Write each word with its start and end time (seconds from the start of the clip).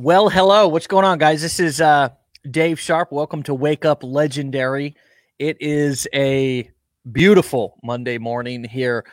Well, 0.00 0.28
hello. 0.28 0.68
What's 0.68 0.86
going 0.86 1.04
on, 1.04 1.18
guys? 1.18 1.42
This 1.42 1.58
is 1.58 1.80
uh, 1.80 2.10
Dave 2.48 2.78
Sharpe. 2.78 3.10
Welcome 3.10 3.42
to 3.42 3.52
Wake 3.52 3.84
Up 3.84 4.04
Legendary. 4.04 4.94
It 5.40 5.56
is 5.58 6.06
a 6.14 6.70
beautiful 7.10 7.80
Monday 7.82 8.16
morning 8.16 8.62
here, 8.62 9.04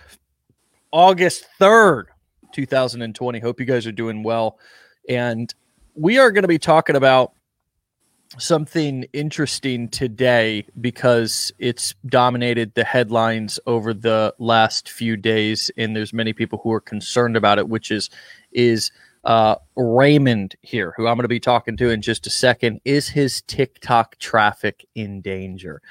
August 0.92 1.48
3rd, 1.60 2.04
2020. 2.54 3.40
Hope 3.40 3.60
you 3.60 3.66
guys 3.66 3.88
are 3.88 3.92
doing 3.92 4.22
well. 4.22 4.60
And 5.10 5.52
we 5.96 6.20
are 6.20 6.30
going 6.32 6.44
to 6.44 6.48
be 6.48 6.60
talking 6.60 6.96
about 6.96 7.34
something 8.38 9.06
interesting 9.12 9.90
today 9.90 10.68
because 10.80 11.52
it's 11.58 11.96
dominated 12.06 12.76
the 12.76 12.84
headlines 12.84 13.60
over 13.66 13.92
the 13.92 14.36
last 14.38 14.90
few 14.90 15.18
days 15.18 15.72
and 15.78 15.96
there's 15.96 16.14
many 16.14 16.32
people 16.34 16.60
who 16.62 16.72
are 16.72 16.82
concerned 16.82 17.36
about 17.38 17.58
it 17.58 17.70
which 17.70 17.92
is 17.92 18.10
is 18.52 18.92
uh, 19.26 19.56
Raymond 19.76 20.56
here, 20.62 20.94
who 20.96 21.08
I'm 21.08 21.16
going 21.16 21.24
to 21.24 21.28
be 21.28 21.40
talking 21.40 21.76
to 21.78 21.90
in 21.90 22.02
just 22.02 22.28
a 22.28 22.30
second, 22.30 22.80
is 22.86 23.10
his 23.10 23.42
TikTok 23.44 24.18
traffic 24.18 24.86
in 24.96 25.22
danger? 25.22 25.82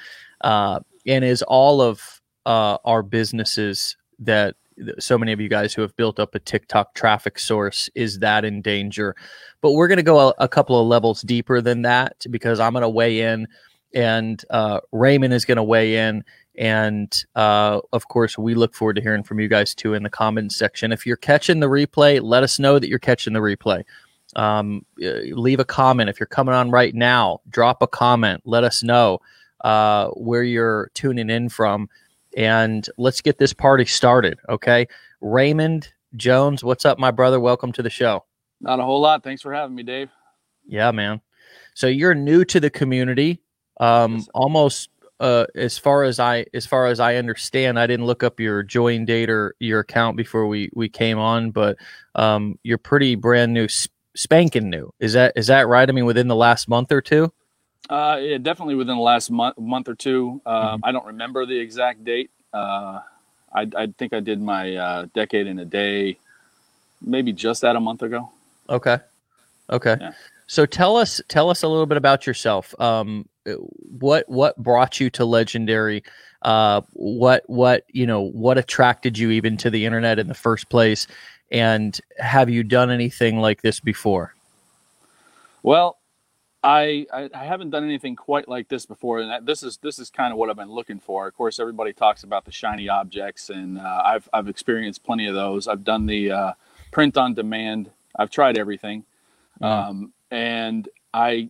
Uh, 0.41 0.79
and 1.05 1.23
is 1.23 1.43
all 1.43 1.81
of 1.81 2.21
uh, 2.45 2.77
our 2.85 3.03
businesses 3.03 3.97
that 4.19 4.55
so 4.99 5.17
many 5.17 5.31
of 5.31 5.39
you 5.39 5.47
guys 5.47 5.73
who 5.73 5.81
have 5.81 5.95
built 5.95 6.19
up 6.19 6.35
a 6.35 6.39
TikTok 6.39 6.93
traffic 6.95 7.39
source, 7.39 7.89
is 7.95 8.19
that 8.19 8.43
in 8.43 8.61
danger? 8.61 9.15
But 9.61 9.73
we're 9.73 9.87
going 9.87 9.97
to 9.97 10.03
go 10.03 10.29
a, 10.29 10.33
a, 10.39 10.47
couple 10.49 10.79
of 10.79 10.87
levels 10.87 11.21
deeper 11.21 11.61
than 11.61 11.81
that 11.83 12.25
because 12.29 12.59
I'm 12.59 12.73
going 12.73 12.81
to 12.81 12.89
weigh 12.89 13.21
in 13.21 13.47
and 13.95 14.43
uh, 14.49 14.81
Raymond 14.91 15.33
is 15.33 15.45
going 15.45 15.55
to 15.55 15.63
weigh 15.63 15.95
in 15.95 16.23
and 16.57 17.23
uh, 17.35 17.81
of 17.93 18.07
course, 18.07 18.37
we 18.37 18.55
look 18.55 18.73
forward 18.73 18.95
to 18.95 19.01
hearing 19.01 19.23
from 19.23 19.39
you 19.39 19.47
guys 19.47 19.75
too 19.75 19.93
in 19.93 20.03
the 20.03 20.09
comments 20.09 20.55
section. 20.55 20.91
If 20.91 21.05
you're 21.05 21.17
catching 21.17 21.59
the 21.59 21.67
replay, 21.67 22.21
let 22.21 22.43
us 22.43 22.59
know 22.59 22.79
that 22.79 22.87
you're 22.87 22.99
catching 22.99 23.33
the 23.33 23.39
replay. 23.39 23.83
Um, 24.35 24.85
uh, 25.03 25.21
leave 25.31 25.59
a 25.59 25.65
comment. 25.65 26.09
If 26.09 26.19
you're 26.19 26.27
coming 26.27 26.53
on 26.53 26.71
right 26.71 26.93
now, 26.93 27.41
drop 27.49 27.81
a 27.81 27.87
comment. 27.87 28.41
Let 28.45 28.63
us 28.63 28.83
know 28.83 29.19
uh, 29.61 30.09
where 30.09 30.43
you're 30.43 30.91
tuning 30.93 31.29
in 31.29 31.49
from. 31.49 31.89
And 32.35 32.87
let's 32.97 33.21
get 33.21 33.37
this 33.37 33.53
party 33.53 33.85
started. 33.85 34.39
Okay. 34.49 34.87
Raymond 35.21 35.91
Jones, 36.15 36.63
what's 36.63 36.85
up, 36.85 36.99
my 36.99 37.11
brother? 37.11 37.39
Welcome 37.39 37.71
to 37.73 37.81
the 37.81 37.89
show. 37.89 38.25
Not 38.61 38.79
a 38.79 38.83
whole 38.83 39.01
lot. 39.01 39.23
Thanks 39.23 39.41
for 39.41 39.53
having 39.53 39.75
me, 39.75 39.83
Dave. 39.83 40.09
Yeah, 40.67 40.91
man. 40.91 41.21
So 41.73 41.87
you're 41.87 42.15
new 42.15 42.43
to 42.45 42.59
the 42.59 42.69
community. 42.69 43.41
Um, 43.79 44.25
almost 44.33 44.89
uh, 45.19 45.45
as 45.55 45.77
far 45.77 46.03
as 46.03 46.19
I 46.19 46.45
as 46.53 46.65
far 46.65 46.87
as 46.87 46.99
I 46.99 47.15
understand, 47.15 47.79
I 47.79 47.87
didn't 47.87 48.05
look 48.05 48.23
up 48.23 48.39
your 48.39 48.63
join 48.63 49.05
date 49.05 49.29
or 49.29 49.55
your 49.59 49.79
account 49.79 50.17
before 50.17 50.47
we 50.47 50.69
we 50.73 50.89
came 50.89 51.17
on, 51.17 51.51
but 51.51 51.77
um, 52.15 52.59
you're 52.63 52.77
pretty 52.77 53.15
brand 53.15 53.53
new, 53.53 53.67
spanking 54.15 54.69
new. 54.69 54.93
Is 54.99 55.13
that 55.13 55.33
is 55.35 55.47
that 55.47 55.67
right? 55.67 55.87
I 55.87 55.91
mean, 55.91 56.05
within 56.05 56.27
the 56.27 56.35
last 56.35 56.67
month 56.67 56.91
or 56.91 57.01
two. 57.01 57.31
Uh, 57.89 58.17
yeah, 58.19 58.37
definitely 58.39 58.75
within 58.75 58.95
the 58.97 59.01
last 59.01 59.29
month 59.29 59.57
month 59.57 59.87
or 59.87 59.95
two. 59.95 60.41
Um, 60.45 60.55
mm-hmm. 60.55 60.85
I 60.85 60.91
don't 60.91 61.05
remember 61.05 61.45
the 61.45 61.57
exact 61.57 62.03
date. 62.03 62.31
Uh, 62.53 62.99
I, 63.53 63.69
I 63.75 63.87
think 63.97 64.13
I 64.13 64.19
did 64.19 64.41
my 64.41 64.75
uh, 64.75 65.05
decade 65.13 65.47
in 65.47 65.59
a 65.59 65.65
day, 65.65 66.17
maybe 67.01 67.31
just 67.31 67.61
that 67.61 67.75
a 67.75 67.79
month 67.79 68.01
ago. 68.01 68.31
Okay. 68.69 68.97
Okay. 69.69 69.95
Yeah. 69.99 70.11
So 70.47 70.65
tell 70.65 70.97
us 70.97 71.21
tell 71.27 71.49
us 71.49 71.63
a 71.63 71.67
little 71.67 71.85
bit 71.85 71.97
about 71.97 72.27
yourself. 72.27 72.79
Um, 72.79 73.27
what 73.45 74.27
what 74.27 74.57
brought 74.57 74.99
you 74.99 75.09
to 75.11 75.25
legendary 75.25 76.03
uh, 76.41 76.81
what 76.93 77.43
what 77.47 77.83
you 77.89 78.05
know 78.05 78.21
what 78.21 78.57
attracted 78.57 79.17
you 79.17 79.31
even 79.31 79.57
to 79.57 79.69
the 79.69 79.85
internet 79.85 80.19
in 80.19 80.27
the 80.27 80.33
first 80.33 80.69
place 80.69 81.07
and 81.51 81.99
have 82.17 82.49
you 82.49 82.63
done 82.63 82.89
anything 82.89 83.39
like 83.39 83.61
this 83.61 83.79
before 83.79 84.33
well 85.63 85.97
I, 86.63 87.05
I, 87.13 87.29
I 87.31 87.45
haven't 87.45 87.69
done 87.69 87.83
anything 87.83 88.15
quite 88.15 88.49
like 88.49 88.69
this 88.69 88.87
before, 88.87 89.19
and 89.19 89.45
this 89.45 89.61
is 89.61 89.77
this 89.77 89.99
is 89.99 90.09
kind 90.09 90.31
of 90.31 90.39
what 90.39 90.49
I've 90.49 90.55
been 90.55 90.71
looking 90.71 90.99
for. 90.99 91.27
Of 91.27 91.35
course, 91.35 91.59
everybody 91.59 91.93
talks 91.93 92.23
about 92.23 92.43
the 92.43 92.51
shiny 92.51 92.89
objects, 92.89 93.51
and 93.51 93.77
uh, 93.77 94.01
I've 94.03 94.27
I've 94.33 94.47
experienced 94.47 95.03
plenty 95.03 95.27
of 95.27 95.35
those. 95.35 95.67
I've 95.67 95.83
done 95.83 96.07
the 96.07 96.31
uh, 96.31 96.53
print 96.91 97.17
on 97.17 97.35
demand. 97.35 97.91
I've 98.17 98.31
tried 98.31 98.57
everything, 98.57 99.05
mm. 99.61 99.67
um, 99.67 100.13
and 100.35 100.89
I 101.13 101.49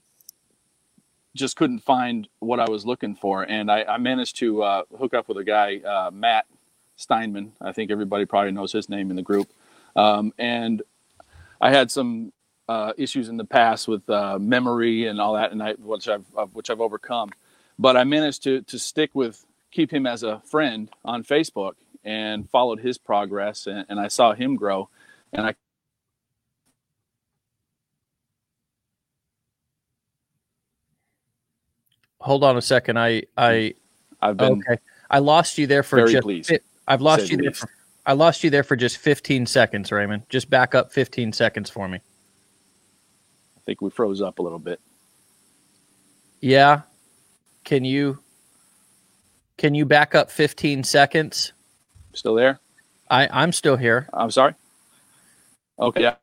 just 1.33 1.55
couldn't 1.55 1.79
find 1.79 2.27
what 2.37 2.59
I 2.59 2.69
was 2.69 2.85
looking 2.85 3.15
for. 3.15 3.41
And 3.41 3.71
I, 3.71 3.83
I 3.83 3.97
managed 3.97 4.37
to 4.37 4.61
uh, 4.61 4.83
hook 4.97 5.15
up 5.15 5.27
with 5.27 5.37
a 5.37 5.43
guy, 5.43 5.77
uh, 5.77 6.11
Matt 6.11 6.45
Steinman. 6.95 7.53
I 7.59 7.71
think 7.71 7.89
everybody 7.89 8.25
probably 8.25 8.51
knows 8.51 8.71
his 8.71 8.87
name 8.87 9.09
in 9.09 9.15
the 9.15 9.23
group. 9.23 9.49
Um, 9.95 10.33
and 10.37 10.83
I 11.59 11.71
had 11.71 11.89
some 11.89 12.31
uh, 12.69 12.93
issues 12.95 13.27
in 13.27 13.37
the 13.37 13.43
past 13.43 13.87
with 13.87 14.07
uh, 14.07 14.37
memory 14.37 15.07
and 15.07 15.19
all 15.19 15.33
that, 15.33 15.51
and 15.51 15.63
I, 15.63 15.73
which 15.73 16.07
I've 16.07 16.25
which 16.53 16.69
I've 16.69 16.81
overcome. 16.81 17.31
But 17.79 17.97
I 17.97 18.03
managed 18.03 18.43
to 18.43 18.61
to 18.61 18.77
stick 18.77 19.11
with 19.13 19.45
keep 19.71 19.91
him 19.91 20.05
as 20.05 20.23
a 20.23 20.41
friend 20.41 20.89
on 21.03 21.23
Facebook 21.23 21.73
and 22.03 22.49
followed 22.49 22.79
his 22.79 22.97
progress, 22.97 23.67
and, 23.67 23.85
and 23.89 23.99
I 23.99 24.09
saw 24.09 24.33
him 24.33 24.55
grow, 24.55 24.89
and 25.33 25.45
I 25.45 25.55
hold 32.25 32.43
on 32.43 32.57
a 32.57 32.61
second. 32.61 32.97
I 32.99 33.23
I 33.37 33.75
I've 34.21 34.35
been 34.35 34.63
okay. 34.67 34.81
I 35.09 35.19
lost 35.19 35.57
you 35.57 35.67
there 35.67 35.83
for 35.83 35.97
very 35.97 36.11
just. 36.11 36.23
Pleased, 36.23 36.51
I've 36.87 37.01
lost 37.01 37.29
you 37.29 37.37
there. 37.37 37.51
For, 37.51 37.69
I 38.05 38.13
lost 38.13 38.43
you 38.43 38.49
there 38.49 38.63
for 38.63 38.75
just 38.75 38.97
15 38.97 39.45
seconds, 39.45 39.91
Raymond. 39.91 40.23
Just 40.29 40.49
back 40.49 40.75
up 40.75 40.91
15 40.91 41.33
seconds 41.33 41.69
for 41.69 41.87
me. 41.87 41.97
I 43.57 43.59
think 43.65 43.81
we 43.81 43.89
froze 43.89 44.21
up 44.21 44.39
a 44.39 44.41
little 44.41 44.59
bit. 44.59 44.79
Yeah. 46.41 46.81
Can 47.63 47.85
you 47.85 48.19
can 49.57 49.73
you 49.73 49.85
back 49.85 50.13
up 50.15 50.29
15 50.29 50.83
seconds? 50.83 51.53
Still 52.13 52.35
there? 52.35 52.59
I 53.09 53.27
I'm 53.31 53.51
still 53.51 53.77
here. 53.77 54.09
I'm 54.13 54.31
sorry. 54.31 54.55
Okay. 55.79 56.01
Yeah. 56.01 56.15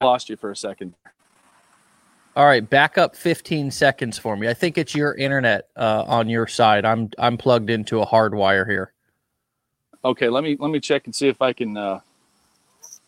Lost 0.00 0.28
you 0.28 0.36
for 0.36 0.50
a 0.50 0.56
second. 0.56 0.94
All 2.36 2.46
right, 2.46 2.68
back 2.68 2.98
up 2.98 3.14
15 3.14 3.70
seconds 3.70 4.18
for 4.18 4.36
me. 4.36 4.48
I 4.48 4.54
think 4.54 4.76
it's 4.76 4.92
your 4.92 5.14
internet 5.14 5.68
uh, 5.76 6.02
on 6.06 6.28
your 6.28 6.48
side. 6.48 6.84
I'm 6.84 7.10
I'm 7.16 7.36
plugged 7.36 7.70
into 7.70 8.00
a 8.00 8.04
hard 8.04 8.34
wire 8.34 8.64
here. 8.64 8.92
Okay, 10.04 10.28
let 10.28 10.42
me 10.42 10.56
let 10.58 10.70
me 10.70 10.80
check 10.80 11.06
and 11.06 11.14
see 11.14 11.28
if 11.28 11.40
I 11.40 11.52
can. 11.52 11.76
Uh, 11.76 12.00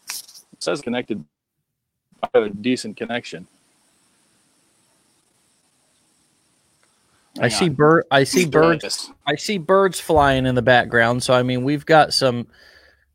it 0.09 0.62
says 0.62 0.81
connected. 0.81 1.25
I 2.22 2.28
have 2.34 2.44
a 2.44 2.50
decent 2.50 2.97
connection. 2.97 3.48
Hang 7.34 7.43
I 7.43 7.47
on. 7.47 7.50
see 7.50 7.69
bird. 7.69 8.04
I 8.12 8.22
see 8.22 8.47
birds. 8.47 9.10
I 9.26 9.34
see 9.34 9.58
birds 9.58 9.98
flying 9.98 10.47
in 10.47 10.54
the 10.54 10.62
background. 10.62 11.25
So 11.25 11.34
I 11.34 11.43
mean, 11.43 11.64
we've 11.64 11.84
got 11.84 12.14
some. 12.14 12.47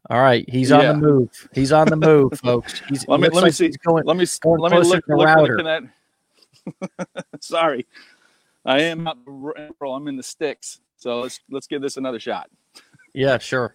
All 0.10 0.20
right, 0.20 0.44
he's 0.50 0.74
on 0.74 0.86
the 0.86 1.08
move. 1.08 1.50
He's 1.54 1.72
on 1.72 1.88
the 1.88 1.96
move, 1.96 2.38
folks. 2.38 2.82
He's, 2.90 3.08
let 3.08 3.22
me 3.22 3.30
let 3.30 3.36
me 3.36 3.42
like 3.44 3.54
see. 3.54 3.72
Going, 3.86 4.04
let 4.04 4.18
me 4.18 4.26
let 4.44 4.72
me 4.74 4.80
look, 4.80 5.04
look, 5.08 5.38
looking 5.38 5.68
at 5.68 5.84
Sorry, 7.40 7.86
I 8.66 8.82
am 8.82 9.04
not. 9.04 9.18
I'm 9.26 10.08
in 10.08 10.18
the 10.18 10.24
sticks. 10.24 10.80
So 10.98 11.22
let's 11.22 11.40
let's 11.50 11.68
give 11.68 11.82
this 11.82 11.98
another 11.98 12.20
shot. 12.20 12.50
yeah, 13.14 13.38
sure. 13.38 13.74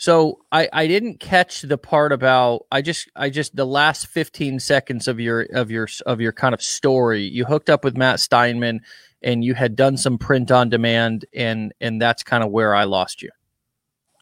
So 0.00 0.40
I 0.50 0.66
I 0.72 0.86
didn't 0.86 1.20
catch 1.20 1.60
the 1.60 1.76
part 1.76 2.10
about 2.10 2.64
I 2.72 2.80
just 2.80 3.10
I 3.14 3.28
just 3.28 3.54
the 3.54 3.66
last 3.66 4.06
15 4.06 4.58
seconds 4.58 5.06
of 5.06 5.20
your 5.20 5.42
of 5.52 5.70
your 5.70 5.88
of 6.06 6.22
your 6.22 6.32
kind 6.32 6.54
of 6.54 6.62
story. 6.62 7.22
You 7.22 7.44
hooked 7.44 7.68
up 7.68 7.84
with 7.84 7.98
Matt 7.98 8.18
Steinman 8.18 8.80
and 9.22 9.44
you 9.44 9.52
had 9.52 9.76
done 9.76 9.98
some 9.98 10.16
print 10.16 10.50
on 10.50 10.70
demand 10.70 11.26
and 11.34 11.74
and 11.82 12.00
that's 12.00 12.22
kind 12.22 12.42
of 12.42 12.50
where 12.50 12.74
I 12.74 12.84
lost 12.84 13.20
you. 13.20 13.28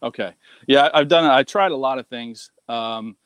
Okay. 0.03 0.35
Yeah, 0.67 0.89
I've 0.93 1.07
done 1.07 1.25
I 1.25 1.45
tried 1.45 1.71
a 1.71 1.77
lot 1.77 2.01
of 2.01 2.09
things 2.09 2.51
um 2.69 3.17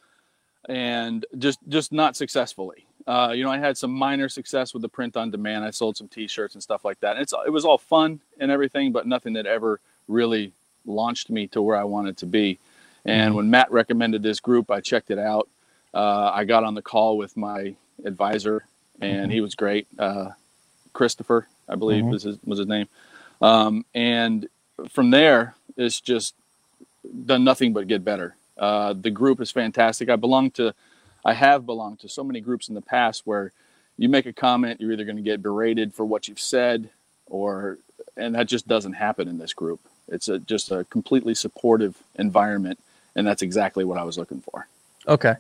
and 0.69 1.25
just 1.39 1.59
just 1.69 1.91
not 1.91 2.17
successfully. 2.17 2.87
Uh, 3.07 3.33
you 3.35 3.43
know, 3.43 3.51
I 3.51 3.59
had 3.59 3.77
some 3.77 3.93
minor 3.93 4.29
success 4.29 4.73
with 4.73 4.83
the 4.83 4.89
print 4.89 5.17
on 5.17 5.31
demand. 5.31 5.65
I 5.65 5.71
sold 5.71 5.97
some 5.97 6.09
T-shirts 6.09 6.55
and 6.55 6.63
stuff 6.63 6.85
like 6.85 7.01
that. 7.01 7.17
it's 7.17 7.35
it 7.47 7.51
was 7.51 7.65
all 7.65 7.79
fun 7.79 8.21
and 8.39 8.51
everything, 8.51 8.93
but 8.93 9.07
nothing 9.07 9.33
that 9.35 9.47
ever 9.47 9.81
really 10.09 10.53
launched 10.85 11.31
me 11.31 11.47
to 11.49 11.63
where 11.63 11.77
I 11.77 11.85
wanted 11.85 12.17
to 12.19 12.27
be. 12.27 12.59
And 13.05 13.31
mm-hmm. 13.31 13.37
when 13.37 13.51
Matt 13.51 13.73
recommended 13.73 14.23
this 14.23 14.41
group, 14.41 14.71
I 14.71 14.81
checked 14.81 15.11
it 15.11 15.19
out. 15.19 15.49
Uh, 15.93 16.31
I 16.33 16.45
got 16.45 16.65
on 16.65 16.75
the 16.75 16.83
call 16.83 17.17
with 17.17 17.37
my 17.37 17.75
advisor, 18.05 18.65
and 19.01 19.23
mm-hmm. 19.23 19.31
he 19.31 19.41
was 19.41 19.55
great. 19.55 19.87
Uh, 19.99 20.31
Christopher, 20.93 21.47
I 21.69 21.75
believe, 21.75 22.03
mm-hmm. 22.03 22.13
was 22.13 22.23
his 22.23 22.39
was 22.45 22.59
his 22.59 22.69
name. 22.69 22.89
Um, 23.41 23.85
and 23.95 24.49
from 24.91 25.11
there, 25.11 25.55
it's 25.77 26.01
just 26.01 26.35
done 27.27 27.45
nothing 27.45 27.73
but 27.73 27.89
get 27.89 28.05
better. 28.05 28.37
Uh, 28.57 28.93
the 28.93 29.11
group 29.11 29.41
is 29.41 29.51
fantastic. 29.51 30.09
I 30.09 30.17
belong 30.17 30.53
to 30.53 30.75
I 31.25 31.35
have 31.35 31.67
belonged 31.67 32.01
to 32.01 32.09
so 32.09 32.25
many 32.25 32.41
groups 32.41 32.69
in 32.69 32.75
the 32.75 32.81
past 32.81 33.23
where 33.25 33.53
you 33.97 34.09
make 34.09 34.27
a 34.27 34.33
comment, 34.33 34.81
you're 34.81 34.93
either 34.93 35.05
going 35.05 35.17
to 35.17 35.23
get 35.23 35.43
berated 35.43 35.95
for 35.95 36.05
what 36.05 36.29
you've 36.29 36.41
said, 36.41 36.89
or 37.27 37.79
and 38.17 38.35
that 38.35 38.47
just 38.47 38.67
doesn't 38.67 38.95
happen 38.95 39.29
in 39.29 39.39
this 39.39 39.53
group. 39.53 39.81
It's 40.09 40.29
a, 40.29 40.39
just 40.39 40.71
a 40.71 40.85
completely 40.85 41.35
supportive 41.35 41.97
environment, 42.17 42.79
and 43.15 43.27
that's 43.27 43.43
exactly 43.43 43.85
what 43.85 43.99
I 43.99 44.03
was 44.03 44.19
looking 44.19 44.41
for. 44.41 44.67
Okay. 45.07 45.35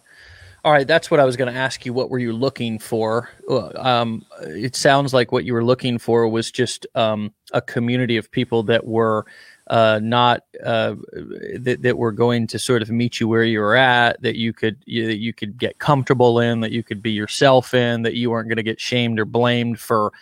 All 0.64 0.70
right, 0.70 0.86
that's 0.86 1.10
what 1.10 1.18
I 1.18 1.24
was 1.24 1.36
going 1.36 1.52
to 1.52 1.58
ask 1.58 1.84
you. 1.84 1.92
What 1.92 2.08
were 2.08 2.20
you 2.20 2.32
looking 2.32 2.78
for? 2.78 3.30
Um, 3.48 4.24
it 4.42 4.76
sounds 4.76 5.12
like 5.12 5.32
what 5.32 5.44
you 5.44 5.54
were 5.54 5.64
looking 5.64 5.98
for 5.98 6.28
was 6.28 6.52
just 6.52 6.86
um, 6.94 7.32
a 7.52 7.60
community 7.60 8.16
of 8.16 8.30
people 8.30 8.62
that 8.64 8.86
were 8.86 9.26
uh, 9.68 10.00
not 10.02 10.44
uh, 10.64 10.94
that, 11.54 11.78
that 11.82 11.96
were 11.96 12.12
going 12.12 12.46
to 12.48 12.58
sort 12.58 12.82
of 12.82 12.90
meet 12.90 13.20
you 13.20 13.28
where 13.28 13.44
you 13.44 13.60
were 13.60 13.76
at, 13.76 14.20
that 14.22 14.36
you 14.36 14.52
could 14.52 14.76
you, 14.84 15.06
that 15.06 15.18
you 15.18 15.32
could 15.32 15.56
get 15.56 15.78
comfortable 15.78 16.40
in, 16.40 16.60
that 16.60 16.72
you 16.72 16.82
could 16.82 17.02
be 17.02 17.12
yourself 17.12 17.74
in, 17.74 18.02
that 18.02 18.14
you 18.14 18.30
weren't 18.30 18.48
going 18.48 18.56
to 18.56 18.62
get 18.62 18.80
shamed 18.80 19.18
or 19.18 19.24
blamed 19.24 19.78
for 19.78 20.12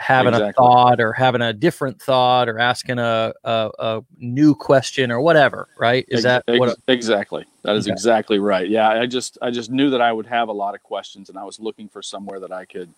having 0.00 0.32
exactly. 0.32 0.48
a 0.48 0.52
thought 0.54 1.00
or 1.00 1.12
having 1.12 1.42
a 1.42 1.52
different 1.52 2.00
thought 2.00 2.48
or 2.48 2.58
asking 2.58 2.98
a, 2.98 3.34
a, 3.44 3.70
a 3.78 4.04
new 4.18 4.54
question 4.54 5.10
or 5.10 5.20
whatever 5.20 5.68
right 5.76 6.06
is 6.08 6.24
Ex- 6.24 6.44
that 6.46 6.58
what 6.58 6.70
a, 6.70 6.76
exactly 6.88 7.44
that 7.62 7.76
is 7.76 7.86
okay. 7.86 7.92
exactly 7.92 8.38
right 8.38 8.70
yeah 8.70 8.88
i 8.88 9.04
just 9.04 9.36
i 9.42 9.50
just 9.50 9.70
knew 9.70 9.90
that 9.90 10.00
i 10.00 10.10
would 10.10 10.26
have 10.26 10.48
a 10.48 10.52
lot 10.52 10.74
of 10.74 10.82
questions 10.82 11.28
and 11.28 11.36
i 11.36 11.44
was 11.44 11.60
looking 11.60 11.86
for 11.86 12.00
somewhere 12.02 12.40
that 12.40 12.50
i 12.50 12.64
could 12.64 12.88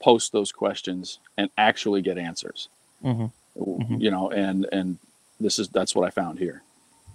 post 0.00 0.30
those 0.30 0.52
questions 0.52 1.18
and 1.36 1.50
actually 1.58 2.02
get 2.02 2.18
answers 2.18 2.68
mm-hmm. 3.04 3.26
Mm-hmm. 3.60 4.00
you 4.00 4.12
know 4.12 4.30
and 4.30 4.68
and 4.70 4.98
this 5.40 5.58
is 5.58 5.68
that's 5.68 5.94
what 5.94 6.06
i 6.06 6.10
found 6.10 6.38
here 6.38 6.62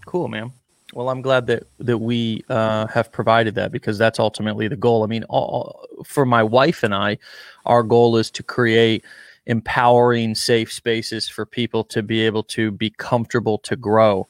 cool 0.06 0.28
man 0.28 0.52
well, 0.94 1.10
I'm 1.10 1.22
glad 1.22 1.46
that 1.48 1.64
that 1.80 2.00
we 2.00 2.44
uh, 2.50 2.88
have 2.88 3.12
provided 3.12 3.54
that 3.56 3.72
because 3.72 4.00
that's 4.00 4.20
ultimately 4.20 4.68
the 4.68 4.76
goal. 4.76 5.04
I 5.04 5.06
mean, 5.06 5.24
all, 5.26 5.86
for 6.04 6.26
my 6.26 6.42
wife 6.42 6.82
and 6.82 6.96
I, 6.96 7.20
our 7.68 7.84
goal 7.84 8.18
is 8.18 8.32
to 8.32 8.42
create 8.42 9.06
empowering 9.46 10.36
safe 10.36 10.72
spaces 10.72 11.28
for 11.28 11.46
people 11.46 11.84
to 11.84 12.04
be 12.04 12.22
able 12.22 12.44
to 12.44 12.72
be 12.72 12.90
comfortable 12.92 13.58
to 13.58 13.76
grow 13.76 14.28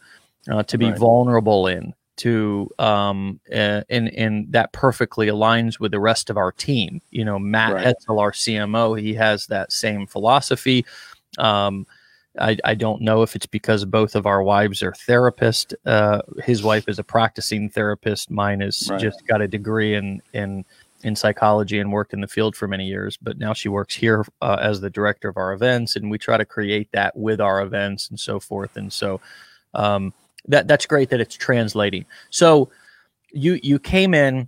uh, 0.50 0.64
to 0.64 0.78
be 0.78 0.86
right. 0.86 0.98
vulnerable 0.98 1.68
in 1.68 1.94
to 2.16 2.70
um 2.80 3.40
uh, 3.52 3.82
and 3.90 4.10
and 4.10 4.52
that 4.52 4.72
perfectly 4.72 5.28
aligns 5.28 5.80
with 5.80 5.92
the 5.92 6.00
rest 6.00 6.30
of 6.30 6.38
our 6.38 6.52
team 6.54 7.02
you 7.12 7.26
know 7.26 7.38
matt 7.38 7.74
right. 7.74 7.88
Etzel, 7.88 8.20
our 8.20 8.32
cmo 8.32 9.00
he 9.00 9.14
has 9.14 9.48
that 9.48 9.72
same 9.72 10.08
philosophy 10.08 10.86
um 11.38 11.86
I, 12.38 12.58
I 12.64 12.76
don't 12.76 13.02
know 13.02 13.24
if 13.24 13.36
it's 13.36 13.46
because 13.46 13.86
both 13.86 14.16
of 14.16 14.26
our 14.26 14.44
wives 14.44 14.84
are 14.84 14.92
therapists. 14.92 15.74
Uh, 15.86 16.22
his 16.44 16.62
wife 16.62 16.88
is 16.88 17.00
a 17.00 17.04
practicing 17.04 17.70
therapist. 17.70 18.30
Mine 18.30 18.62
has 18.62 18.88
right. 18.90 19.00
just 19.00 19.26
got 19.28 19.42
a 19.42 19.48
degree 19.48 19.96
in 19.96 20.22
in 20.34 20.66
in 21.04 21.16
psychology 21.16 21.80
and 21.80 21.92
worked 21.92 22.14
in 22.14 22.22
the 22.22 22.28
field 22.28 22.56
for 22.56 22.68
many 22.68 22.86
years, 22.86 23.18
but 23.18 23.38
now 23.38 23.54
she 23.54 23.70
works 23.70 23.96
here 23.96 24.26
uh, 24.42 24.58
as 24.60 24.82
the 24.82 24.90
director 24.90 25.30
of 25.30 25.38
our 25.38 25.54
events, 25.54 25.96
and 25.96 26.12
we 26.12 26.18
try 26.18 26.38
to 26.38 26.46
create 26.46 26.92
that 26.92 27.16
with 27.16 27.40
our 27.40 27.62
events 27.62 28.10
and 28.10 28.20
so 28.20 28.40
forth. 28.40 28.76
And 28.76 28.92
so 28.92 29.22
um, 29.74 30.14
that 30.48 30.68
that's 30.68 30.86
great 30.86 31.10
that 31.10 31.22
it's 31.22 31.36
translating. 31.36 32.06
So 32.30 32.70
you 33.32 33.60
you 33.64 33.80
came 33.80 34.14
in 34.14 34.48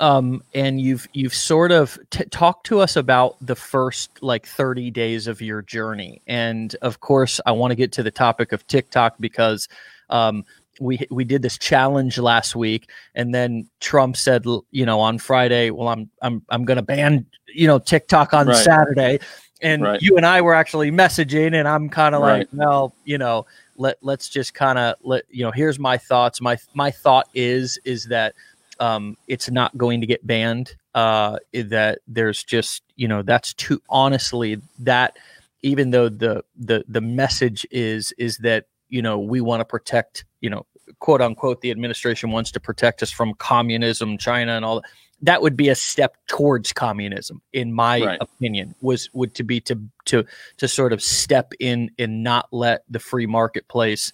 um, 0.00 0.42
and 0.54 0.80
you've 0.80 1.08
you've 1.12 1.34
sort 1.34 1.72
of 1.72 1.98
t- 2.10 2.24
talked 2.26 2.66
to 2.66 2.80
us 2.80 2.96
about 2.96 3.36
the 3.40 3.56
first 3.56 4.22
like 4.22 4.46
30 4.46 4.90
days 4.90 5.26
of 5.26 5.40
your 5.40 5.62
journey 5.62 6.20
and 6.26 6.76
of 6.82 7.00
course 7.00 7.40
i 7.46 7.52
want 7.52 7.70
to 7.70 7.74
get 7.74 7.92
to 7.92 8.02
the 8.02 8.10
topic 8.10 8.52
of 8.52 8.66
tiktok 8.66 9.16
because 9.18 9.68
um, 10.10 10.44
we 10.80 11.06
we 11.10 11.24
did 11.24 11.42
this 11.42 11.58
challenge 11.58 12.18
last 12.18 12.54
week 12.54 12.90
and 13.14 13.34
then 13.34 13.68
Trump 13.80 14.16
said 14.16 14.44
you 14.70 14.86
know 14.86 15.00
on 15.00 15.18
Friday 15.18 15.70
well 15.70 15.88
I'm 15.88 16.10
I'm 16.22 16.42
I'm 16.48 16.64
going 16.64 16.76
to 16.76 16.82
ban 16.82 17.26
you 17.48 17.66
know 17.66 17.78
TikTok 17.78 18.34
on 18.34 18.48
right. 18.48 18.56
Saturday 18.56 19.18
and 19.62 19.82
right. 19.82 20.02
you 20.02 20.16
and 20.16 20.26
I 20.26 20.42
were 20.42 20.54
actually 20.54 20.90
messaging 20.90 21.54
and 21.54 21.66
I'm 21.66 21.88
kind 21.88 22.14
of 22.14 22.22
right. 22.22 22.40
like 22.40 22.48
well 22.52 22.94
you 23.04 23.18
know 23.18 23.46
let 23.76 23.96
let's 24.02 24.28
just 24.28 24.54
kind 24.54 24.78
of 24.78 24.96
let 25.02 25.24
you 25.30 25.44
know 25.44 25.50
here's 25.50 25.78
my 25.78 25.98
thoughts 25.98 26.40
my 26.40 26.58
my 26.74 26.90
thought 26.90 27.28
is 27.34 27.78
is 27.84 28.04
that 28.06 28.34
um 28.80 29.16
it's 29.28 29.50
not 29.50 29.76
going 29.76 30.00
to 30.00 30.06
get 30.06 30.26
banned 30.26 30.76
uh 30.94 31.38
that 31.52 32.00
there's 32.06 32.42
just 32.42 32.82
you 32.96 33.08
know 33.08 33.22
that's 33.22 33.54
too 33.54 33.80
honestly 33.88 34.60
that 34.78 35.16
even 35.62 35.90
though 35.90 36.08
the 36.08 36.44
the 36.56 36.84
the 36.88 37.00
message 37.00 37.66
is 37.70 38.12
is 38.18 38.38
that 38.38 38.66
you 38.88 39.02
know 39.02 39.18
we 39.18 39.40
want 39.40 39.60
to 39.60 39.64
protect 39.64 40.24
you 40.40 40.50
know 40.50 40.64
quote 41.00 41.20
unquote 41.20 41.60
the 41.60 41.70
administration 41.70 42.30
wants 42.30 42.50
to 42.50 42.60
protect 42.60 43.02
us 43.02 43.10
from 43.10 43.34
communism 43.34 44.18
china 44.18 44.52
and 44.52 44.64
all 44.64 44.76
that 44.76 44.90
that 45.22 45.40
would 45.40 45.56
be 45.56 45.68
a 45.68 45.74
step 45.74 46.16
towards 46.26 46.72
communism 46.72 47.40
in 47.52 47.72
my 47.72 48.00
right. 48.00 48.18
opinion 48.20 48.74
was 48.80 49.08
would 49.12 49.34
to 49.34 49.42
be 49.42 49.60
to 49.60 49.80
to 50.04 50.24
to 50.58 50.68
sort 50.68 50.92
of 50.92 51.02
step 51.02 51.52
in 51.58 51.90
and 51.98 52.22
not 52.22 52.48
let 52.52 52.84
the 52.90 52.98
free 52.98 53.26
marketplace 53.26 54.12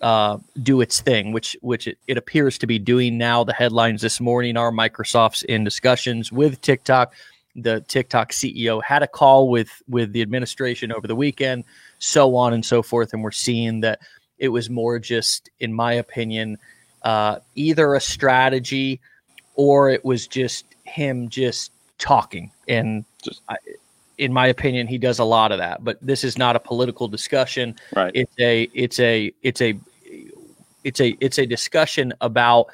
uh, 0.00 0.38
do 0.62 0.80
its 0.80 1.00
thing, 1.00 1.32
which 1.32 1.56
which 1.60 1.86
it, 1.86 1.98
it, 2.06 2.16
appears 2.16 2.58
to 2.58 2.66
be 2.66 2.78
doing 2.78 3.16
now. 3.16 3.44
The 3.44 3.52
headlines 3.52 4.02
this 4.02 4.20
morning 4.20 4.56
are 4.56 4.72
Microsoft's 4.72 5.42
in 5.44 5.64
discussions 5.64 6.32
with 6.32 6.60
TikTok. 6.60 7.14
The 7.56 7.80
TikTok 7.82 8.32
CEO 8.32 8.82
had 8.82 9.02
a 9.02 9.06
call 9.06 9.48
with 9.48 9.70
with 9.88 10.12
the 10.12 10.22
administration 10.22 10.92
over 10.92 11.06
the 11.06 11.14
weekend, 11.14 11.64
so 11.98 12.34
on 12.36 12.52
and 12.52 12.64
so 12.64 12.82
forth, 12.82 13.12
and 13.12 13.22
we're 13.22 13.30
seeing 13.30 13.80
that 13.80 14.00
it 14.38 14.48
was 14.48 14.68
more 14.68 14.98
just, 14.98 15.48
in 15.60 15.72
my 15.72 15.92
opinion, 15.94 16.58
uh, 17.02 17.38
either 17.54 17.94
a 17.94 18.00
strategy 18.00 19.00
or 19.54 19.90
it 19.90 20.04
was 20.04 20.26
just 20.26 20.66
him 20.84 21.28
just 21.28 21.70
talking. 21.98 22.50
And 22.68 23.04
just, 23.22 23.42
I, 23.48 23.56
in 24.18 24.32
my 24.32 24.46
opinion, 24.46 24.86
he 24.86 24.98
does 24.98 25.18
a 25.18 25.24
lot 25.24 25.52
of 25.52 25.58
that. 25.58 25.84
But 25.84 25.98
this 26.00 26.24
is 26.24 26.38
not 26.38 26.56
a 26.56 26.60
political 26.60 27.08
discussion. 27.08 27.76
Right. 27.94 28.12
It's 28.14 28.34
a 28.38 28.62
it's 28.74 29.00
a 29.00 29.32
it's 29.42 29.60
a 29.60 29.78
it's 30.84 31.00
a 31.00 31.16
it's 31.20 31.38
a 31.38 31.46
discussion 31.46 32.12
about 32.20 32.66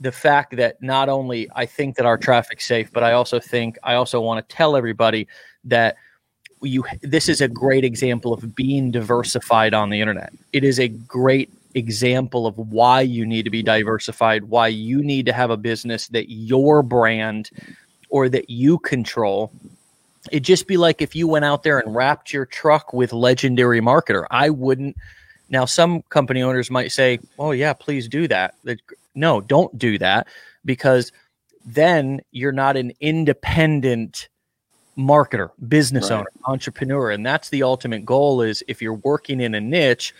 the 0.00 0.12
fact 0.12 0.56
that 0.56 0.82
not 0.82 1.08
only 1.08 1.48
I 1.54 1.66
think 1.66 1.96
that 1.96 2.06
our 2.06 2.18
traffic's 2.18 2.66
safe, 2.66 2.92
but 2.92 3.04
I 3.04 3.12
also 3.12 3.38
think 3.38 3.78
I 3.82 3.94
also 3.94 4.20
want 4.20 4.46
to 4.46 4.54
tell 4.54 4.76
everybody 4.76 5.28
that 5.64 5.96
you 6.62 6.84
this 7.02 7.28
is 7.28 7.40
a 7.40 7.48
great 7.48 7.84
example 7.84 8.32
of 8.32 8.54
being 8.54 8.90
diversified 8.90 9.74
on 9.74 9.90
the 9.90 10.00
internet. 10.00 10.32
It 10.52 10.64
is 10.64 10.78
a 10.78 10.88
great 10.88 11.52
example 11.74 12.46
of 12.46 12.56
why 12.56 13.00
you 13.00 13.24
need 13.24 13.44
to 13.44 13.50
be 13.50 13.62
diversified, 13.62 14.44
why 14.44 14.68
you 14.68 15.02
need 15.02 15.26
to 15.26 15.32
have 15.32 15.50
a 15.50 15.56
business 15.56 16.08
that 16.08 16.30
your 16.30 16.82
brand 16.82 17.50
or 18.10 18.28
that 18.28 18.50
you 18.50 18.78
control. 18.78 19.52
It'd 20.30 20.44
just 20.44 20.66
be 20.66 20.76
like 20.76 21.02
if 21.02 21.16
you 21.16 21.26
went 21.26 21.44
out 21.44 21.62
there 21.62 21.78
and 21.78 21.94
wrapped 21.94 22.32
your 22.32 22.46
truck 22.46 22.92
with 22.92 23.12
legendary 23.12 23.80
marketer. 23.80 24.24
I 24.30 24.50
wouldn't. 24.50 24.96
Now, 25.48 25.64
some 25.64 26.02
company 26.02 26.42
owners 26.42 26.70
might 26.70 26.92
say, 26.92 27.18
"Oh 27.38 27.50
yeah, 27.50 27.72
please 27.72 28.08
do 28.08 28.28
that." 28.28 28.54
No, 29.14 29.40
don't 29.40 29.76
do 29.76 29.98
that 29.98 30.26
because 30.64 31.12
then 31.64 32.20
you're 32.30 32.52
not 32.52 32.76
an 32.76 32.92
independent 33.00 34.28
marketer, 34.96 35.50
business 35.68 36.10
right. 36.10 36.18
owner, 36.18 36.30
entrepreneur. 36.46 37.10
And 37.10 37.24
that's 37.24 37.48
the 37.48 37.62
ultimate 37.62 38.04
goal 38.04 38.42
is 38.42 38.62
if 38.68 38.82
you're 38.82 38.94
working 38.94 39.40
in 39.40 39.54
a 39.54 39.60
niche, 39.60 40.14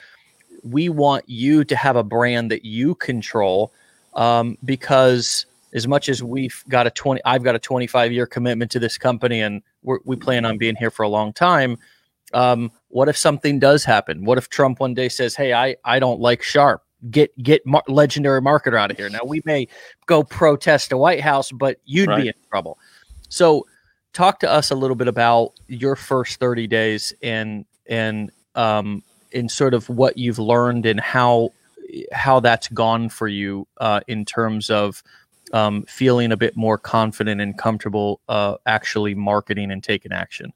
we 0.62 0.88
want 0.88 1.28
you 1.28 1.64
to 1.64 1.76
have 1.76 1.97
a 1.97 2.04
brand 2.04 2.50
that 2.50 2.64
you 2.64 2.94
control 2.94 3.73
um, 4.14 4.56
because 4.64 5.47
as 5.73 5.88
much 5.88 6.09
as 6.09 6.23
we've 6.23 6.64
got 6.69 6.87
a 6.87 6.91
20 6.91 7.21
i've 7.25 7.43
got 7.43 7.55
a 7.55 7.59
25 7.59 8.12
year 8.12 8.26
commitment 8.26 8.71
to 8.71 8.79
this 8.79 8.99
company 8.99 9.41
and 9.41 9.62
we 10.05 10.17
plan 10.17 10.45
on 10.45 10.59
being 10.59 10.76
here 10.76 10.91
for 10.91 11.02
a 11.02 11.09
long 11.09 11.33
time 11.33 11.79
um, 12.35 12.73
what 12.88 13.11
if 13.11 13.17
something 13.19 13.59
does 13.59 13.85
happen? 13.85 14.25
What 14.25 14.38
if 14.38 14.49
trump 14.49 14.81
one 14.81 14.95
day 14.95 15.09
says 15.09 15.35
hey 15.35 15.52
i, 15.52 15.76
I 15.85 15.99
don't 15.99 16.21
like 16.21 16.43
Sharpe. 16.43 16.83
Get 17.11 17.37
get 17.43 17.67
mar- 17.67 17.85
legendary 17.88 18.41
marketer 18.41 18.79
out 18.79 18.91
of 18.91 18.97
here. 18.97 19.11
Now 19.11 19.25
we 19.26 19.43
may 19.45 19.69
go 20.07 20.23
protest 20.23 20.91
the 20.91 20.97
white 20.97 21.21
house 21.21 21.50
but 21.52 21.79
you'd 21.85 22.09
right. 22.09 22.23
be 22.23 22.29
in 22.29 22.35
trouble. 22.50 22.79
So 23.29 23.67
talk 24.12 24.41
to 24.41 24.50
us 24.50 24.71
a 24.71 24.75
little 24.75 24.97
bit 24.97 25.09
about 25.09 25.52
your 25.69 25.97
first 25.97 26.38
30 26.38 26.67
days 26.67 27.12
and 27.23 27.64
and 27.87 28.31
um 28.55 29.02
in 29.33 29.49
sort 29.49 29.75
of 29.75 29.88
what 29.88 30.17
you've 30.17 30.38
learned 30.38 30.87
and 30.87 31.00
how 31.00 31.50
how 32.12 32.41
that's 32.41 32.69
gone 32.69 33.09
for 33.09 33.29
you 33.29 33.67
uh, 33.79 34.00
in 34.07 34.25
terms 34.25 34.71
of 34.71 35.02
um, 35.52 35.82
feeling 35.85 36.32
a 36.32 36.37
bit 36.37 36.56
more 36.56 36.78
confident 36.78 37.40
and 37.40 37.59
comfortable 37.59 38.21
uh, 38.28 38.56
actually 38.66 39.14
marketing 39.14 39.71
and 39.71 39.82
taking 39.82 40.12
action 40.12 40.52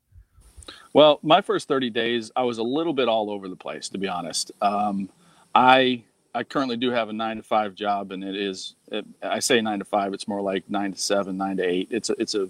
well 0.93 1.19
my 1.23 1.41
first 1.41 1.69
30 1.69 1.91
days 1.91 2.31
i 2.37 2.43
was 2.43 2.59
a 2.59 2.63
little 2.63 2.93
bit 2.93 3.09
all 3.09 3.31
over 3.31 3.49
the 3.49 3.57
place 3.57 3.89
to 3.89 3.99
be 3.99 4.09
honest 4.09 4.53
um, 4.63 5.09
i 5.55 6.03
i 6.35 6.43
currently 6.43 6.77
do 6.77 6.91
have 6.91 7.09
a 7.09 7.13
nine 7.13 7.37
to 7.37 7.43
five 7.43 7.75
job 7.75 8.13
and 8.13 8.23
it 8.25 8.37
is 8.37 8.75
it, 8.91 9.05
i 9.23 9.39
say 9.39 9.61
nine 9.61 9.79
to 9.79 9.85
five 9.85 10.13
it's 10.15 10.29
more 10.29 10.43
like 10.43 10.69
nine 10.69 10.93
to 10.93 10.99
seven 10.99 11.37
nine 11.37 11.57
to 11.57 11.65
eight 11.65 11.89
it's 11.91 12.11
a, 12.11 12.15
it's 12.19 12.35
a 12.35 12.49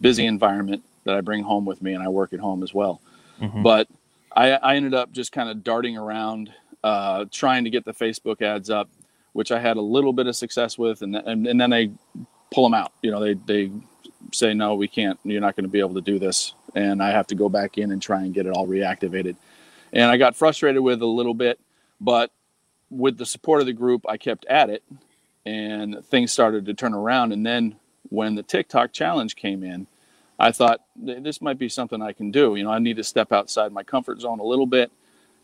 busy 0.00 0.26
environment 0.26 0.82
that 1.04 1.14
I 1.14 1.20
bring 1.20 1.42
home 1.42 1.64
with 1.64 1.82
me, 1.82 1.94
and 1.94 2.02
I 2.02 2.08
work 2.08 2.32
at 2.32 2.40
home 2.40 2.62
as 2.62 2.74
well. 2.74 3.00
Mm-hmm. 3.40 3.62
But 3.62 3.88
I, 4.34 4.52
I, 4.52 4.76
ended 4.76 4.94
up 4.94 5.12
just 5.12 5.32
kind 5.32 5.48
of 5.48 5.62
darting 5.62 5.96
around, 5.96 6.52
uh, 6.82 7.26
trying 7.30 7.64
to 7.64 7.70
get 7.70 7.84
the 7.84 7.92
Facebook 7.92 8.42
ads 8.42 8.70
up, 8.70 8.88
which 9.34 9.52
I 9.52 9.60
had 9.60 9.76
a 9.76 9.82
little 9.82 10.14
bit 10.14 10.26
of 10.26 10.34
success 10.34 10.78
with, 10.78 11.02
and 11.02 11.14
and, 11.14 11.46
and 11.46 11.60
then 11.60 11.70
they 11.70 11.92
pull 12.50 12.64
them 12.64 12.74
out. 12.74 12.92
You 13.02 13.10
know, 13.10 13.20
they 13.20 13.34
they 13.34 13.70
say 14.32 14.54
no, 14.54 14.74
we 14.74 14.88
can't. 14.88 15.20
You're 15.24 15.42
not 15.42 15.54
going 15.56 15.64
to 15.64 15.70
be 15.70 15.80
able 15.80 15.94
to 15.94 16.00
do 16.00 16.18
this, 16.18 16.54
and 16.74 17.02
I 17.02 17.10
have 17.10 17.26
to 17.28 17.34
go 17.34 17.50
back 17.50 17.76
in 17.76 17.92
and 17.92 18.00
try 18.00 18.22
and 18.22 18.32
get 18.32 18.46
it 18.46 18.50
all 18.50 18.66
reactivated. 18.66 19.36
And 19.92 20.10
I 20.10 20.16
got 20.16 20.34
frustrated 20.34 20.82
with 20.82 21.02
a 21.02 21.06
little 21.06 21.34
bit, 21.34 21.60
but 22.00 22.32
with 22.90 23.18
the 23.18 23.26
support 23.26 23.60
of 23.60 23.66
the 23.66 23.72
group, 23.72 24.04
I 24.08 24.16
kept 24.16 24.44
at 24.46 24.70
it 24.70 24.82
and 25.46 26.04
things 26.06 26.32
started 26.32 26.66
to 26.66 26.74
turn 26.74 26.94
around. 26.94 27.32
And 27.32 27.44
then 27.44 27.76
when 28.08 28.34
the 28.34 28.42
TikTok 28.42 28.92
challenge 28.92 29.36
came 29.36 29.62
in, 29.62 29.86
I 30.38 30.50
thought 30.52 30.80
this 30.96 31.40
might 31.40 31.58
be 31.58 31.68
something 31.68 32.02
I 32.02 32.12
can 32.12 32.30
do. 32.30 32.56
You 32.56 32.64
know, 32.64 32.70
I 32.70 32.78
need 32.78 32.96
to 32.96 33.04
step 33.04 33.32
outside 33.32 33.72
my 33.72 33.82
comfort 33.82 34.20
zone 34.20 34.40
a 34.40 34.44
little 34.44 34.66
bit, 34.66 34.90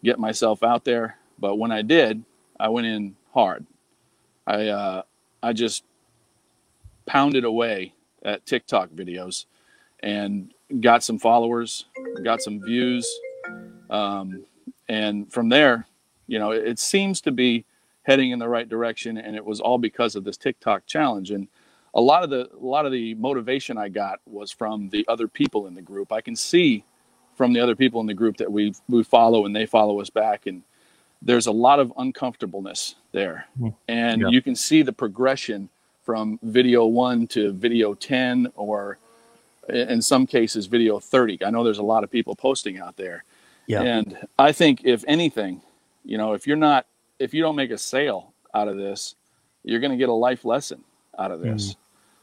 get 0.02 0.18
myself 0.18 0.62
out 0.62 0.84
there. 0.84 1.16
But 1.38 1.56
when 1.56 1.70
I 1.70 1.82
did, 1.82 2.24
I 2.58 2.68
went 2.68 2.86
in 2.86 3.16
hard. 3.32 3.66
I 4.46 4.68
uh, 4.68 5.02
I 5.42 5.52
just 5.52 5.84
pounded 7.06 7.44
away 7.44 7.94
at 8.24 8.44
TikTok 8.46 8.90
videos 8.90 9.46
and 10.02 10.52
got 10.80 11.02
some 11.02 11.18
followers, 11.18 11.86
got 12.22 12.40
some 12.40 12.62
views, 12.62 13.08
um, 13.90 14.44
and 14.88 15.32
from 15.32 15.48
there, 15.48 15.86
you 16.26 16.38
know, 16.38 16.52
it, 16.52 16.66
it 16.66 16.78
seems 16.78 17.20
to 17.22 17.32
be 17.32 17.64
heading 18.02 18.30
in 18.30 18.38
the 18.38 18.48
right 18.48 18.68
direction, 18.68 19.18
and 19.18 19.36
it 19.36 19.44
was 19.44 19.60
all 19.60 19.78
because 19.78 20.16
of 20.16 20.24
this 20.24 20.36
TikTok 20.36 20.86
challenge. 20.86 21.30
And 21.30 21.48
a 21.94 22.00
lot 22.00 22.22
of 22.22 22.30
the 22.30 22.48
a 22.52 22.64
lot 22.64 22.86
of 22.86 22.92
the 22.92 23.14
motivation 23.16 23.76
I 23.76 23.88
got 23.88 24.20
was 24.26 24.50
from 24.50 24.88
the 24.90 25.04
other 25.08 25.28
people 25.28 25.66
in 25.66 25.74
the 25.74 25.82
group. 25.82 26.12
I 26.12 26.20
can 26.20 26.36
see 26.36 26.84
from 27.34 27.52
the 27.52 27.60
other 27.60 27.74
people 27.74 28.00
in 28.00 28.06
the 28.06 28.14
group 28.14 28.36
that 28.38 28.50
we 28.50 28.74
we 28.88 29.02
follow 29.02 29.46
and 29.46 29.54
they 29.54 29.66
follow 29.66 30.00
us 30.00 30.10
back, 30.10 30.46
and 30.46 30.62
there's 31.22 31.46
a 31.46 31.52
lot 31.52 31.80
of 31.80 31.92
uncomfortableness 31.96 32.94
there, 33.12 33.46
hmm. 33.58 33.68
and 33.88 34.22
yeah. 34.22 34.28
you 34.28 34.42
can 34.42 34.54
see 34.56 34.82
the 34.82 34.92
progression 34.92 35.68
from 36.02 36.38
video 36.42 36.86
one 36.86 37.26
to 37.28 37.52
video 37.52 37.94
ten, 37.94 38.50
or 38.56 38.98
in 39.68 40.00
some 40.02 40.26
cases 40.26 40.66
video 40.66 40.98
thirty. 40.98 41.38
I 41.44 41.50
know 41.50 41.64
there's 41.64 41.78
a 41.78 41.82
lot 41.82 42.04
of 42.04 42.10
people 42.10 42.34
posting 42.34 42.78
out 42.78 42.96
there, 42.96 43.24
yeah. 43.66 43.82
and 43.82 44.18
I 44.38 44.52
think 44.52 44.82
if 44.84 45.04
anything, 45.06 45.62
you 46.04 46.18
know, 46.18 46.32
if 46.32 46.46
you're 46.46 46.56
not 46.56 46.86
if 47.18 47.34
you 47.34 47.42
don't 47.42 47.56
make 47.56 47.70
a 47.70 47.78
sale 47.78 48.32
out 48.54 48.66
of 48.66 48.76
this, 48.76 49.14
you're 49.62 49.80
going 49.80 49.92
to 49.92 49.96
get 49.96 50.08
a 50.08 50.14
life 50.14 50.44
lesson 50.44 50.82
out 51.18 51.30
of 51.30 51.40
this. 51.40 51.72
Mm. 51.72 51.76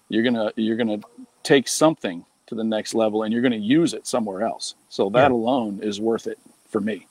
You're 0.10 0.24
gonna 0.24 0.52
you're 0.56 0.78
gonna 0.78 1.00
take 1.44 1.68
something 1.68 2.26
to 2.48 2.56
the 2.56 2.64
next 2.64 2.94
level, 2.94 3.24
and 3.24 3.32
you're 3.32 3.42
going 3.42 3.52
to 3.54 3.58
use 3.58 3.94
it 3.94 4.08
somewhere 4.08 4.42
else. 4.42 4.76
So 4.90 5.10
that 5.12 5.30
yeah. 5.30 5.36
alone 5.36 5.80
is 5.84 6.02
worth 6.02 6.28
it 6.28 6.40
for 6.70 6.82
me. 6.82 7.08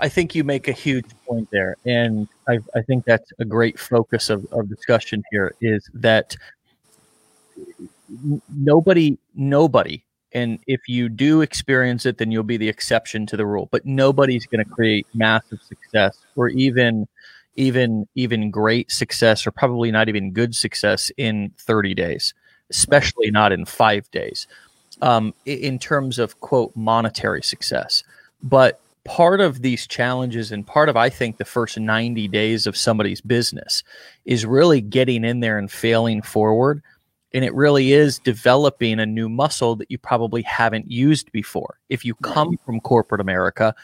I 0.00 0.08
think 0.08 0.34
you 0.34 0.44
make 0.44 0.68
a 0.68 0.72
huge 0.72 1.06
point 1.26 1.48
there, 1.50 1.76
and 1.84 2.28
I, 2.48 2.58
I 2.74 2.82
think 2.82 3.04
that's 3.04 3.32
a 3.38 3.44
great 3.44 3.78
focus 3.78 4.30
of, 4.30 4.46
of 4.52 4.68
discussion 4.68 5.22
here. 5.30 5.54
Is 5.60 5.90
that 5.94 6.36
nobody 8.54 9.18
nobody 9.34 10.02
and 10.32 10.58
if 10.66 10.80
you 10.88 11.08
do 11.08 11.40
experience 11.40 12.06
it 12.06 12.18
then 12.18 12.30
you'll 12.30 12.42
be 12.42 12.56
the 12.56 12.68
exception 12.68 13.26
to 13.26 13.36
the 13.36 13.46
rule 13.46 13.68
but 13.70 13.84
nobody's 13.84 14.46
going 14.46 14.64
to 14.64 14.70
create 14.70 15.06
massive 15.14 15.60
success 15.62 16.24
or 16.36 16.48
even 16.48 17.06
even 17.56 18.06
even 18.14 18.50
great 18.50 18.90
success 18.90 19.46
or 19.46 19.50
probably 19.50 19.90
not 19.90 20.08
even 20.08 20.32
good 20.32 20.54
success 20.54 21.10
in 21.16 21.52
30 21.58 21.94
days 21.94 22.34
especially 22.70 23.30
not 23.30 23.52
in 23.52 23.64
five 23.64 24.10
days 24.10 24.46
um, 25.00 25.32
in 25.44 25.78
terms 25.78 26.18
of 26.18 26.40
quote 26.40 26.74
monetary 26.74 27.42
success 27.42 28.02
but 28.42 28.80
part 29.04 29.40
of 29.40 29.62
these 29.62 29.86
challenges 29.86 30.52
and 30.52 30.66
part 30.66 30.88
of 30.88 30.96
i 30.96 31.08
think 31.08 31.36
the 31.36 31.44
first 31.44 31.78
90 31.78 32.28
days 32.28 32.66
of 32.66 32.76
somebody's 32.76 33.20
business 33.20 33.82
is 34.24 34.44
really 34.44 34.80
getting 34.80 35.24
in 35.24 35.40
there 35.40 35.58
and 35.58 35.70
failing 35.70 36.22
forward. 36.22 36.82
And 37.34 37.44
it 37.44 37.52
really 37.52 37.92
is 37.92 38.18
developing 38.18 38.98
a 38.98 39.04
new 39.04 39.28
muscle 39.28 39.76
that 39.76 39.90
you 39.90 39.98
probably 39.98 40.40
haven't 40.42 40.90
used 40.90 41.30
before. 41.30 41.78
If 41.90 42.02
you 42.02 42.14
come 42.16 42.56
from 42.64 42.80
corporate 42.80 43.20
america 43.20 43.74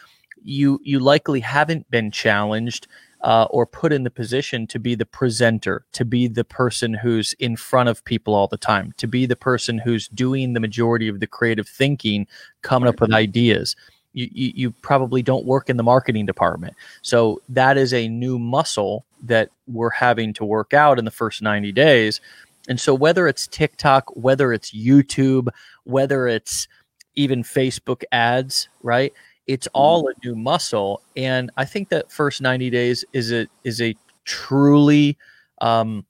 you 0.44 0.78
you 0.85 1.00
likely 1.00 1.40
haven't 1.40 1.90
been 1.90 2.11
challenged 2.11 2.87
uh, 3.23 3.44
or 3.44 3.66
put 3.66 3.92
in 3.92 4.04
the 4.04 4.11
position 4.11 4.66
to 4.66 4.78
be 4.78 4.94
the 4.94 5.06
presenter, 5.06 5.87
to 5.92 6.04
be 6.04 6.28
the 6.28 6.44
person 6.44 6.92
who's 6.92 7.33
in 7.35 7.56
front 7.56 7.88
of 7.88 8.04
people 8.04 8.35
all 8.35 8.47
the 8.47 8.59
time, 8.59 8.92
to 8.99 9.06
be 9.06 9.25
the 9.25 9.35
person 9.35 9.78
who's 9.78 10.09
doing 10.09 10.52
the 10.52 10.61
majority 10.61 11.09
of 11.09 11.21
the 11.21 11.26
creative 11.26 11.66
thinking, 11.66 12.26
coming 12.61 12.87
up 12.87 13.00
with 13.00 13.14
ideas. 13.14 13.75
You, 14.14 14.28
you, 14.33 14.52
you 14.54 14.71
probably 14.71 15.23
don't 15.23 15.44
work 15.44 15.68
in 15.68 15.76
the 15.76 15.83
marketing 15.83 16.26
department. 16.26 16.75
So 17.02 17.42
that 17.49 17.76
is 17.76 17.92
a 17.92 18.09
new 18.09 18.38
muscle 18.38 19.04
that 19.23 19.50
we're 19.66 19.90
having 19.90 20.33
to 20.35 20.44
work 20.44 20.73
out 20.73 20.99
in 20.99 21.04
the 21.04 21.11
first 21.11 21.42
90 21.42 21.73
days. 21.73 22.21
And 22.68 22.80
so 22.80 22.94
whether 22.94 23.28
it's 23.28 23.47
TikTok, 23.47 24.16
whether 24.16 24.52
it's 24.52 24.73
YouTube, 24.73 25.49
whether 25.85 26.26
it's 26.26 26.66
even 27.14 27.42
Facebook 27.42 28.02
ads, 28.12 28.68
right? 28.83 29.12
It's 29.47 29.66
mm-hmm. 29.68 29.80
all 29.80 30.09
a 30.09 30.26
new 30.26 30.35
muscle, 30.35 31.02
and 31.16 31.50
I 31.56 31.64
think 31.64 31.90
that 31.90 32.11
first 32.11 32.40
ninety 32.40 32.71
days 32.71 33.04
is 33.12 33.33
a 33.33 33.47
is 33.62 33.80
a 33.80 33.94
truly 34.25 35.18
um, 35.61 36.04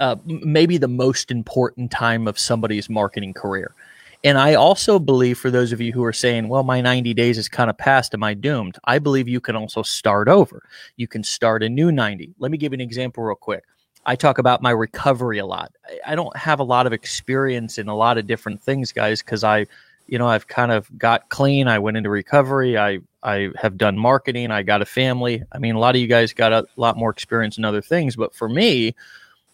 uh, 0.00 0.16
maybe 0.24 0.78
the 0.78 0.88
most 0.88 1.30
important 1.30 1.90
time 1.90 2.26
of 2.26 2.38
somebody's 2.38 2.88
marketing 2.88 3.34
career. 3.34 3.74
And 4.24 4.36
I 4.36 4.54
also 4.54 4.98
believe 4.98 5.38
for 5.38 5.50
those 5.50 5.70
of 5.70 5.80
you 5.80 5.92
who 5.92 6.02
are 6.04 6.12
saying, 6.12 6.48
well, 6.48 6.64
my 6.64 6.80
90 6.80 7.14
days 7.14 7.38
is 7.38 7.48
kind 7.48 7.70
of 7.70 7.78
past, 7.78 8.14
am 8.14 8.24
I 8.24 8.34
doomed? 8.34 8.76
I 8.84 8.98
believe 8.98 9.28
you 9.28 9.40
can 9.40 9.54
also 9.54 9.82
start 9.82 10.28
over. 10.28 10.62
You 10.96 11.06
can 11.06 11.22
start 11.22 11.62
a 11.62 11.68
new 11.68 11.92
90. 11.92 12.34
Let 12.38 12.50
me 12.50 12.58
give 12.58 12.72
you 12.72 12.76
an 12.76 12.80
example 12.80 13.22
real 13.22 13.36
quick. 13.36 13.64
I 14.06 14.16
talk 14.16 14.38
about 14.38 14.62
my 14.62 14.70
recovery 14.70 15.38
a 15.38 15.46
lot. 15.46 15.72
I 16.06 16.14
don't 16.14 16.36
have 16.36 16.60
a 16.60 16.64
lot 16.64 16.86
of 16.86 16.92
experience 16.92 17.78
in 17.78 17.88
a 17.88 17.94
lot 17.94 18.18
of 18.18 18.26
different 18.26 18.60
things, 18.60 18.90
guys, 18.90 19.22
because 19.22 19.44
I 19.44 19.66
you 20.08 20.18
know, 20.18 20.26
I've 20.26 20.48
kind 20.48 20.72
of 20.72 20.88
got 20.98 21.28
clean. 21.28 21.68
I 21.68 21.78
went 21.78 21.96
into 21.96 22.10
recovery. 22.10 22.76
I 22.76 22.98
I 23.22 23.50
have 23.56 23.76
done 23.76 23.98
marketing. 23.98 24.50
I 24.50 24.62
got 24.62 24.80
a 24.80 24.86
family. 24.86 25.44
I 25.52 25.58
mean, 25.58 25.74
a 25.74 25.78
lot 25.78 25.94
of 25.94 26.00
you 26.00 26.06
guys 26.06 26.32
got 26.32 26.52
a 26.52 26.66
lot 26.76 26.96
more 26.96 27.10
experience 27.10 27.58
in 27.58 27.64
other 27.64 27.82
things, 27.82 28.16
but 28.16 28.34
for 28.34 28.48
me, 28.48 28.94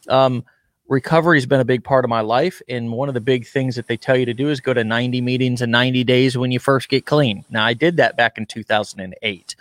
um, 0.09 0.44
recovery 0.88 1.38
has 1.38 1.47
been 1.47 1.61
a 1.61 1.64
big 1.64 1.83
part 1.85 2.05
of 2.05 2.09
my 2.09 2.21
life. 2.21 2.61
And 2.69 2.93
one 2.93 3.09
of 3.09 3.14
the 3.14 3.21
big 3.21 3.47
things 3.47 3.76
that 3.76 3.87
they 3.87 3.97
tell 3.97 4.17
you 4.17 4.26
to 4.26 4.35
do 4.35 4.50
is 4.50 4.61
go 4.61 4.75
to 4.75 4.85
90 4.85 5.21
meetings 5.21 5.62
in 5.62 5.71
90 5.71 6.05
days 6.05 6.37
when 6.37 6.50
you 6.50 6.59
first 6.59 6.88
get 6.88 7.07
clean. 7.07 7.45
Now, 7.50 7.64
I 7.64 7.75
did 7.75 7.97
that 7.97 8.17
back 8.17 8.38
in 8.38 8.47
2008. 8.47 9.57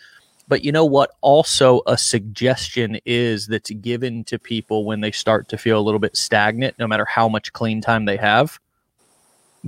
But 0.48 0.64
you 0.64 0.72
know 0.72 0.86
what? 0.86 1.12
Also, 1.22 1.82
a 1.88 1.98
suggestion 1.98 3.00
is 3.06 3.48
that's 3.48 3.70
given 3.70 4.24
to 4.26 4.38
people 4.38 4.84
when 4.84 5.00
they 5.00 5.12
start 5.12 5.48
to 5.50 5.58
feel 5.58 5.80
a 5.80 5.82
little 5.82 6.00
bit 6.00 6.18
stagnant, 6.18 6.78
no 6.78 6.88
matter 6.88 7.06
how 7.06 7.30
much 7.30 7.54
clean 7.54 7.80
time 7.80 8.06
they 8.06 8.18
have. 8.18 8.60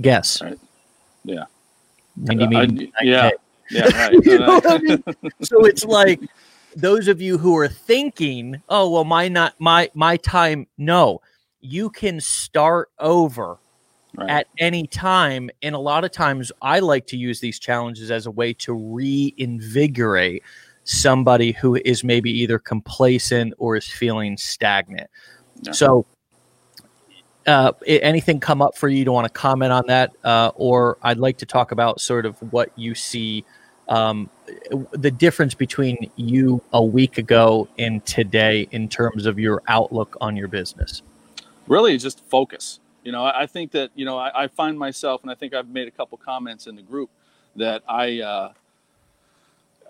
Guess. 0.00 0.42
Right. 0.42 0.58
Yeah. 1.24 1.44
And 2.28 2.40
you 2.40 2.48
mean 2.48 2.92
I, 3.00 3.04
yeah. 3.04 3.30
Yeah, 3.70 3.88
right. 3.96 4.12
you 4.24 4.38
know 4.38 4.60
I 4.64 4.78
mean? 4.78 5.02
So 5.42 5.64
it's 5.64 5.84
like 6.00 6.20
those 6.76 7.08
of 7.08 7.20
you 7.20 7.38
who 7.38 7.56
are 7.56 7.68
thinking, 7.68 8.62
"Oh, 8.68 8.90
well 8.90 9.04
my 9.04 9.28
not 9.28 9.54
my 9.58 9.90
my 9.94 10.16
time." 10.18 10.66
No. 10.78 11.20
You 11.66 11.90
can 11.90 12.20
start 12.20 12.90
over 13.00 13.58
right. 14.14 14.30
at 14.30 14.46
any 14.58 14.86
time 14.86 15.50
and 15.62 15.74
a 15.74 15.78
lot 15.78 16.04
of 16.04 16.12
times 16.12 16.52
I 16.62 16.78
like 16.78 17.06
to 17.08 17.16
use 17.16 17.40
these 17.40 17.58
challenges 17.58 18.10
as 18.10 18.26
a 18.26 18.30
way 18.30 18.52
to 18.54 18.72
reinvigorate 18.72 20.42
somebody 20.84 21.50
who 21.52 21.74
is 21.84 22.04
maybe 22.04 22.30
either 22.30 22.60
complacent 22.60 23.52
or 23.58 23.76
is 23.76 23.88
feeling 23.88 24.36
stagnant. 24.36 25.10
Yeah. 25.62 25.72
So 25.72 26.06
uh, 27.46 27.72
anything 27.86 28.38
come 28.38 28.62
up 28.62 28.76
for 28.76 28.88
you 28.88 29.04
to 29.04 29.12
want 29.12 29.26
to 29.26 29.32
comment 29.32 29.72
on 29.72 29.84
that, 29.88 30.12
uh, 30.22 30.52
or 30.54 30.98
I'd 31.02 31.18
like 31.18 31.38
to 31.38 31.46
talk 31.46 31.72
about 31.72 32.00
sort 32.00 32.26
of 32.26 32.36
what 32.52 32.70
you 32.76 32.94
see 32.94 33.44
um, 33.88 34.30
the 34.92 35.10
difference 35.10 35.54
between 35.54 36.10
you 36.16 36.62
a 36.72 36.82
week 36.82 37.18
ago 37.18 37.68
and 37.78 38.04
today 38.04 38.68
in 38.70 38.88
terms 38.88 39.26
of 39.26 39.38
your 39.38 39.62
outlook 39.68 40.16
on 40.20 40.36
your 40.36 40.48
business. 40.48 41.02
Really, 41.68 41.96
just 41.98 42.24
focus. 42.26 42.80
You 43.04 43.12
know, 43.12 43.24
I 43.24 43.46
think 43.46 43.72
that 43.72 43.90
you 43.94 44.04
know 44.04 44.18
I, 44.18 44.44
I 44.44 44.46
find 44.48 44.78
myself, 44.78 45.22
and 45.22 45.30
I 45.30 45.34
think 45.34 45.54
I've 45.54 45.68
made 45.68 45.88
a 45.88 45.92
couple 45.92 46.18
comments 46.18 46.66
in 46.66 46.76
the 46.76 46.82
group 46.82 47.10
that 47.56 47.82
I. 47.88 48.20
Uh, 48.20 48.52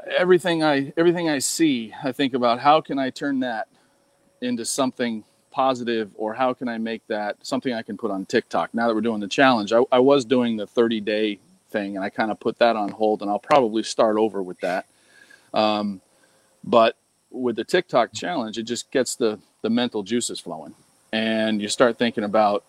everything 0.06 0.62
I 0.62 0.92
everything 0.96 1.28
I 1.28 1.38
see, 1.38 1.92
I 2.02 2.12
think 2.12 2.34
about 2.34 2.60
how 2.60 2.80
can 2.80 2.98
I 2.98 3.10
turn 3.10 3.40
that 3.40 3.68
into 4.40 4.64
something 4.64 5.24
positive 5.50 6.10
or 6.16 6.34
how 6.34 6.52
can 6.52 6.68
I 6.68 6.78
make 6.78 7.06
that 7.06 7.36
something 7.44 7.72
I 7.72 7.82
can 7.82 7.96
put 7.96 8.10
on 8.10 8.26
TikTok? 8.26 8.74
Now 8.74 8.88
that 8.88 8.94
we're 8.94 9.00
doing 9.00 9.20
the 9.20 9.28
challenge, 9.28 9.72
I, 9.72 9.82
I 9.90 9.98
was 10.00 10.24
doing 10.24 10.56
the 10.56 10.66
30 10.66 11.00
day 11.00 11.38
thing 11.70 11.96
and 11.96 12.04
I 12.04 12.10
kind 12.10 12.30
of 12.30 12.38
put 12.38 12.58
that 12.58 12.76
on 12.76 12.90
hold 12.90 13.22
and 13.22 13.30
I'll 13.30 13.38
probably 13.38 13.82
start 13.82 14.18
over 14.18 14.42
with 14.42 14.60
that. 14.60 14.86
Um, 15.54 16.00
but 16.62 16.96
with 17.30 17.56
the 17.56 17.64
TikTok 17.64 18.12
challenge, 18.12 18.58
it 18.58 18.64
just 18.64 18.90
gets 18.90 19.16
the, 19.16 19.38
the 19.62 19.70
mental 19.70 20.02
juices 20.02 20.38
flowing 20.38 20.74
and 21.16 21.62
you 21.62 21.68
start 21.68 21.96
thinking 21.96 22.24
about 22.24 22.62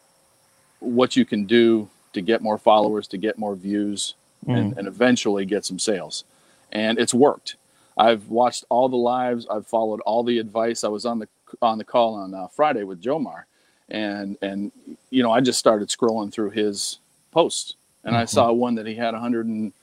what 0.79 1.17
you 1.17 1.25
can 1.25 1.45
do 1.45 1.89
to 2.13 2.21
get 2.21 2.41
more 2.41 2.57
followers, 2.57 3.05
to 3.09 3.17
get 3.17 3.37
more 3.37 3.55
views, 3.55 4.15
mm. 4.47 4.57
and, 4.57 4.77
and 4.77 4.87
eventually 4.87 5.45
get 5.45 5.65
some 5.65 5.77
sales. 5.77 6.23
And 6.71 6.97
it's 6.97 7.13
worked. 7.13 7.57
I've 7.97 8.29
watched 8.29 8.63
all 8.69 8.87
the 8.87 8.95
lives. 8.95 9.47
I've 9.51 9.67
followed 9.67 9.99
all 10.01 10.23
the 10.23 10.39
advice. 10.39 10.83
I 10.83 10.87
was 10.87 11.05
on 11.05 11.19
the 11.19 11.27
on 11.61 11.77
the 11.77 11.83
call 11.83 12.15
on 12.15 12.33
uh, 12.33 12.47
Friday 12.47 12.83
with 12.83 13.01
Jomar, 13.01 13.43
and 13.89 14.37
and 14.41 14.71
you 15.09 15.23
know 15.23 15.31
I 15.31 15.41
just 15.41 15.59
started 15.59 15.89
scrolling 15.89 16.31
through 16.31 16.51
his 16.51 16.99
posts, 17.31 17.73
and 18.03 18.13
mm-hmm. 18.13 18.21
I 18.21 18.25
saw 18.25 18.51
one 18.51 18.75
that 18.75 18.85
he 18.85 18.95
had 18.95 19.13
100 19.13 19.45
and 19.45 19.73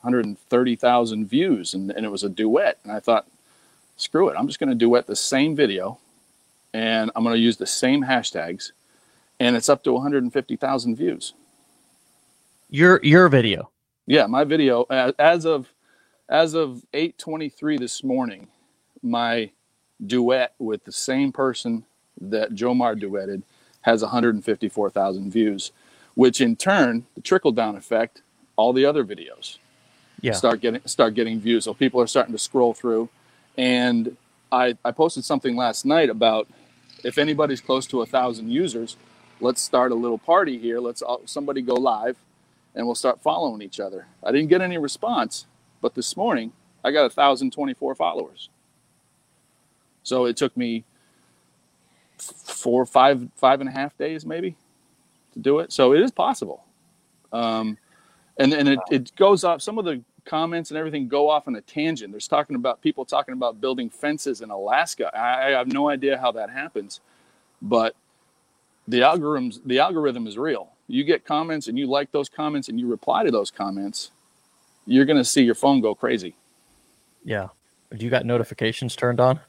130,000 0.00 1.26
views, 1.26 1.72
and, 1.72 1.90
and 1.90 2.04
it 2.04 2.10
was 2.10 2.24
a 2.24 2.28
duet, 2.28 2.78
and 2.82 2.92
I 2.92 3.00
thought, 3.00 3.26
screw 3.96 4.28
it, 4.28 4.36
I'm 4.36 4.46
just 4.46 4.58
going 4.58 4.68
to 4.68 4.74
duet 4.74 5.06
the 5.06 5.16
same 5.16 5.56
video, 5.56 5.98
and 6.74 7.10
I'm 7.16 7.22
going 7.22 7.34
to 7.34 7.40
use 7.40 7.56
the 7.56 7.66
same 7.66 8.04
hashtags, 8.04 8.72
and 9.40 9.56
it's 9.56 9.70
up 9.70 9.82
to 9.84 9.92
150,000 9.92 10.96
views. 10.96 11.32
Your 12.68 13.00
your 13.02 13.28
video. 13.28 13.70
Yeah, 14.06 14.26
my 14.26 14.44
video 14.44 14.82
as 15.18 15.46
of 15.46 15.72
as 16.28 16.54
of 16.54 16.84
8:23 16.92 17.78
this 17.78 18.02
morning, 18.02 18.48
my 19.02 19.52
duet 20.04 20.54
with 20.58 20.84
the 20.84 20.92
same 20.92 21.30
person 21.32 21.84
that 22.20 22.54
Jomar 22.54 23.00
duetted 23.00 23.42
has 23.82 24.02
154,000 24.02 25.30
views, 25.30 25.72
which 26.14 26.40
in 26.40 26.56
turn, 26.56 27.06
the 27.14 27.20
trickle 27.20 27.52
down 27.52 27.76
effect, 27.76 28.22
all 28.56 28.72
the 28.72 28.84
other 28.84 29.04
videos 29.04 29.58
yeah. 30.24 30.32
start 30.32 30.60
getting 30.60 30.80
start 30.86 31.14
getting 31.14 31.38
views. 31.38 31.64
So 31.64 31.74
people 31.74 32.00
are 32.00 32.06
starting 32.06 32.32
to 32.32 32.38
scroll 32.38 32.72
through, 32.74 33.10
and 33.56 34.16
I 34.50 34.76
I 34.84 34.90
posted 34.90 35.24
something 35.24 35.54
last 35.54 35.84
night 35.84 36.08
about 36.08 36.48
if 37.04 37.18
anybody's 37.18 37.60
close 37.60 37.86
to 37.86 38.02
a 38.02 38.06
thousand 38.06 38.50
users, 38.50 38.96
let's 39.40 39.60
start 39.60 39.92
a 39.92 39.94
little 39.94 40.18
party 40.18 40.58
here. 40.58 40.80
Let's 40.80 41.02
all, 41.02 41.22
somebody 41.26 41.62
go 41.62 41.74
live, 41.74 42.16
and 42.74 42.86
we'll 42.86 42.94
start 42.94 43.22
following 43.22 43.62
each 43.62 43.78
other. 43.80 44.06
I 44.22 44.32
didn't 44.32 44.48
get 44.48 44.60
any 44.60 44.78
response, 44.78 45.46
but 45.80 45.94
this 45.94 46.16
morning 46.16 46.52
I 46.84 46.90
got 46.90 47.02
1,024 47.02 47.94
followers. 47.94 48.48
So 50.02 50.26
it 50.26 50.36
took 50.36 50.56
me 50.56 50.84
four, 52.18 52.86
five, 52.86 53.28
five 53.36 53.60
and 53.60 53.68
a 53.68 53.72
half 53.72 53.96
days 53.96 54.24
maybe 54.24 54.56
to 55.32 55.38
do 55.38 55.58
it. 55.58 55.72
So 55.72 55.92
it 55.92 56.00
is 56.00 56.10
possible. 56.10 56.64
Um, 57.32 57.78
and 58.36 58.52
and 58.52 58.68
it, 58.68 58.78
it 58.90 59.16
goes 59.16 59.44
off 59.44 59.62
some 59.62 59.78
of 59.78 59.84
the 59.84 60.02
comments 60.24 60.70
and 60.70 60.78
everything 60.78 61.08
go 61.08 61.28
off 61.28 61.46
on 61.48 61.56
a 61.56 61.60
tangent. 61.60 62.12
There's 62.12 62.28
talking 62.28 62.56
about 62.56 62.80
people 62.80 63.04
talking 63.04 63.34
about 63.34 63.60
building 63.60 63.90
fences 63.90 64.40
in 64.40 64.50
Alaska. 64.50 65.10
I, 65.16 65.48
I 65.48 65.50
have 65.50 65.68
no 65.68 65.88
idea 65.88 66.18
how 66.18 66.32
that 66.32 66.50
happens, 66.50 67.00
but 67.62 67.94
the 68.86 69.00
algorithms 69.00 69.60
the 69.64 69.78
algorithm 69.78 70.26
is 70.26 70.36
real. 70.36 70.70
You 70.86 71.04
get 71.04 71.24
comments 71.24 71.68
and 71.68 71.78
you 71.78 71.86
like 71.86 72.12
those 72.12 72.28
comments 72.28 72.68
and 72.68 72.78
you 72.78 72.86
reply 72.86 73.24
to 73.24 73.30
those 73.30 73.50
comments, 73.50 74.10
you're 74.86 75.06
gonna 75.06 75.24
see 75.24 75.42
your 75.42 75.54
phone 75.54 75.80
go 75.80 75.94
crazy. 75.94 76.34
Yeah. 77.24 77.48
Do 77.96 78.04
you 78.04 78.10
got 78.10 78.26
notifications 78.26 78.96
turned 78.96 79.20
on? 79.20 79.40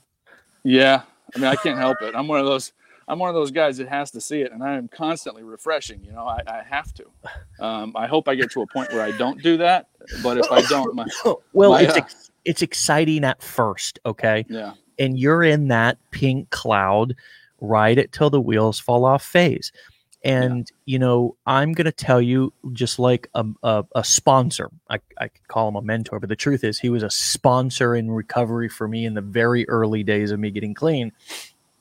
Yeah. 0.64 1.02
I 1.36 1.40
mean 1.40 1.48
I 1.48 1.56
can't 1.56 1.78
help 1.78 2.02
it. 2.02 2.16
I'm 2.16 2.28
one 2.28 2.40
of 2.40 2.46
those 2.46 2.72
I'm 3.08 3.20
one 3.20 3.30
of 3.30 3.36
those 3.36 3.52
guys 3.52 3.78
that 3.78 3.88
has 3.88 4.12
to 4.12 4.22
see 4.22 4.42
it, 4.42 4.52
and 4.52 4.64
I 4.64 4.76
am 4.76 4.88
constantly 4.88 5.44
refreshing. 5.44 6.04
You 6.04 6.12
know, 6.12 6.28
I, 6.28 6.42
I 6.48 6.64
have 6.68 6.94
to. 6.96 7.06
Um, 7.60 7.94
I 7.96 8.08
hope 8.08 8.28
I 8.28 8.36
get 8.36 8.52
to 8.52 8.62
a 8.62 8.68
point 8.68 8.92
where 8.92 9.04
I 9.04 9.12
don't 9.12 9.42
do 9.42 9.58
that, 9.58 9.90
but 10.24 10.38
if 10.38 10.52
I 10.52 10.62
don't, 10.64 10.96
my, 10.96 11.06
well, 11.54 11.72
my, 11.72 11.82
it's 11.82 11.94
uh, 11.94 11.98
ex- 11.98 12.32
it's 12.46 12.62
exciting 12.62 13.24
at 13.24 13.42
first, 13.42 14.00
okay? 14.06 14.46
Yeah. 14.50 14.74
And 14.98 15.20
you're 15.20 15.44
in 15.44 15.68
that 15.68 15.98
pink 16.12 16.50
cloud, 16.50 17.16
ride 17.62 17.98
it 17.98 18.12
till 18.12 18.30
the 18.30 18.42
wheels 18.42 18.80
fall 18.80 19.06
off 19.06 19.24
phase. 19.24 19.72
And 20.24 20.68
yeah. 20.70 20.94
you 20.94 21.00
know, 21.00 21.36
I'm 21.46 21.74
going 21.74 21.86
to 21.86 21.92
tell 21.92 22.20
you, 22.20 22.52
just 22.74 22.98
like 22.98 23.30
a, 23.36 23.46
a, 23.62 23.86
a 23.96 24.04
sponsor, 24.04 24.72
I, 24.90 25.00
I 25.20 25.28
could 25.28 25.48
call 25.48 25.70
him 25.70 25.76
a 25.76 25.82
mentor, 25.84 26.20
but 26.20 26.30
the 26.30 26.36
truth 26.36 26.64
is, 26.64 26.80
he 26.80 26.90
was 26.90 27.04
a 27.04 27.10
sponsor 27.12 27.96
in 27.96 28.10
recovery 28.10 28.68
for 28.68 28.88
me 28.88 29.06
in 29.06 29.14
the 29.14 29.22
very 29.22 29.70
early 29.70 30.02
days 30.02 30.32
of 30.32 30.40
me 30.40 30.50
getting 30.50 30.74
clean 30.74 31.12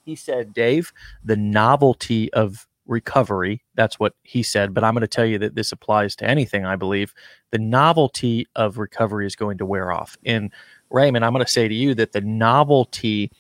he 0.05 0.15
said, 0.15 0.53
Dave, 0.53 0.93
the 1.25 1.37
novelty 1.37 2.33
of 2.33 2.67
recovery, 2.87 3.63
that's 3.75 3.99
what 3.99 4.15
he 4.23 4.43
said, 4.43 4.75
but 4.75 4.85
I'm 4.85 4.95
going 4.95 5.03
to 5.03 5.09
tell 5.09 5.25
you 5.25 5.39
that 5.39 5.55
this 5.55 5.73
applies 5.73 6.15
to 6.17 6.29
anything, 6.29 6.65
I 6.65 6.77
believe. 6.77 7.15
The 7.51 7.59
novelty 7.59 8.47
of 8.57 8.79
recovery 8.79 9.27
is 9.27 9.37
going 9.37 9.59
to 9.59 9.67
wear 9.67 9.91
off. 9.91 10.17
And 10.25 10.51
Raymond, 10.91 11.25
I'm 11.25 11.33
going 11.33 11.45
to 11.45 11.51
say 11.51 11.69
to 11.69 11.75
you 11.75 11.95
that 11.95 12.13
the 12.13 12.21
novelty 12.21 13.31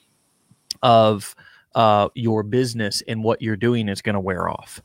of 0.82 1.34
uh, 1.74 2.08
your 2.14 2.42
business 2.42 3.02
and 3.06 3.22
what 3.22 3.42
you're 3.42 3.56
doing 3.56 3.88
is 3.88 4.02
going 4.02 4.14
to 4.14 4.20
wear 4.20 4.48
off. 4.48 4.80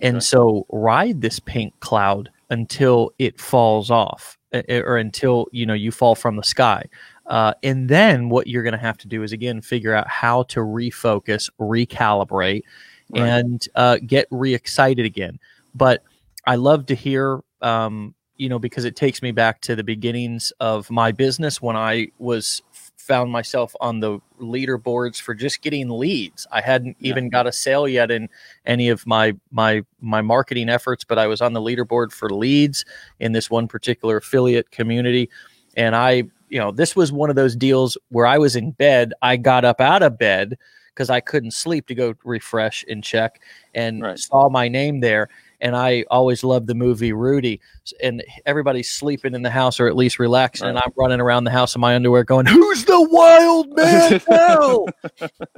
And 0.00 0.16
okay. 0.16 0.24
so 0.24 0.66
ride 0.70 1.20
this 1.20 1.40
pink 1.40 1.78
cloud 1.80 2.30
until 2.50 3.12
it 3.18 3.40
falls 3.40 3.90
off 3.90 4.38
or 4.70 4.96
until 4.96 5.46
you 5.52 5.66
know 5.66 5.74
you 5.74 5.90
fall 5.90 6.14
from 6.14 6.36
the 6.36 6.42
sky 6.42 6.82
uh, 7.28 7.52
and 7.62 7.88
then 7.88 8.28
what 8.28 8.46
you're 8.46 8.62
going 8.62 8.72
to 8.72 8.78
have 8.78 8.98
to 8.98 9.08
do 9.08 9.22
is 9.22 9.32
again 9.32 9.60
figure 9.60 9.94
out 9.94 10.08
how 10.08 10.42
to 10.44 10.60
refocus, 10.60 11.50
recalibrate, 11.60 12.62
right. 13.10 13.22
and 13.22 13.68
uh, 13.74 13.98
get 14.06 14.26
re-excited 14.30 15.04
again. 15.04 15.38
But 15.74 16.02
I 16.46 16.56
love 16.56 16.86
to 16.86 16.94
hear, 16.94 17.40
um, 17.60 18.14
you 18.36 18.48
know, 18.48 18.58
because 18.58 18.84
it 18.84 18.96
takes 18.96 19.20
me 19.20 19.32
back 19.32 19.60
to 19.62 19.76
the 19.76 19.84
beginnings 19.84 20.52
of 20.60 20.90
my 20.90 21.12
business 21.12 21.60
when 21.60 21.76
I 21.76 22.08
was 22.18 22.62
found 22.96 23.30
myself 23.30 23.74
on 23.80 24.00
the 24.00 24.18
leaderboards 24.40 25.20
for 25.20 25.34
just 25.34 25.62
getting 25.62 25.88
leads. 25.88 26.46
I 26.52 26.60
hadn't 26.60 26.96
yeah. 27.00 27.10
even 27.10 27.30
got 27.30 27.46
a 27.46 27.52
sale 27.52 27.88
yet 27.88 28.10
in 28.10 28.28
any 28.64 28.88
of 28.88 29.06
my 29.06 29.34
my 29.50 29.82
my 30.00 30.22
marketing 30.22 30.70
efforts, 30.70 31.04
but 31.04 31.18
I 31.18 31.26
was 31.26 31.42
on 31.42 31.52
the 31.52 31.60
leaderboard 31.60 32.12
for 32.12 32.30
leads 32.30 32.86
in 33.20 33.32
this 33.32 33.50
one 33.50 33.68
particular 33.68 34.16
affiliate 34.16 34.70
community 34.70 35.28
and 35.76 35.94
I 35.94 36.24
you 36.48 36.58
know, 36.58 36.70
this 36.70 36.96
was 36.96 37.12
one 37.12 37.30
of 37.30 37.36
those 37.36 37.56
deals 37.56 37.96
where 38.08 38.26
I 38.26 38.38
was 38.38 38.56
in 38.56 38.72
bed. 38.72 39.12
I 39.22 39.36
got 39.36 39.64
up 39.64 39.80
out 39.80 40.02
of 40.02 40.18
bed 40.18 40.58
because 40.98 41.10
I 41.10 41.20
couldn't 41.20 41.52
sleep 41.52 41.86
to 41.86 41.94
go 41.94 42.14
refresh 42.24 42.84
and 42.88 43.04
check 43.04 43.40
and 43.74 44.02
right. 44.02 44.18
saw 44.18 44.48
my 44.48 44.66
name 44.66 45.00
there. 45.00 45.28
And 45.60 45.76
I 45.76 46.04
always 46.10 46.42
loved 46.42 46.66
the 46.66 46.74
movie 46.74 47.12
Rudy. 47.12 47.60
And 48.02 48.22
everybody's 48.46 48.90
sleeping 48.90 49.34
in 49.34 49.42
the 49.42 49.50
house 49.50 49.78
or 49.78 49.86
at 49.86 49.96
least 49.96 50.18
relaxing. 50.18 50.66
Right. 50.66 50.70
And 50.70 50.78
I'm 50.78 50.92
running 50.96 51.20
around 51.20 51.44
the 51.44 51.50
house 51.50 51.74
in 51.74 51.80
my 51.80 51.94
underwear 51.94 52.24
going, 52.24 52.46
Who's 52.46 52.84
the 52.84 53.00
wild 53.00 53.76
man 53.76 54.20
now? 54.28 54.86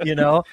you 0.03 0.15
know? 0.15 0.43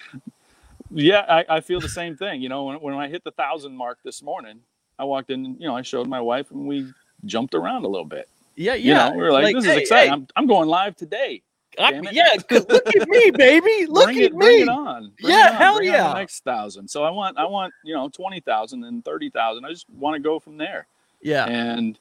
Yeah, 0.90 1.24
I, 1.28 1.56
I, 1.56 1.60
feel 1.60 1.80
the 1.80 1.88
same 1.88 2.16
thing. 2.16 2.40
You 2.40 2.48
know, 2.48 2.64
when, 2.64 2.80
when 2.80 2.94
I 2.94 3.08
hit 3.08 3.24
the 3.24 3.30
thousand 3.30 3.76
mark 3.76 3.98
this 4.04 4.22
morning, 4.22 4.60
I 4.98 5.04
walked 5.04 5.30
in, 5.30 5.56
you 5.58 5.68
know, 5.68 5.76
I 5.76 5.82
showed 5.82 6.06
my 6.06 6.20
wife 6.20 6.50
and 6.50 6.66
we 6.66 6.90
jumped 7.26 7.54
around 7.54 7.84
a 7.84 7.88
little 7.88 8.06
bit. 8.06 8.28
Yeah, 8.58 8.74
yeah. 8.74 9.06
You 9.06 9.12
know, 9.12 9.16
we 9.16 9.24
are 9.24 9.32
like, 9.32 9.44
like, 9.44 9.54
this 9.54 9.64
hey, 9.64 9.70
is 9.70 9.78
exciting. 9.82 10.10
Hey. 10.10 10.14
I'm, 10.14 10.26
I'm 10.34 10.46
going 10.48 10.68
live 10.68 10.96
today. 10.96 11.42
I, 11.78 12.00
yeah, 12.10 12.34
look 12.50 12.96
at 12.96 13.08
me, 13.08 13.30
baby. 13.36 13.86
Look 13.86 14.06
bring 14.06 14.18
at 14.18 14.24
it, 14.24 14.32
me. 14.32 14.38
Bring 14.38 14.62
it 14.62 14.68
on. 14.68 15.12
Bring 15.20 15.32
yeah, 15.32 15.46
it 15.46 15.50
on. 15.50 15.56
hell 15.56 15.76
bring 15.76 15.90
yeah. 15.90 16.12
next 16.12 16.42
thousand. 16.42 16.88
So 16.88 17.04
I 17.04 17.10
want, 17.10 17.38
I 17.38 17.44
want, 17.44 17.72
you 17.84 17.94
know, 17.94 18.08
twenty 18.08 18.40
thousand 18.40 18.82
and 18.82 19.04
thirty 19.04 19.30
thousand. 19.30 19.64
I 19.64 19.70
just 19.70 19.88
want 19.88 20.16
to 20.16 20.20
go 20.20 20.40
from 20.40 20.56
there. 20.56 20.88
Yeah. 21.22 21.44
And 21.46 21.96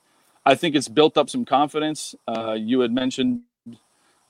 I 0.47 0.55
think 0.55 0.75
it's 0.75 0.87
built 0.87 1.15
up 1.15 1.29
some 1.29 1.45
confidence. 1.45 2.15
Uh, 2.27 2.53
you 2.53 2.79
had 2.79 2.91
mentioned, 2.91 3.41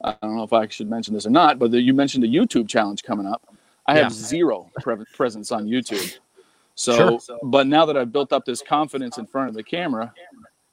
I 0.04 0.16
don't 0.22 0.36
know 0.36 0.44
if 0.44 0.52
I 0.52 0.68
should 0.68 0.90
mention 0.90 1.14
this 1.14 1.26
or 1.26 1.30
not, 1.30 1.60
but 1.60 1.72
the, 1.72 1.80
you 1.80 1.94
mentioned 1.94 2.26
the 2.26 2.34
YouTube 2.34 2.68
challenge 2.68 3.04
coming 3.04 3.26
up. 3.26 3.56
I 3.86 3.96
yeah. 3.96 4.04
have 4.04 4.14
zero 4.14 4.70
pre- 4.82 5.06
presence 5.14 5.54
on 5.54 5.66
YouTube. 5.66 6.18
So, 6.76 7.20
sure. 7.20 7.40
but 7.44 7.68
now 7.68 7.86
that 7.86 7.96
I've 7.96 8.12
built 8.12 8.34
up 8.34 8.46
this 8.46 8.62
confidence 8.62 9.18
in 9.18 9.26
front 9.26 9.50
of 9.50 9.56
the 9.56 9.64
camera, 9.64 10.14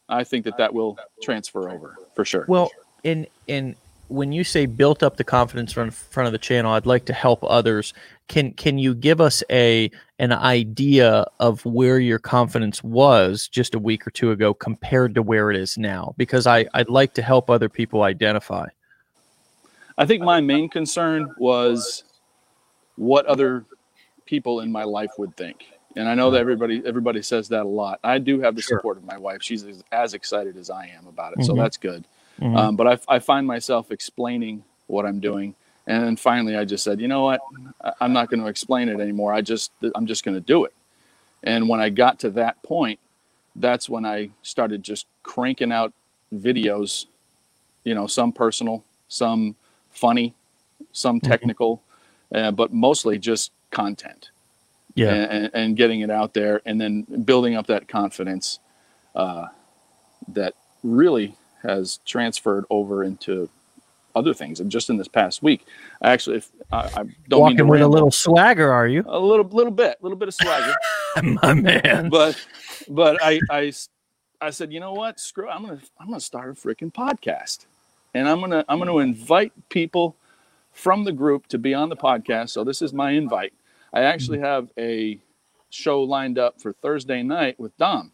I 0.08 0.24
think 0.24 0.44
that 0.44 0.58
that 0.58 0.72
will 0.72 0.98
transfer 1.22 1.70
over 1.70 1.96
for 2.14 2.24
sure. 2.24 2.44
Well, 2.48 2.70
in 3.02 3.26
in 3.46 3.76
when 4.08 4.32
you 4.32 4.44
say 4.44 4.66
built 4.66 5.02
up 5.02 5.16
the 5.16 5.24
confidence 5.24 5.76
in 5.76 5.90
front 5.90 6.26
of 6.26 6.32
the 6.32 6.38
channel, 6.38 6.72
I'd 6.72 6.86
like 6.86 7.06
to 7.06 7.12
help 7.12 7.42
others. 7.42 7.94
Can 8.28 8.52
can 8.52 8.78
you 8.78 8.94
give 8.94 9.20
us 9.20 9.42
a 9.50 9.90
an 10.18 10.32
idea 10.32 11.26
of 11.40 11.64
where 11.64 11.98
your 11.98 12.18
confidence 12.18 12.82
was 12.84 13.48
just 13.48 13.74
a 13.74 13.78
week 13.78 14.06
or 14.06 14.10
two 14.10 14.30
ago 14.30 14.54
compared 14.54 15.14
to 15.14 15.22
where 15.22 15.50
it 15.50 15.56
is 15.56 15.78
now? 15.78 16.14
Because 16.16 16.46
I 16.46 16.66
I'd 16.74 16.90
like 16.90 17.14
to 17.14 17.22
help 17.22 17.50
other 17.50 17.68
people 17.68 18.02
identify. 18.02 18.66
I 19.96 20.06
think 20.06 20.22
my 20.22 20.40
main 20.40 20.68
concern 20.68 21.32
was 21.38 22.04
what 22.96 23.26
other 23.26 23.64
people 24.26 24.60
in 24.60 24.72
my 24.72 24.84
life 24.84 25.10
would 25.18 25.36
think. 25.36 25.66
And 25.96 26.08
I 26.08 26.14
know 26.14 26.30
that 26.32 26.40
everybody 26.40 26.82
everybody 26.84 27.22
says 27.22 27.48
that 27.48 27.62
a 27.62 27.68
lot. 27.68 28.00
I 28.02 28.18
do 28.18 28.40
have 28.40 28.56
the 28.56 28.62
sure. 28.62 28.78
support 28.78 28.96
of 28.96 29.04
my 29.04 29.16
wife. 29.16 29.42
She's 29.42 29.64
as, 29.92 30.14
excited 30.14 30.56
as 30.56 30.70
I 30.70 30.86
am 30.86 31.06
about 31.06 31.32
it, 31.32 31.38
mm-hmm. 31.38 31.46
so 31.46 31.54
that's 31.54 31.76
good. 31.76 32.04
Mm-hmm. 32.40 32.56
Um, 32.56 32.76
but 32.76 32.86
I, 32.86 33.16
I 33.16 33.18
find 33.20 33.46
myself 33.46 33.92
explaining 33.92 34.64
what 34.88 35.06
I'm 35.06 35.20
doing, 35.20 35.54
and 35.86 36.02
then 36.02 36.16
finally 36.16 36.56
I 36.56 36.64
just 36.64 36.82
said, 36.82 37.00
you 37.00 37.06
know 37.06 37.22
what, 37.22 37.40
I'm 38.00 38.12
not 38.12 38.28
going 38.28 38.40
to 38.40 38.48
explain 38.48 38.88
it 38.88 39.00
anymore. 39.00 39.32
I 39.32 39.40
just 39.40 39.70
I'm 39.94 40.06
just 40.06 40.24
going 40.24 40.34
to 40.34 40.40
do 40.40 40.64
it. 40.64 40.74
And 41.42 41.68
when 41.68 41.80
I 41.80 41.90
got 41.90 42.18
to 42.20 42.30
that 42.30 42.62
point, 42.62 42.98
that's 43.54 43.88
when 43.88 44.04
I 44.04 44.30
started 44.42 44.82
just 44.82 45.06
cranking 45.22 45.70
out 45.70 45.92
videos. 46.34 47.06
You 47.84 47.94
know, 47.94 48.06
some 48.06 48.32
personal, 48.32 48.82
some 49.08 49.54
funny, 49.90 50.34
some 50.90 51.20
mm-hmm. 51.20 51.30
technical, 51.30 51.82
mm-hmm. 52.32 52.46
uh, 52.46 52.50
but 52.50 52.72
mostly 52.72 53.18
just 53.18 53.52
content 53.70 54.30
yeah, 54.94 55.12
and, 55.12 55.50
and, 55.54 55.76
getting 55.76 56.00
it 56.00 56.10
out 56.10 56.34
there, 56.34 56.62
and 56.64 56.80
then 56.80 57.02
building 57.24 57.56
up 57.56 57.66
that 57.66 57.88
confidence 57.88 58.60
uh, 59.14 59.46
that 60.28 60.54
really 60.82 61.36
has 61.62 61.98
transferred 62.04 62.64
over 62.70 63.02
into 63.02 63.48
other 64.14 64.32
things. 64.32 64.60
And 64.60 64.70
just 64.70 64.90
in 64.90 64.96
this 64.96 65.08
past 65.08 65.42
week, 65.42 65.66
I 66.00 66.12
actually 66.12 66.42
I, 66.72 66.76
I 66.76 67.04
don't 67.28 67.40
walking 67.40 67.66
with 67.66 67.82
a 67.82 67.88
little 67.88 68.10
swagger, 68.10 68.70
are 68.72 68.86
you? 68.86 69.04
A 69.06 69.18
little, 69.18 69.46
little 69.46 69.72
bit, 69.72 69.96
a 70.00 70.02
little 70.02 70.18
bit 70.18 70.28
of 70.28 70.34
swagger, 70.34 70.74
my 71.42 71.54
man. 71.54 72.08
But, 72.10 72.40
but 72.88 73.22
I, 73.22 73.40
I, 73.50 73.72
I 74.40 74.50
said, 74.50 74.72
you 74.72 74.80
know 74.80 74.92
what? 74.92 75.18
Screw. 75.18 75.48
It. 75.48 75.52
I'm 75.52 75.64
gonna, 75.64 75.80
I'm 75.98 76.08
gonna 76.08 76.20
start 76.20 76.50
a 76.50 76.52
freaking 76.52 76.92
podcast, 76.92 77.66
and 78.12 78.28
I'm 78.28 78.40
gonna, 78.40 78.64
I'm 78.68 78.78
gonna 78.78 78.98
invite 78.98 79.52
people 79.68 80.16
from 80.72 81.04
the 81.04 81.12
group 81.12 81.46
to 81.48 81.58
be 81.58 81.72
on 81.72 81.88
the 81.88 81.96
podcast. 81.96 82.50
So 82.50 82.62
this 82.64 82.82
is 82.82 82.92
my 82.92 83.12
invite. 83.12 83.52
I 83.94 84.02
actually 84.02 84.40
have 84.40 84.68
a 84.76 85.18
show 85.70 86.02
lined 86.02 86.38
up 86.38 86.60
for 86.60 86.72
Thursday 86.72 87.22
night 87.22 87.58
with 87.58 87.76
Dom. 87.78 88.12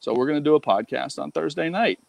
So 0.00 0.14
we're 0.14 0.26
going 0.26 0.42
to 0.42 0.44
do 0.44 0.54
a 0.54 0.60
podcast 0.60 1.22
on 1.22 1.30
Thursday 1.30 1.68
night. 1.68 2.00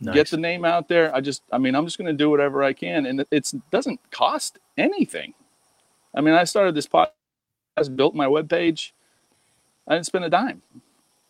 Nice. 0.00 0.14
Get 0.14 0.30
the 0.30 0.36
name 0.38 0.64
out 0.64 0.88
there. 0.88 1.14
I 1.14 1.20
just, 1.20 1.42
I 1.52 1.58
mean, 1.58 1.74
I'm 1.74 1.84
just 1.84 1.98
going 1.98 2.06
to 2.06 2.12
do 2.14 2.30
whatever 2.30 2.62
I 2.62 2.72
can, 2.72 3.06
and 3.06 3.26
it 3.30 3.52
doesn't 3.70 4.00
cost 4.10 4.58
anything. 4.78 5.34
I 6.14 6.22
mean, 6.22 6.34
I 6.34 6.44
started 6.44 6.74
this 6.74 6.86
podcast, 6.86 7.96
built 7.96 8.14
my 8.14 8.26
webpage. 8.26 8.92
I 9.86 9.94
didn't 9.94 10.06
spend 10.06 10.24
a 10.24 10.30
dime, 10.30 10.62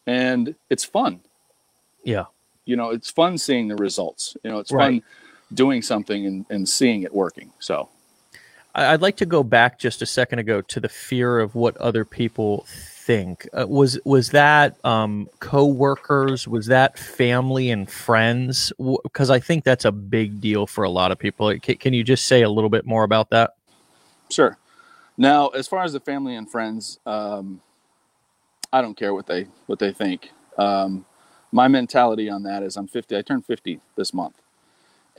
and 0.07 0.55
it's 0.69 0.85
fun. 0.85 1.21
Yeah, 2.05 2.27
you 2.65 2.77
know, 2.77 2.91
it's 2.91 3.11
fun 3.11 3.39
seeing 3.39 3.69
the 3.69 3.77
results. 3.77 4.37
You 4.45 4.51
know, 4.51 4.59
it's 4.59 4.73
right. 4.73 5.03
fun 5.03 5.03
doing 5.55 5.83
something 5.83 6.27
and, 6.27 6.47
and 6.51 6.69
seeing 6.69 7.03
it 7.03 7.15
working. 7.15 7.53
So 7.59 7.89
I'd 8.75 9.03
like 9.03 9.17
to 9.17 9.27
go 9.27 9.43
back 9.43 9.79
just 9.79 10.01
a 10.01 10.07
second 10.07 10.39
ago 10.39 10.61
to 10.63 10.81
the 10.81 10.89
fear 10.89 11.41
of 11.41 11.55
what 11.55 11.77
other 11.79 12.05
people 12.05 12.65
think. 12.69 13.49
Uh, 13.53 13.67
was 13.67 13.99
was 14.05 14.31
that 14.31 14.77
um, 14.85 15.29
co-workers? 15.41 16.47
Was 16.47 16.67
that 16.67 16.97
family 16.97 17.71
and 17.71 17.91
friends? 17.91 18.73
Because 19.03 19.31
I 19.31 19.41
think 19.41 19.65
that's 19.65 19.85
a 19.85 19.93
big 19.93 20.41
deal 20.41 20.67
for 20.67 20.85
a 20.85 20.91
lot 20.91 21.11
of 21.11 21.19
people. 21.19 21.59
Can, 21.59 21.77
can 21.77 21.95
you 21.95 22.05
just 22.05 22.27
say 22.27 22.43
a 22.43 22.49
little 22.49 22.71
bit 22.71 22.87
more 22.87 23.03
about 23.03 23.31
that? 23.31 23.55
Sure. 24.31 24.57
Now, 25.17 25.49
as 25.49 25.67
far 25.67 25.83
as 25.83 25.93
the 25.93 26.01
family 26.01 26.37
and 26.37 26.49
friends, 26.49 27.01
um, 27.05 27.61
I 28.73 28.81
don't 28.81 28.97
care 28.97 29.13
what 29.13 29.27
they 29.27 29.49
what 29.67 29.81
they 29.81 29.93
think. 29.93 30.31
Um, 30.57 31.05
my 31.51 31.67
mentality 31.67 32.31
on 32.31 32.45
that 32.45 32.63
is 32.63 32.77
I'm 32.77 32.87
50. 32.87 33.17
I 33.17 33.23
turned 33.23 33.45
50 33.45 33.81
this 33.97 34.15
month 34.15 34.41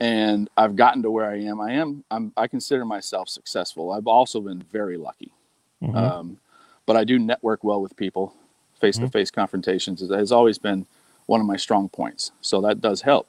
and 0.02 0.50
I've 0.56 0.74
gotten 0.74 1.00
to 1.04 1.12
where 1.12 1.30
I 1.30 1.38
am. 1.42 1.60
I 1.60 1.74
am. 1.74 2.02
I'm, 2.10 2.32
I 2.36 2.48
consider 2.48 2.84
myself 2.84 3.28
successful. 3.28 3.92
I've 3.92 4.08
also 4.08 4.40
been 4.40 4.60
very 4.60 4.96
lucky, 4.96 5.32
mm-hmm. 5.80 5.96
um, 5.96 6.38
but 6.86 6.96
I 6.96 7.04
do 7.04 7.20
network 7.20 7.62
well 7.62 7.80
with 7.80 7.96
people. 7.96 8.34
Face 8.80 8.98
to 8.98 9.08
face 9.08 9.30
confrontations 9.30 10.00
has 10.00 10.32
always 10.32 10.58
been 10.58 10.86
one 11.26 11.40
of 11.40 11.46
my 11.46 11.56
strong 11.56 11.88
points, 11.88 12.32
so 12.40 12.60
that 12.62 12.80
does 12.80 13.02
help. 13.02 13.28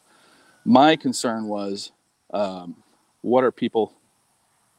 My 0.65 0.95
concern 0.95 1.45
was, 1.45 1.91
um, 2.33 2.77
what 3.21 3.43
are 3.43 3.51
people 3.51 3.93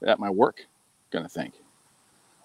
at 0.05 0.19
my 0.19 0.31
work 0.31 0.67
going 1.13 1.25
to 1.25 1.29
think? 1.29 1.55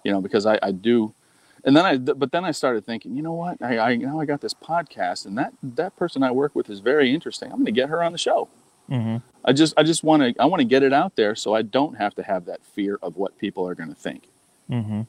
You 0.03 0.11
know, 0.11 0.21
because 0.21 0.45
I, 0.45 0.59
I 0.61 0.71
do 0.71 1.15
and 1.63 1.75
then 1.75 1.85
I, 1.85 1.97
but 1.97 2.31
then 2.31 2.45
I 2.45 2.51
started 2.51 2.85
thinking, 2.85 3.15
you 3.15 3.23
know 3.23 3.33
what? 3.33 3.61
I, 3.63 3.79
I 3.79 3.95
now 3.95 4.19
I 4.19 4.25
got 4.25 4.41
this 4.41 4.53
podcast, 4.53 5.25
and 5.25 5.35
that 5.39 5.53
that 5.63 5.95
person 5.95 6.21
I 6.21 6.29
work 6.29 6.53
with 6.53 6.69
is 6.69 6.81
very 6.81 7.11
interesting. 7.11 7.51
I'm 7.51 7.57
going 7.57 7.65
to 7.65 7.71
get 7.71 7.89
her 7.89 8.03
on 8.03 8.11
the 8.11 8.19
show. 8.19 8.47
Mm-hmm. 8.89 9.17
I 9.45 9.53
just 9.53 9.73
I 9.77 9.83
just 9.83 10.03
want 10.03 10.23
to 10.23 10.41
I 10.41 10.45
want 10.45 10.61
to 10.61 10.65
get 10.65 10.83
it 10.83 10.93
out 10.93 11.15
there 11.15 11.35
so 11.35 11.53
I 11.53 11.61
don't 11.61 11.95
have 11.95 12.15
to 12.15 12.23
have 12.23 12.45
that 12.45 12.63
fear 12.63 12.99
of 13.01 13.17
what 13.17 13.37
people 13.37 13.67
are 13.67 13.75
going 13.75 13.89
to 13.89 13.95
think. 13.95 14.27
Mm-hmm. 14.69 15.01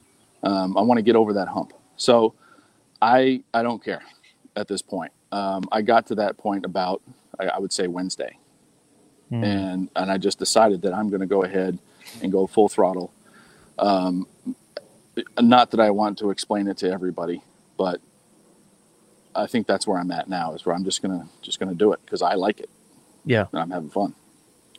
Um, 0.42 0.76
I 0.76 0.80
want 0.82 0.98
to 0.98 1.02
get 1.02 1.16
over 1.16 1.32
that 1.34 1.48
hump. 1.48 1.72
So 1.96 2.34
I 3.00 3.42
I 3.52 3.62
don't 3.62 3.82
care 3.82 4.02
at 4.56 4.68
this 4.68 4.82
point. 4.82 5.12
Um, 5.32 5.64
I 5.72 5.82
got 5.82 6.06
to 6.06 6.14
that 6.16 6.36
point 6.36 6.64
about 6.64 7.02
I, 7.38 7.46
I 7.46 7.58
would 7.58 7.72
say 7.72 7.86
Wednesday, 7.86 8.38
mm-hmm. 9.30 9.44
and 9.44 9.90
and 9.96 10.10
I 10.10 10.18
just 10.18 10.38
decided 10.38 10.82
that 10.82 10.94
I'm 10.94 11.08
going 11.08 11.20
to 11.20 11.26
go 11.26 11.42
ahead 11.42 11.78
and 12.22 12.30
go 12.30 12.46
full 12.46 12.68
throttle. 12.68 13.12
Um, 13.78 14.26
not 15.38 15.70
that 15.72 15.80
I 15.80 15.90
want 15.90 16.18
to 16.18 16.30
explain 16.30 16.66
it 16.68 16.78
to 16.78 16.90
everybody, 16.90 17.42
but 17.76 18.00
I 19.34 19.46
think 19.46 19.66
that's 19.66 19.86
where 19.86 19.98
I'm 19.98 20.10
at 20.10 20.28
now. 20.28 20.54
Is 20.54 20.64
where 20.66 20.74
I'm 20.74 20.84
just 20.84 21.02
gonna 21.02 21.28
just 21.42 21.58
gonna 21.58 21.74
do 21.74 21.92
it 21.92 22.00
because 22.04 22.22
I 22.22 22.34
like 22.34 22.60
it. 22.60 22.70
Yeah, 23.24 23.46
and 23.52 23.60
I'm 23.60 23.70
having 23.70 23.90
fun. 23.90 24.14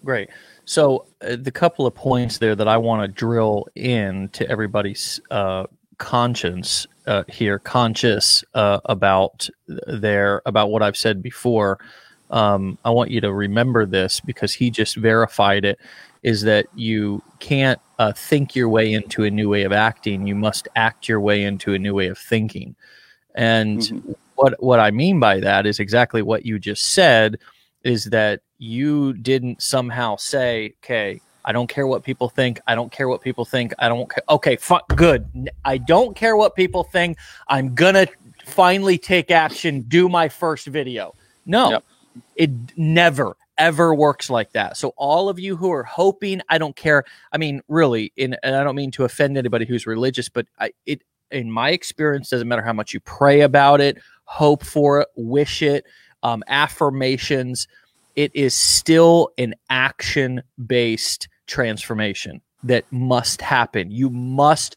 Great. 0.04 0.30
So 0.66 1.06
uh, 1.22 1.36
the 1.36 1.52
couple 1.52 1.86
of 1.86 1.94
points 1.94 2.38
there 2.40 2.56
that 2.56 2.68
I 2.68 2.78
want 2.78 3.04
to 3.04 3.08
drill 3.08 3.68
in 3.76 4.30
to 4.30 4.50
everybody's 4.50 5.20
uh, 5.30 5.66
conscience 5.98 6.88
uh, 7.06 7.24
here, 7.28 7.60
conscious 7.60 8.44
uh, 8.54 8.80
about 8.86 9.50
their 9.68 10.42
about 10.46 10.70
what 10.72 10.82
I've 10.82 10.98
said 10.98 11.22
before. 11.22 11.80
Um, 12.30 12.78
I 12.86 12.90
want 12.92 13.12
you 13.12 13.22
to 13.22 13.34
remember 13.34 13.86
this 13.86 14.20
because 14.20 14.54
he 14.54 14.72
just 14.72 14.96
verified 14.96 15.66
it. 15.66 15.80
Is 16.24 16.44
that 16.44 16.68
you 16.76 17.22
can't 17.40 17.80
uh, 17.98 18.14
think 18.14 18.56
your 18.56 18.70
way 18.70 18.94
into 18.94 19.24
a 19.24 19.32
new 19.32 19.50
way 19.50 19.64
of 19.64 19.72
acting. 19.72 20.28
You 20.28 20.36
must 20.36 20.68
act 20.76 21.08
your 21.08 21.20
way 21.20 21.44
into 21.44 21.74
a 21.74 21.80
new 21.80 21.94
way 21.94 22.08
of 22.08 22.18
thinking. 22.18 22.76
And 23.36 23.80
mm-hmm. 23.80 24.12
what 24.36 24.62
what 24.62 24.80
I 24.80 24.92
mean 24.92 25.20
by 25.20 25.40
that 25.40 25.66
is 25.66 25.80
exactly 25.80 26.22
what 26.22 26.46
you 26.46 26.60
just 26.60 26.94
said. 26.94 27.38
Is 27.84 28.06
that 28.06 28.42
you 28.58 29.14
didn't 29.14 29.62
somehow 29.62 30.16
say, 30.18 30.76
"Okay, 30.84 31.20
I 31.44 31.52
don't 31.52 31.68
care 31.68 31.88
what 31.88 32.04
people 32.04 32.30
think. 32.30 32.60
I 32.68 32.76
don't 32.76 32.92
care 32.92 33.08
what 33.08 33.22
people 33.22 33.46
think. 33.46 33.74
I 33.80 33.90
don't 33.90 34.10
care." 34.10 34.24
Okay, 34.30 34.56
fu- 34.56 34.80
good. 34.96 35.50
I 35.66 35.78
don't 35.78 36.16
care 36.16 36.36
what 36.36 36.56
people 36.56 36.84
think. 36.84 37.18
I'm 37.48 37.74
gonna 37.74 38.08
finally 38.46 38.98
take 38.98 39.32
action. 39.32 39.82
Do 39.82 40.10
my 40.10 40.30
first 40.30 40.68
video. 40.68 41.16
No, 41.46 41.72
yep. 41.72 41.84
it 42.36 42.52
never 42.78 43.36
ever 43.62 43.94
works 43.94 44.30
like 44.30 44.52
that. 44.54 44.76
So 44.76 44.94
all 44.98 45.30
of 45.30 45.40
you 45.40 45.56
who 45.56 45.72
are 45.72 45.84
hoping, 45.84 46.42
I 46.50 46.58
don't 46.58 46.76
care. 46.76 47.04
I 47.32 47.38
mean, 47.38 47.62
really, 47.68 48.12
in, 48.18 48.36
and 48.42 48.56
I 48.56 48.64
don't 48.64 48.76
mean 48.76 48.90
to 48.92 49.04
offend 49.04 49.38
anybody 49.38 49.66
who's 49.66 49.86
religious, 49.86 50.30
but 50.30 50.48
I, 50.60 50.72
it, 50.88 51.04
in 51.30 51.52
my 51.52 51.70
experience, 51.70 52.30
doesn't 52.30 52.48
matter 52.48 52.64
how 52.64 52.74
much 52.74 52.94
you 52.94 53.00
pray 53.02 53.42
about 53.42 53.80
it, 53.80 54.00
hope 54.26 54.64
for 54.66 55.02
it, 55.02 55.10
wish 55.16 55.62
it, 55.62 55.86
um, 56.24 56.44
affirmations. 56.48 57.68
It 58.16 58.32
is 58.36 58.54
still 58.54 59.32
an 59.38 59.56
action 59.70 60.44
based 60.66 61.28
transformation 61.48 62.42
that 62.64 62.86
must 62.92 63.42
happen. 63.42 63.92
You 63.92 64.10
must 64.10 64.76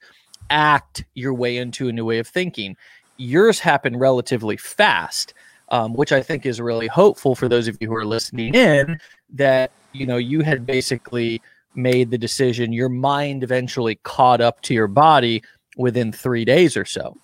act 0.50 1.04
your 1.14 1.35
way 1.35 1.57
into 1.57 1.88
a 1.88 1.92
new 1.92 2.04
way 2.04 2.18
of 2.18 2.28
thinking. 2.28 2.76
Yours 3.16 3.61
happened 3.61 4.00
relatively 4.00 4.57
fast 4.57 5.35
um, 5.70 5.94
which 5.94 6.12
I 6.12 6.22
think 6.22 6.46
is 6.46 6.61
really 6.61 6.87
hopeful 6.87 7.35
for 7.35 7.48
those 7.48 7.68
of 7.68 7.76
you 7.80 7.88
who 7.88 7.94
are 7.94 8.04
listening 8.04 8.54
in 8.54 8.98
that 9.35 9.70
you 9.92 10.07
know 10.07 10.16
you 10.16 10.42
had 10.42 10.66
basically 10.66 11.40
made 11.74 12.11
the 12.11 12.18
decision. 12.18 12.72
Your 12.72 12.88
mind 12.88 13.42
eventually 13.42 13.96
caught 13.96 14.40
up 14.40 14.61
to 14.62 14.74
your 14.74 14.87
body 14.87 15.42
within 15.76 16.12
three 16.12 16.44
days 16.44 16.76
or 16.76 16.85
so. 16.85 17.16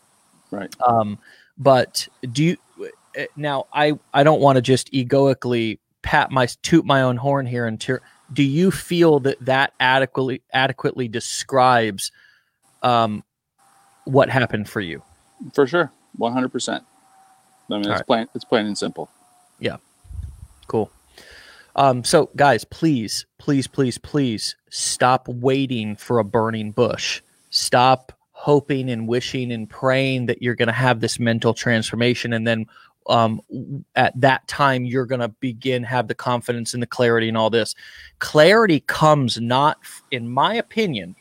Right. 0.50 0.74
Um, 0.84 1.18
but 1.58 2.08
do 2.32 2.42
you 2.42 2.56
now? 3.36 3.66
I 3.72 3.98
I 4.12 4.22
don't 4.22 4.40
want 4.40 4.56
to 4.56 4.62
just 4.62 4.92
egoically 4.92 5.78
pat 6.02 6.30
my 6.30 6.46
toot 6.62 6.84
my 6.84 7.02
own 7.02 7.16
horn 7.16 7.46
here 7.46 7.66
and 7.66 7.80
tear. 7.80 8.00
Do 8.32 8.42
you 8.42 8.70
feel 8.70 9.20
that 9.20 9.44
that 9.44 9.72
adequately 9.80 10.42
adequately 10.52 11.08
describes 11.08 12.12
um, 12.82 13.24
what 14.04 14.30
happened 14.30 14.68
for 14.68 14.80
you? 14.80 15.02
For 15.54 15.66
sure, 15.66 15.92
one 16.16 16.32
hundred 16.32 16.52
percent. 16.52 16.84
I 17.68 17.74
mean, 17.74 17.80
it's 17.82 17.88
right. 17.88 18.06
plain 18.06 18.28
it's 18.34 18.44
plain 18.44 18.66
and 18.66 18.78
simple. 18.78 19.10
Yeah. 19.58 19.76
Cool. 20.66 20.90
Um, 21.76 22.02
so 22.04 22.30
guys, 22.36 22.64
please, 22.64 23.26
please, 23.38 23.66
please, 23.66 23.98
please 23.98 24.56
stop 24.70 25.28
waiting 25.28 25.96
for 25.96 26.18
a 26.18 26.24
burning 26.24 26.72
bush. 26.72 27.22
Stop 27.50 28.12
hoping 28.32 28.90
and 28.90 29.06
wishing 29.06 29.52
and 29.52 29.68
praying 29.68 30.26
that 30.26 30.40
you're 30.40 30.54
going 30.54 30.68
to 30.68 30.72
have 30.72 31.00
this 31.00 31.18
mental 31.18 31.52
transformation 31.52 32.32
and 32.32 32.46
then 32.46 32.66
um, 33.08 33.40
at 33.94 34.18
that 34.20 34.46
time 34.46 34.84
you're 34.84 35.06
going 35.06 35.20
to 35.20 35.28
begin 35.40 35.82
have 35.82 36.08
the 36.08 36.14
confidence 36.14 36.74
and 36.74 36.82
the 36.82 36.86
clarity 36.86 37.28
and 37.28 37.36
all 37.36 37.50
this. 37.50 37.74
Clarity 38.18 38.80
comes 38.80 39.40
not 39.40 39.78
in 40.10 40.28
my 40.28 40.54
opinion 40.54 41.14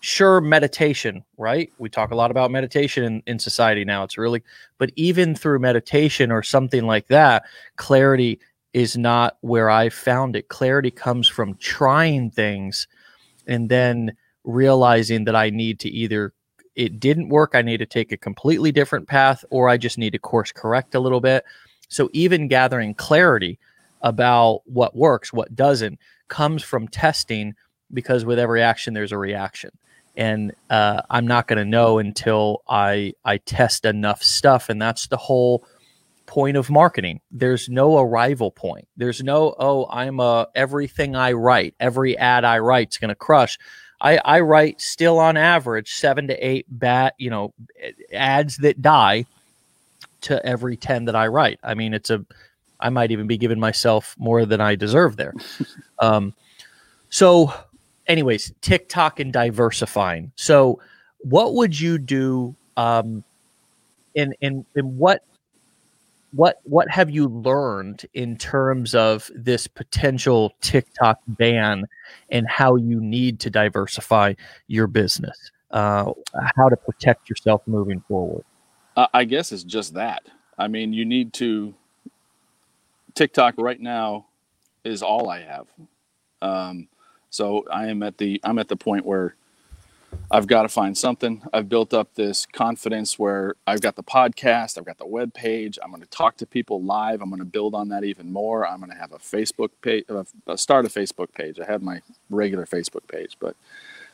sure 0.00 0.40
meditation 0.40 1.24
right? 1.36 1.72
We 1.78 1.88
talk 1.88 2.12
a 2.12 2.14
lot 2.14 2.30
about 2.30 2.50
meditation 2.50 3.04
in, 3.04 3.22
in 3.26 3.38
society 3.38 3.84
now 3.84 4.04
it's 4.04 4.16
really 4.18 4.42
but 4.78 4.90
even 4.96 5.34
through 5.34 5.58
meditation 5.58 6.30
or 6.30 6.42
something 6.42 6.86
like 6.86 7.08
that 7.08 7.44
clarity 7.76 8.40
is 8.72 8.96
not 8.96 9.38
where 9.40 9.70
i 9.70 9.88
found 9.88 10.36
it. 10.36 10.48
Clarity 10.48 10.90
comes 10.90 11.28
from 11.28 11.54
trying 11.56 12.30
things 12.30 12.86
and 13.46 13.68
then 13.68 14.16
realizing 14.44 15.24
that 15.24 15.34
i 15.36 15.50
need 15.50 15.80
to 15.80 15.88
either 15.88 16.32
it 16.78 16.98
didn't 16.98 17.28
work 17.28 17.50
i 17.54 17.62
need 17.62 17.78
to 17.78 17.86
take 17.86 18.12
a 18.12 18.16
completely 18.16 18.72
different 18.72 19.06
path 19.06 19.44
or 19.50 19.68
i 19.68 19.76
just 19.76 19.98
need 19.98 20.12
to 20.12 20.18
course 20.18 20.52
correct 20.52 20.94
a 20.94 21.00
little 21.00 21.20
bit 21.20 21.44
so 21.88 22.08
even 22.14 22.48
gathering 22.48 22.94
clarity 22.94 23.58
about 24.00 24.62
what 24.64 24.96
works 24.96 25.32
what 25.32 25.54
doesn't 25.54 25.98
comes 26.28 26.62
from 26.62 26.88
testing 26.88 27.54
because 27.92 28.24
with 28.24 28.38
every 28.38 28.62
action 28.62 28.94
there's 28.94 29.12
a 29.12 29.18
reaction 29.18 29.70
and 30.18 30.52
uh, 30.68 31.02
I'm 31.08 31.28
not 31.28 31.46
going 31.46 31.58
to 31.58 31.64
know 31.64 31.98
until 31.98 32.62
I 32.68 33.14
I 33.24 33.38
test 33.38 33.84
enough 33.84 34.20
stuff, 34.22 34.68
and 34.68 34.82
that's 34.82 35.06
the 35.06 35.16
whole 35.16 35.64
point 36.26 36.56
of 36.56 36.68
marketing. 36.68 37.20
There's 37.30 37.68
no 37.68 37.98
arrival 37.98 38.50
point. 38.50 38.88
There's 38.96 39.22
no 39.22 39.54
oh 39.58 39.86
I'm 39.88 40.18
a 40.18 40.48
everything 40.56 41.14
I 41.14 41.32
write, 41.32 41.76
every 41.78 42.18
ad 42.18 42.44
I 42.44 42.58
write 42.58 42.88
is 42.90 42.98
going 42.98 43.10
to 43.10 43.14
crush. 43.14 43.58
I, 44.00 44.18
I 44.24 44.40
write 44.40 44.80
still 44.80 45.18
on 45.18 45.36
average 45.36 45.94
seven 45.94 46.28
to 46.28 46.46
eight 46.46 46.66
bat 46.68 47.14
you 47.18 47.30
know 47.30 47.52
ads 48.12 48.56
that 48.58 48.80
die 48.80 49.24
to 50.22 50.44
every 50.44 50.76
ten 50.76 51.04
that 51.06 51.16
I 51.16 51.26
write. 51.26 51.58
I 51.62 51.74
mean 51.74 51.94
it's 51.94 52.10
a 52.10 52.24
I 52.80 52.90
might 52.90 53.10
even 53.10 53.26
be 53.26 53.36
giving 53.36 53.58
myself 53.58 54.14
more 54.18 54.46
than 54.46 54.60
I 54.60 54.76
deserve 54.76 55.16
there. 55.16 55.34
um, 55.98 56.34
so 57.10 57.52
anyways, 58.08 58.52
TikTok 58.60 59.20
and 59.20 59.32
diversifying. 59.32 60.32
So, 60.36 60.80
what 61.18 61.54
would 61.54 61.78
you 61.78 61.98
do? 61.98 62.54
Um, 62.76 63.24
in 64.14 64.34
in 64.40 64.64
in 64.74 64.96
what 64.96 65.22
what 66.32 66.60
what 66.64 66.90
have 66.90 67.10
you 67.10 67.28
learned 67.28 68.04
in 68.14 68.36
terms 68.36 68.94
of 68.94 69.30
this 69.34 69.66
potential 69.66 70.54
TikTok 70.60 71.20
ban 71.26 71.84
and 72.30 72.46
how 72.48 72.76
you 72.76 73.00
need 73.00 73.40
to 73.40 73.50
diversify 73.50 74.34
your 74.66 74.86
business? 74.86 75.50
Uh, 75.70 76.12
how 76.56 76.68
to 76.68 76.76
protect 76.76 77.28
yourself 77.28 77.62
moving 77.66 78.02
forward? 78.08 78.44
Uh, 78.96 79.06
I 79.12 79.24
guess 79.24 79.52
it's 79.52 79.64
just 79.64 79.94
that. 79.94 80.24
I 80.58 80.68
mean, 80.68 80.92
you 80.92 81.04
need 81.04 81.32
to. 81.34 81.74
TikTok 83.14 83.54
right 83.58 83.80
now 83.80 84.26
is 84.84 85.02
all 85.02 85.28
I 85.28 85.42
have. 85.42 85.66
Um, 86.40 86.88
so 87.30 87.64
I 87.70 87.88
am 87.88 88.02
at 88.02 88.18
the 88.18 88.40
I'm 88.44 88.58
at 88.58 88.68
the 88.68 88.76
point 88.76 89.04
where 89.04 89.34
I've 90.30 90.46
got 90.46 90.62
to 90.62 90.68
find 90.68 90.96
something. 90.96 91.42
I've 91.52 91.68
built 91.68 91.94
up 91.94 92.14
this 92.14 92.46
confidence 92.46 93.18
where 93.18 93.54
I've 93.66 93.80
got 93.80 93.96
the 93.96 94.02
podcast, 94.02 94.76
I've 94.76 94.84
got 94.84 94.98
the 94.98 95.06
web 95.06 95.32
page. 95.32 95.78
I'm 95.82 95.90
going 95.90 96.02
to 96.02 96.08
talk 96.08 96.36
to 96.38 96.46
people 96.46 96.82
live. 96.82 97.22
I'm 97.22 97.30
going 97.30 97.38
to 97.38 97.46
build 97.46 97.74
on 97.74 97.88
that 97.88 98.04
even 98.04 98.30
more. 98.30 98.66
I'm 98.66 98.80
going 98.80 98.90
to 98.90 98.98
have 98.98 99.12
a 99.12 99.18
Facebook 99.18 99.70
page, 99.80 100.04
uh, 100.08 100.56
start 100.56 100.84
a 100.84 100.88
Facebook 100.88 101.32
page. 101.32 101.58
I 101.58 101.64
have 101.64 101.82
my 101.82 102.02
regular 102.28 102.66
Facebook 102.66 103.06
page, 103.08 103.36
but 103.40 103.56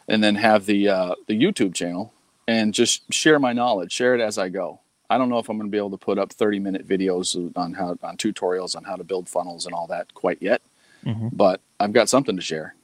and 0.07 0.23
then 0.23 0.37
have 0.37 0.67
the 0.67 0.89
uh, 0.89 1.15
the 1.27 1.41
YouTube 1.41 1.75
channel 1.75 2.13
and 2.47 2.75
just 2.75 3.13
share 3.13 3.39
my 3.39 3.53
knowledge, 3.53 3.93
share 3.93 4.15
it 4.15 4.21
as 4.21 4.39
I 4.39 4.49
go. 4.49 4.81
I 5.11 5.19
don't 5.19 5.29
know 5.29 5.39
if 5.39 5.49
I'm 5.49 5.59
going 5.59 5.69
to 5.69 5.73
be 5.73 5.79
able 5.79 5.91
to 5.91 5.97
put 5.97 6.19
up 6.19 6.33
30 6.33 6.59
minute 6.61 6.87
videos 6.87 7.53
on 7.57 7.75
how 7.75 7.97
on 8.03 8.17
tutorials 8.17 8.77
on 8.77 8.85
how 8.85 8.97
to 8.97 9.05
build 9.05 9.29
funnels 9.29 9.67
and 9.67 9.75
all 9.75 9.87
that 9.89 10.15
quite 10.15 10.39
yet, 10.41 10.63
mm-hmm. 11.05 11.29
but 11.33 11.61
I've 11.81 11.93
got 11.93 12.09
something 12.09 12.37
to 12.37 12.43
share. 12.43 12.75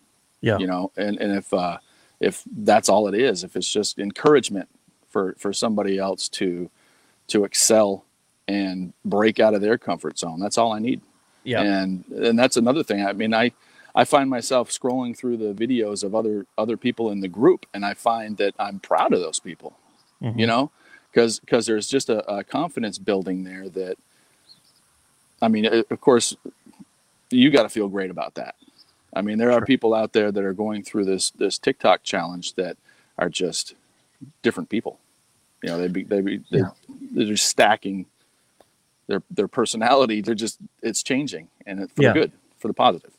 Yeah, 0.40 0.58
you 0.58 0.66
know, 0.66 0.90
and 0.96 1.18
and 1.18 1.36
if 1.36 1.52
uh, 1.52 1.78
if 2.20 2.44
that's 2.54 2.88
all 2.88 3.08
it 3.08 3.14
is, 3.14 3.42
if 3.42 3.56
it's 3.56 3.70
just 3.70 3.98
encouragement 3.98 4.68
for 5.08 5.34
for 5.38 5.52
somebody 5.52 5.98
else 5.98 6.28
to 6.28 6.70
to 7.28 7.44
excel 7.44 8.04
and 8.46 8.92
break 9.04 9.40
out 9.40 9.54
of 9.54 9.60
their 9.60 9.78
comfort 9.78 10.18
zone, 10.18 10.38
that's 10.40 10.58
all 10.58 10.72
I 10.72 10.78
need. 10.78 11.00
Yeah, 11.44 11.62
and 11.62 12.04
and 12.08 12.38
that's 12.38 12.56
another 12.56 12.82
thing. 12.82 13.04
I 13.04 13.12
mean, 13.12 13.32
I 13.32 13.52
I 13.94 14.04
find 14.04 14.28
myself 14.28 14.70
scrolling 14.70 15.16
through 15.16 15.38
the 15.38 15.54
videos 15.54 16.04
of 16.04 16.14
other 16.14 16.46
other 16.58 16.76
people 16.76 17.10
in 17.10 17.20
the 17.20 17.28
group, 17.28 17.66
and 17.72 17.84
I 17.84 17.94
find 17.94 18.36
that 18.36 18.54
I'm 18.58 18.78
proud 18.78 19.12
of 19.12 19.20
those 19.20 19.40
people. 19.40 19.76
Mm-hmm. 20.22 20.38
You 20.38 20.46
know, 20.46 20.70
because 21.10 21.40
because 21.40 21.66
there's 21.66 21.88
just 21.88 22.10
a, 22.10 22.30
a 22.30 22.44
confidence 22.44 22.98
building 22.98 23.44
there 23.44 23.68
that. 23.70 23.96
I 25.42 25.48
mean, 25.48 25.64
of 25.64 26.00
course, 26.02 26.36
you 27.30 27.50
got 27.50 27.62
to 27.62 27.70
feel 27.70 27.88
great 27.88 28.10
about 28.10 28.34
that. 28.34 28.56
I 29.12 29.22
mean, 29.22 29.38
there 29.38 29.52
are 29.52 29.64
people 29.64 29.94
out 29.94 30.12
there 30.12 30.30
that 30.30 30.44
are 30.44 30.52
going 30.52 30.82
through 30.82 31.04
this 31.04 31.30
this 31.30 31.58
TikTok 31.58 32.02
challenge 32.02 32.54
that 32.54 32.76
are 33.18 33.28
just 33.28 33.74
different 34.42 34.68
people. 34.68 34.98
You 35.62 35.70
know, 35.70 35.78
they 35.78 35.88
be 35.88 36.04
they 36.04 36.20
be 36.20 36.40
they're, 36.50 36.60
yeah. 36.60 36.94
they're 37.12 37.26
just 37.26 37.46
stacking 37.46 38.06
their 39.08 39.22
their 39.30 39.48
personality. 39.48 40.20
They're 40.20 40.34
just 40.34 40.58
it's 40.82 41.02
changing 41.02 41.48
and 41.66 41.80
it's 41.80 41.92
for 41.92 42.02
yeah. 42.02 42.12
the 42.12 42.20
good, 42.20 42.32
for 42.58 42.68
the 42.68 42.74
positive. 42.74 43.12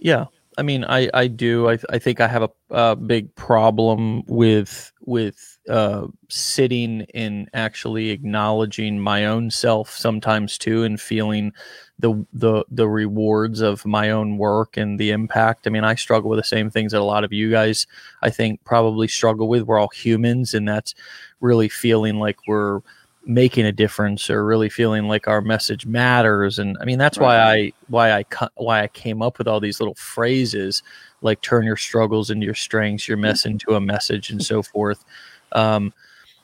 Yeah, 0.00 0.26
I 0.58 0.62
mean, 0.62 0.84
I 0.84 1.10
I 1.12 1.26
do. 1.26 1.68
I 1.68 1.78
I 1.90 1.98
think 1.98 2.20
I 2.20 2.28
have 2.28 2.42
a, 2.42 2.50
a 2.70 2.96
big 2.96 3.34
problem 3.34 4.22
with 4.26 4.90
with 5.04 5.58
uh, 5.68 6.06
sitting 6.30 7.06
and 7.14 7.48
actually 7.52 8.08
acknowledging 8.10 8.98
my 8.98 9.26
own 9.26 9.50
self 9.50 9.90
sometimes 9.90 10.56
too, 10.56 10.82
and 10.84 10.98
feeling 10.98 11.52
the 11.98 12.26
the 12.32 12.64
the 12.70 12.88
rewards 12.88 13.60
of 13.60 13.84
my 13.84 14.10
own 14.10 14.38
work 14.38 14.78
and 14.78 14.98
the 14.98 15.10
impact. 15.10 15.66
I 15.66 15.70
mean, 15.70 15.84
I 15.84 15.94
struggle 15.94 16.30
with 16.30 16.38
the 16.38 16.44
same 16.44 16.70
things 16.70 16.92
that 16.92 17.00
a 17.02 17.04
lot 17.04 17.24
of 17.24 17.34
you 17.34 17.50
guys 17.50 17.86
I 18.22 18.30
think 18.30 18.64
probably 18.64 19.08
struggle 19.08 19.48
with. 19.48 19.64
We're 19.64 19.78
all 19.78 19.90
humans, 19.94 20.54
and 20.54 20.66
that's 20.66 20.94
really 21.40 21.68
feeling 21.68 22.18
like 22.18 22.38
we're 22.48 22.80
making 23.26 23.66
a 23.66 23.72
difference 23.72 24.30
or 24.30 24.44
really 24.44 24.68
feeling 24.68 25.08
like 25.08 25.26
our 25.26 25.40
message 25.40 25.84
matters. 25.84 26.58
And 26.58 26.76
i 26.80 26.84
mean 26.84 26.98
that's 26.98 27.18
right. 27.18 27.26
why 27.26 27.38
i 27.38 27.72
why 27.88 28.12
i 28.12 28.24
why 28.54 28.82
i 28.82 28.88
came 28.88 29.20
up 29.20 29.38
with 29.38 29.48
all 29.48 29.60
these 29.60 29.80
little 29.80 29.96
phrases 29.96 30.82
like 31.22 31.40
turn 31.40 31.64
your 31.64 31.76
struggles 31.76 32.30
into 32.30 32.44
your 32.44 32.54
strengths 32.54 33.08
your 33.08 33.16
mess 33.16 33.44
into 33.44 33.74
a 33.74 33.80
message 33.80 34.30
and 34.30 34.42
so 34.42 34.62
forth. 34.62 35.04
Um, 35.52 35.92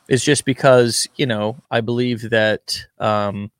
is 0.08 0.24
just 0.24 0.44
because 0.44 1.08
you 1.16 1.26
know 1.26 1.56
i 1.70 1.80
believe 1.80 2.30
that 2.30 2.84
um, 2.98 3.50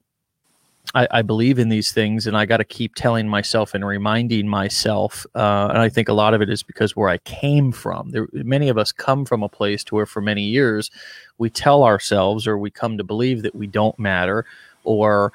I, 0.95 1.09
I, 1.11 1.23
believe 1.23 1.59
in 1.59 1.69
these 1.69 1.93
things 1.93 2.27
and 2.27 2.37
I 2.37 2.45
got 2.45 2.59
to 2.59 2.65
keep 2.65 2.95
telling 2.95 3.29
myself 3.29 3.75
and 3.75 3.85
reminding 3.85 4.47
myself. 4.49 5.27
Uh, 5.35 5.69
and 5.71 5.79
I 5.79 5.89
think 5.89 6.09
a 6.09 6.13
lot 6.13 6.35
of 6.35 6.43
it 6.43 6.51
is 6.51 6.63
because 6.63 6.95
where 6.95 7.09
I 7.09 7.19
came 7.19 7.73
from. 7.73 8.11
There, 8.11 8.29
many 8.33 8.69
of 8.69 8.79
us 8.79 8.93
come 8.93 9.25
from 9.25 9.43
a 9.43 9.49
place 9.49 9.83
to 9.85 9.95
where 9.95 10.07
for 10.07 10.21
many 10.21 10.43
years 10.43 10.91
we 11.39 11.51
tell 11.51 11.83
ourselves 11.85 12.47
or 12.47 12.59
we 12.59 12.71
come 12.71 12.99
to 12.99 13.05
believe 13.05 13.43
that 13.43 13.55
we 13.55 13.67
don't 13.67 13.99
matter 13.99 14.45
or, 14.85 15.33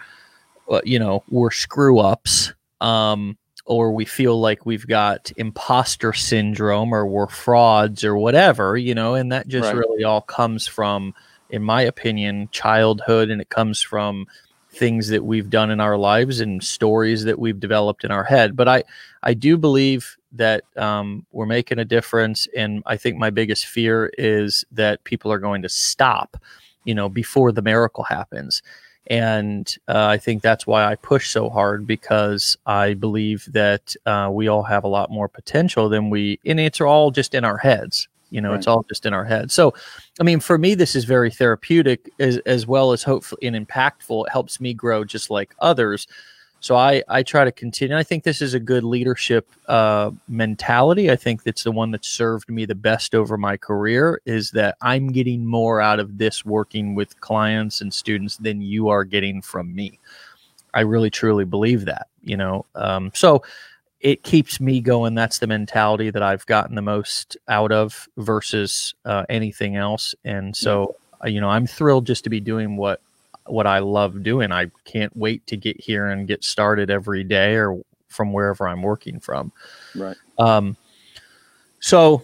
uh, 0.70 0.82
you 0.84 1.00
know, 1.00 1.24
we're 1.30 1.52
screw 1.52 2.00
ups. 2.00 2.54
Um, 2.82 3.38
or 3.66 3.92
we 3.92 4.06
feel 4.06 4.40
like 4.40 4.66
we've 4.66 4.88
got 4.88 5.30
imposter 5.36 6.14
syndrome 6.14 6.94
or 6.94 7.06
we're 7.06 7.28
frauds 7.28 8.06
or 8.06 8.18
whatever, 8.18 8.78
you 8.78 8.96
know, 8.96 9.14
and 9.14 9.30
that 9.32 9.48
just 9.50 9.66
right. 9.66 9.76
really 9.76 10.06
all 10.06 10.22
comes 10.22 10.68
from, 10.68 11.14
in 11.50 11.62
my 11.62 11.82
opinion, 11.82 12.48
childhood 12.54 13.30
and 13.30 13.42
it 13.42 13.50
comes 13.50 13.82
from 13.82 14.26
things 14.78 15.08
that 15.10 15.26
we've 15.26 15.50
done 15.50 15.72
in 15.72 15.80
our 15.80 15.98
lives 15.98 16.40
and 16.40 16.64
stories 16.64 17.24
that 17.24 17.40
we've 17.40 17.60
developed 17.60 18.04
in 18.04 18.12
our 18.12 18.24
head. 18.24 18.56
But 18.56 18.68
I, 18.68 18.84
I 19.24 19.34
do 19.34 19.58
believe 19.58 20.18
that 20.34 20.64
um, 20.78 21.26
we're 21.32 21.46
making 21.46 21.80
a 21.80 21.86
difference, 21.86 22.48
and 22.56 22.84
I 22.86 22.98
think 22.98 23.18
my 23.18 23.30
biggest 23.30 23.66
fear 23.66 24.12
is 24.18 24.66
that 24.72 25.04
people 25.04 25.32
are 25.32 25.40
going 25.40 25.62
to 25.64 25.70
stop, 25.70 26.38
you 26.86 26.94
know, 26.94 27.10
before 27.10 27.52
the 27.52 27.62
miracle 27.62 28.04
happens. 28.04 28.62
And 29.10 29.74
uh, 29.88 30.06
I 30.06 30.18
think 30.18 30.42
that's 30.42 30.68
why 30.68 30.86
I 30.86 30.96
push 30.96 31.30
so 31.30 31.50
hard 31.50 31.88
because 31.88 32.58
I 32.66 32.94
believe 32.94 33.48
that 33.54 33.96
uh, 34.06 34.30
we 34.32 34.50
all 34.50 34.64
have 34.64 34.84
a 34.84 34.90
lot 34.90 35.10
more 35.10 35.30
potential 35.30 35.88
than 35.88 36.10
we, 36.10 36.40
and 36.46 36.60
it's 36.60 36.82
all 36.82 37.12
just 37.12 37.34
in 37.34 37.46
our 37.46 37.58
heads. 37.58 38.08
You 38.30 38.42
know, 38.42 38.50
right. 38.50 38.58
it's 38.58 38.68
all 38.68 38.84
just 38.84 39.06
in 39.06 39.14
our 39.14 39.26
head. 39.26 39.52
So, 39.52 39.74
I 40.20 40.24
mean, 40.24 40.40
for 40.40 40.58
me, 40.58 40.76
this 40.76 40.96
is 40.96 41.06
very 41.06 41.32
therapeutic 41.32 42.10
as, 42.20 42.38
as 42.40 42.68
well 42.68 42.92
as 42.92 43.04
hopeful 43.04 43.38
and 43.42 43.56
impactful. 43.56 44.28
It 44.28 44.32
helps 44.32 44.60
me 44.60 44.74
grow 44.74 45.04
just 45.04 45.30
like 45.30 45.56
others. 45.60 46.08
So 46.60 46.76
I, 46.76 47.04
I 47.08 47.24
try 47.24 47.46
to 47.46 47.52
continue. 47.52 47.96
I 47.96 48.04
think 48.04 48.24
this 48.24 48.42
is 48.42 48.54
a 48.54 48.60
good 48.60 48.84
leadership 48.84 49.48
uh, 49.68 50.12
mentality. 50.28 51.12
I 51.12 51.16
think 51.16 51.44
that's 51.44 51.64
the 51.64 51.72
one 51.72 51.92
that 51.92 52.04
served 52.04 52.50
me 52.50 52.66
the 52.66 52.76
best 52.76 53.14
over 53.14 53.38
my 53.38 53.58
career 53.58 54.22
is 54.26 54.52
that 54.52 54.76
I'm 54.82 55.12
getting 55.12 55.46
more 55.46 55.80
out 55.82 56.00
of 56.00 56.18
this 56.18 56.44
working 56.44 56.96
with 56.96 57.20
clients 57.22 57.82
and 57.82 57.94
students 57.94 58.38
than 58.38 58.62
you 58.62 58.90
are 58.90 59.04
getting 59.04 59.42
from 59.42 59.74
me. 59.74 60.00
I 60.74 60.82
really 60.82 61.10
truly 61.10 61.46
believe 61.46 61.86
that, 61.86 62.08
you 62.24 62.38
know. 62.38 62.66
Um, 62.76 63.12
so 63.14 63.44
it 64.00 64.24
keeps 64.24 64.60
me 64.60 64.80
going. 64.80 65.16
That's 65.16 65.40
the 65.40 65.48
mentality 65.48 66.10
that 66.12 66.22
I've 66.22 66.46
gotten 66.46 66.76
the 66.76 66.82
most 66.82 67.38
out 67.48 67.72
of 67.72 68.08
versus 68.18 68.94
uh, 69.06 69.26
anything 69.30 69.76
else. 69.76 70.14
And 70.24 70.56
so, 70.56 70.96
yeah. 71.24 71.32
you 71.32 71.42
know, 71.42 71.50
I'm 71.50 71.66
thrilled 71.66 72.06
just 72.06 72.24
to 72.26 72.30
be 72.30 72.40
doing 72.40 72.78
what 72.78 73.02
what 73.46 73.66
I 73.66 73.80
love 73.80 74.24
doing. 74.24 74.52
I 74.52 74.70
can't 74.86 75.16
wait 75.16 75.48
to 75.48 75.58
get 75.58 75.80
here 75.80 76.08
and 76.08 76.28
get 76.28 76.44
started 76.44 76.90
every 76.90 77.24
day 77.24 77.56
or 77.56 77.82
from 78.08 78.34
wherever 78.34 78.68
I'm 78.68 78.82
working 78.82 79.20
from. 79.20 79.52
Right. 79.96 80.18
Um. 80.38 80.78
So, 81.80 82.24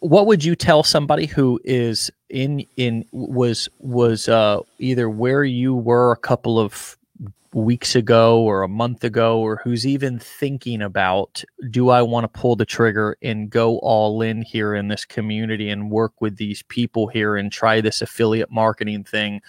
what 0.00 0.26
would 0.26 0.44
you 0.44 0.54
tell 0.54 0.82
somebody 0.82 1.26
who 1.26 1.60
is 1.64 2.10
in 2.28 2.64
in 2.76 3.04
was 3.12 3.68
was 3.78 4.28
uh, 4.28 4.60
either 4.78 5.08
where 5.08 5.44
you 5.44 5.74
were 5.74 6.12
a 6.12 6.16
couple 6.16 6.58
of 6.58 6.96
weeks 7.56 7.96
ago 7.96 8.42
or 8.42 8.62
a 8.62 8.68
month 8.68 9.02
ago 9.02 9.40
or 9.40 9.56
who's 9.64 9.86
even 9.86 10.18
thinking 10.18 10.82
about 10.82 11.42
do 11.70 11.88
I 11.88 12.02
want 12.02 12.24
to 12.24 12.40
pull 12.40 12.54
the 12.54 12.66
trigger 12.66 13.16
and 13.22 13.48
go 13.48 13.78
all 13.78 14.20
in 14.20 14.42
here 14.42 14.74
in 14.74 14.88
this 14.88 15.06
community 15.06 15.70
and 15.70 15.90
work 15.90 16.20
with 16.20 16.36
these 16.36 16.60
people 16.64 17.06
here 17.06 17.34
and 17.34 17.50
try 17.50 17.80
this 17.80 18.02
affiliate 18.02 18.50
marketing 18.50 19.04
thing 19.04 19.40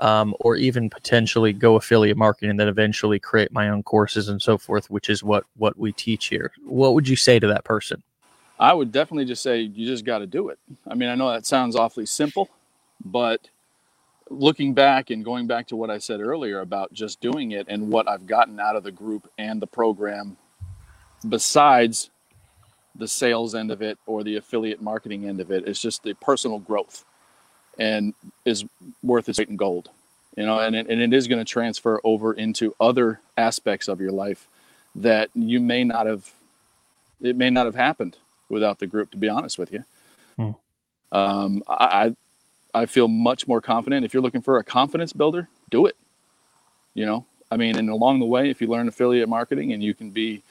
um, 0.00 0.34
or 0.40 0.56
even 0.56 0.90
potentially 0.90 1.52
go 1.52 1.76
affiliate 1.76 2.16
marketing 2.16 2.50
and 2.50 2.58
then 2.58 2.66
eventually 2.66 3.20
create 3.20 3.52
my 3.52 3.68
own 3.68 3.84
courses 3.84 4.28
and 4.28 4.42
so 4.42 4.58
forth 4.58 4.90
which 4.90 5.08
is 5.08 5.22
what 5.22 5.44
what 5.56 5.78
we 5.78 5.92
teach 5.92 6.26
here. 6.26 6.50
What 6.64 6.94
would 6.94 7.06
you 7.06 7.14
say 7.14 7.38
to 7.38 7.46
that 7.46 7.62
person? 7.62 8.02
I 8.58 8.72
would 8.72 8.90
definitely 8.90 9.26
just 9.26 9.42
say 9.42 9.60
you 9.60 9.86
just 9.86 10.04
got 10.04 10.18
to 10.18 10.26
do 10.26 10.48
it. 10.48 10.58
I 10.88 10.94
mean 10.94 11.10
I 11.10 11.14
know 11.14 11.30
that 11.30 11.46
sounds 11.46 11.76
awfully 11.76 12.06
simple 12.06 12.48
but 13.04 13.48
looking 14.32 14.74
back 14.74 15.10
and 15.10 15.24
going 15.24 15.46
back 15.46 15.68
to 15.68 15.76
what 15.76 15.90
I 15.90 15.98
said 15.98 16.20
earlier 16.20 16.60
about 16.60 16.92
just 16.92 17.20
doing 17.20 17.52
it 17.52 17.66
and 17.68 17.90
what 17.90 18.08
I've 18.08 18.26
gotten 18.26 18.58
out 18.58 18.76
of 18.76 18.82
the 18.82 18.90
group 18.90 19.30
and 19.38 19.60
the 19.60 19.66
program, 19.66 20.36
besides 21.28 22.10
the 22.94 23.08
sales 23.08 23.54
end 23.54 23.70
of 23.70 23.82
it 23.82 23.98
or 24.06 24.22
the 24.22 24.36
affiliate 24.36 24.82
marketing 24.82 25.26
end 25.28 25.40
of 25.40 25.50
it, 25.50 25.62
it, 25.62 25.68
is 25.68 25.80
just 25.80 26.02
the 26.02 26.14
personal 26.14 26.58
growth 26.58 27.04
and 27.78 28.14
is 28.44 28.64
worth 29.02 29.28
its 29.28 29.38
weight 29.38 29.48
in 29.48 29.56
gold. 29.56 29.90
You 30.36 30.46
know, 30.46 30.58
and 30.58 30.74
it, 30.74 30.86
and 30.88 31.00
it 31.00 31.12
is 31.12 31.28
going 31.28 31.44
to 31.44 31.50
transfer 31.50 32.00
over 32.04 32.32
into 32.32 32.74
other 32.80 33.20
aspects 33.36 33.86
of 33.88 34.00
your 34.00 34.12
life 34.12 34.48
that 34.94 35.30
you 35.34 35.60
may 35.60 35.84
not 35.84 36.06
have, 36.06 36.32
it 37.20 37.36
may 37.36 37.50
not 37.50 37.66
have 37.66 37.74
happened 37.74 38.16
without 38.48 38.78
the 38.78 38.86
group, 38.86 39.10
to 39.10 39.18
be 39.18 39.28
honest 39.28 39.58
with 39.58 39.72
you. 39.72 39.84
Hmm. 40.36 40.50
Um, 41.10 41.62
I, 41.68 42.16
I 42.74 42.86
feel 42.86 43.08
much 43.08 43.46
more 43.46 43.60
confident. 43.60 44.04
If 44.04 44.14
you're 44.14 44.22
looking 44.22 44.42
for 44.42 44.58
a 44.58 44.64
confidence 44.64 45.12
builder, 45.12 45.48
do 45.70 45.86
it. 45.86 45.96
You 46.94 47.06
know, 47.06 47.26
I 47.50 47.56
mean, 47.56 47.76
and 47.76 47.88
along 47.88 48.20
the 48.20 48.26
way, 48.26 48.50
if 48.50 48.60
you 48.60 48.66
learn 48.66 48.88
affiliate 48.88 49.28
marketing 49.28 49.72
and 49.72 49.82
you 49.82 49.94
can 49.94 50.10
be, 50.10 50.42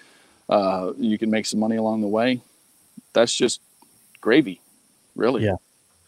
uh, 0.49 0.91
you 0.97 1.17
can 1.17 1.29
make 1.29 1.45
some 1.45 1.60
money 1.60 1.75
along 1.77 2.01
the 2.01 2.07
way, 2.07 2.41
that's 3.13 3.36
just 3.36 3.62
gravy, 4.21 4.62
really. 5.15 5.43
Yeah. 5.45 5.55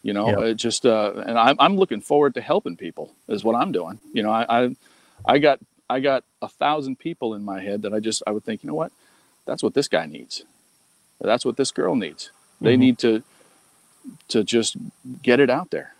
You 0.02 0.12
know, 0.12 0.28
Yeah. 0.40 0.46
it 0.50 0.54
just, 0.54 0.84
uh, 0.86 1.12
and 1.26 1.38
I'm, 1.38 1.56
I'm 1.58 1.76
looking 1.76 2.00
forward 2.00 2.34
to 2.34 2.40
helping 2.40 2.76
people 2.76 3.12
is 3.28 3.42
what 3.44 3.54
I'm 3.54 3.72
doing. 3.72 4.00
You 4.12 4.22
know, 4.22 4.30
I, 4.30 4.64
I, 4.64 4.76
I 5.24 5.38
got, 5.38 5.60
I 5.88 6.00
got 6.00 6.24
a 6.42 6.48
thousand 6.48 6.98
people 6.98 7.34
in 7.34 7.44
my 7.44 7.60
head 7.60 7.82
that 7.82 7.94
I 7.94 8.00
just, 8.00 8.22
I 8.26 8.30
would 8.32 8.44
think, 8.44 8.62
you 8.62 8.68
know 8.68 8.74
what, 8.74 8.92
that's 9.46 9.62
what 9.62 9.74
this 9.74 9.88
guy 9.88 10.06
needs. 10.06 10.44
That's 11.20 11.44
what 11.44 11.56
this 11.56 11.70
girl 11.70 11.94
needs. 11.94 12.30
They 12.60 12.76
Mhm. 12.76 12.78
need 12.80 12.98
to, 12.98 13.22
to 14.28 14.44
just 14.44 14.76
get 15.22 15.40
it 15.40 15.48
out 15.48 15.70
there 15.70 15.94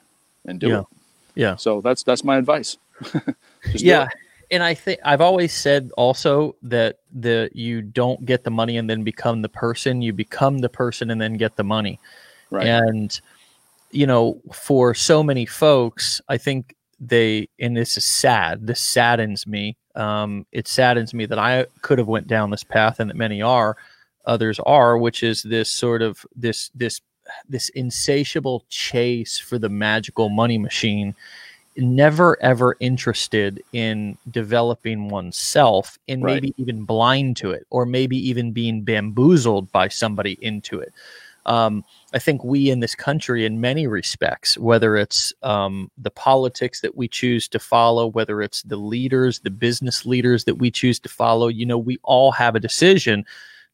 and 0.46 0.60
do 0.60 0.68
Yeah. 0.68 0.80
it. 0.80 0.86
Yeah. 1.34 1.56
So 1.56 1.80
that's, 1.80 2.02
that's 2.02 2.24
my 2.24 2.36
advice. 2.38 2.76
Yeah 3.74 4.08
and 4.50 4.62
i 4.62 4.74
think 4.74 5.00
i've 5.06 5.22
always 5.22 5.54
said 5.54 5.90
also 5.96 6.54
that 6.62 6.98
the 7.14 7.48
you 7.54 7.80
don't 7.80 8.24
get 8.26 8.44
the 8.44 8.50
money 8.50 8.76
and 8.76 8.88
then 8.90 9.02
become 9.02 9.40
the 9.40 9.48
person 9.48 10.02
you 10.02 10.12
become 10.12 10.58
the 10.58 10.68
person 10.68 11.10
and 11.10 11.18
then 11.20 11.34
get 11.38 11.56
the 11.56 11.64
money 11.64 11.98
Right. 12.50 12.66
and 12.66 13.18
you 13.90 14.06
know 14.06 14.38
for 14.52 14.94
so 14.94 15.22
many 15.22 15.46
folks 15.46 16.20
i 16.28 16.36
think 16.36 16.74
they 17.00 17.48
and 17.58 17.74
this 17.74 17.96
is 17.96 18.04
sad 18.04 18.66
this 18.66 18.80
saddens 18.80 19.46
me 19.46 19.76
um, 19.96 20.44
it 20.52 20.68
saddens 20.68 21.14
me 21.14 21.24
that 21.24 21.38
i 21.38 21.64
could 21.80 21.98
have 21.98 22.08
went 22.08 22.26
down 22.26 22.50
this 22.50 22.64
path 22.64 23.00
and 23.00 23.08
that 23.08 23.16
many 23.16 23.40
are 23.40 23.76
others 24.26 24.60
are 24.66 24.98
which 24.98 25.22
is 25.22 25.42
this 25.42 25.70
sort 25.70 26.02
of 26.02 26.24
this 26.36 26.70
this 26.74 27.00
this 27.48 27.68
insatiable 27.70 28.64
chase 28.68 29.38
for 29.38 29.58
the 29.58 29.68
magical 29.68 30.28
money 30.28 30.58
machine 30.58 31.14
never 31.76 32.40
ever 32.40 32.76
interested 32.78 33.62
in 33.72 34.16
developing 34.30 35.08
oneself 35.08 35.98
and 36.08 36.22
Right. 36.22 36.34
maybe 36.34 36.54
even 36.56 36.84
blind 36.84 37.36
to 37.38 37.50
it 37.50 37.66
or 37.70 37.84
maybe 37.84 38.16
even 38.16 38.52
being 38.52 38.82
bamboozled 38.82 39.72
by 39.72 39.88
somebody 39.88 40.38
into 40.40 40.78
it 40.78 40.92
um, 41.46 41.84
I 42.12 42.18
think 42.18 42.44
we 42.44 42.70
in 42.70 42.80
this 42.80 42.94
country, 42.94 43.44
in 43.44 43.60
many 43.60 43.86
respects, 43.86 44.56
whether 44.56 44.96
it's 44.96 45.32
um, 45.42 45.90
the 45.98 46.10
politics 46.10 46.80
that 46.80 46.96
we 46.96 47.08
choose 47.08 47.48
to 47.48 47.58
follow, 47.58 48.06
whether 48.06 48.40
it's 48.40 48.62
the 48.62 48.76
leaders, 48.76 49.40
the 49.40 49.50
business 49.50 50.06
leaders 50.06 50.44
that 50.44 50.54
we 50.54 50.70
choose 50.70 50.98
to 51.00 51.08
follow, 51.08 51.48
you 51.48 51.66
know, 51.66 51.78
we 51.78 51.98
all 52.02 52.32
have 52.32 52.54
a 52.54 52.60
decision. 52.60 53.26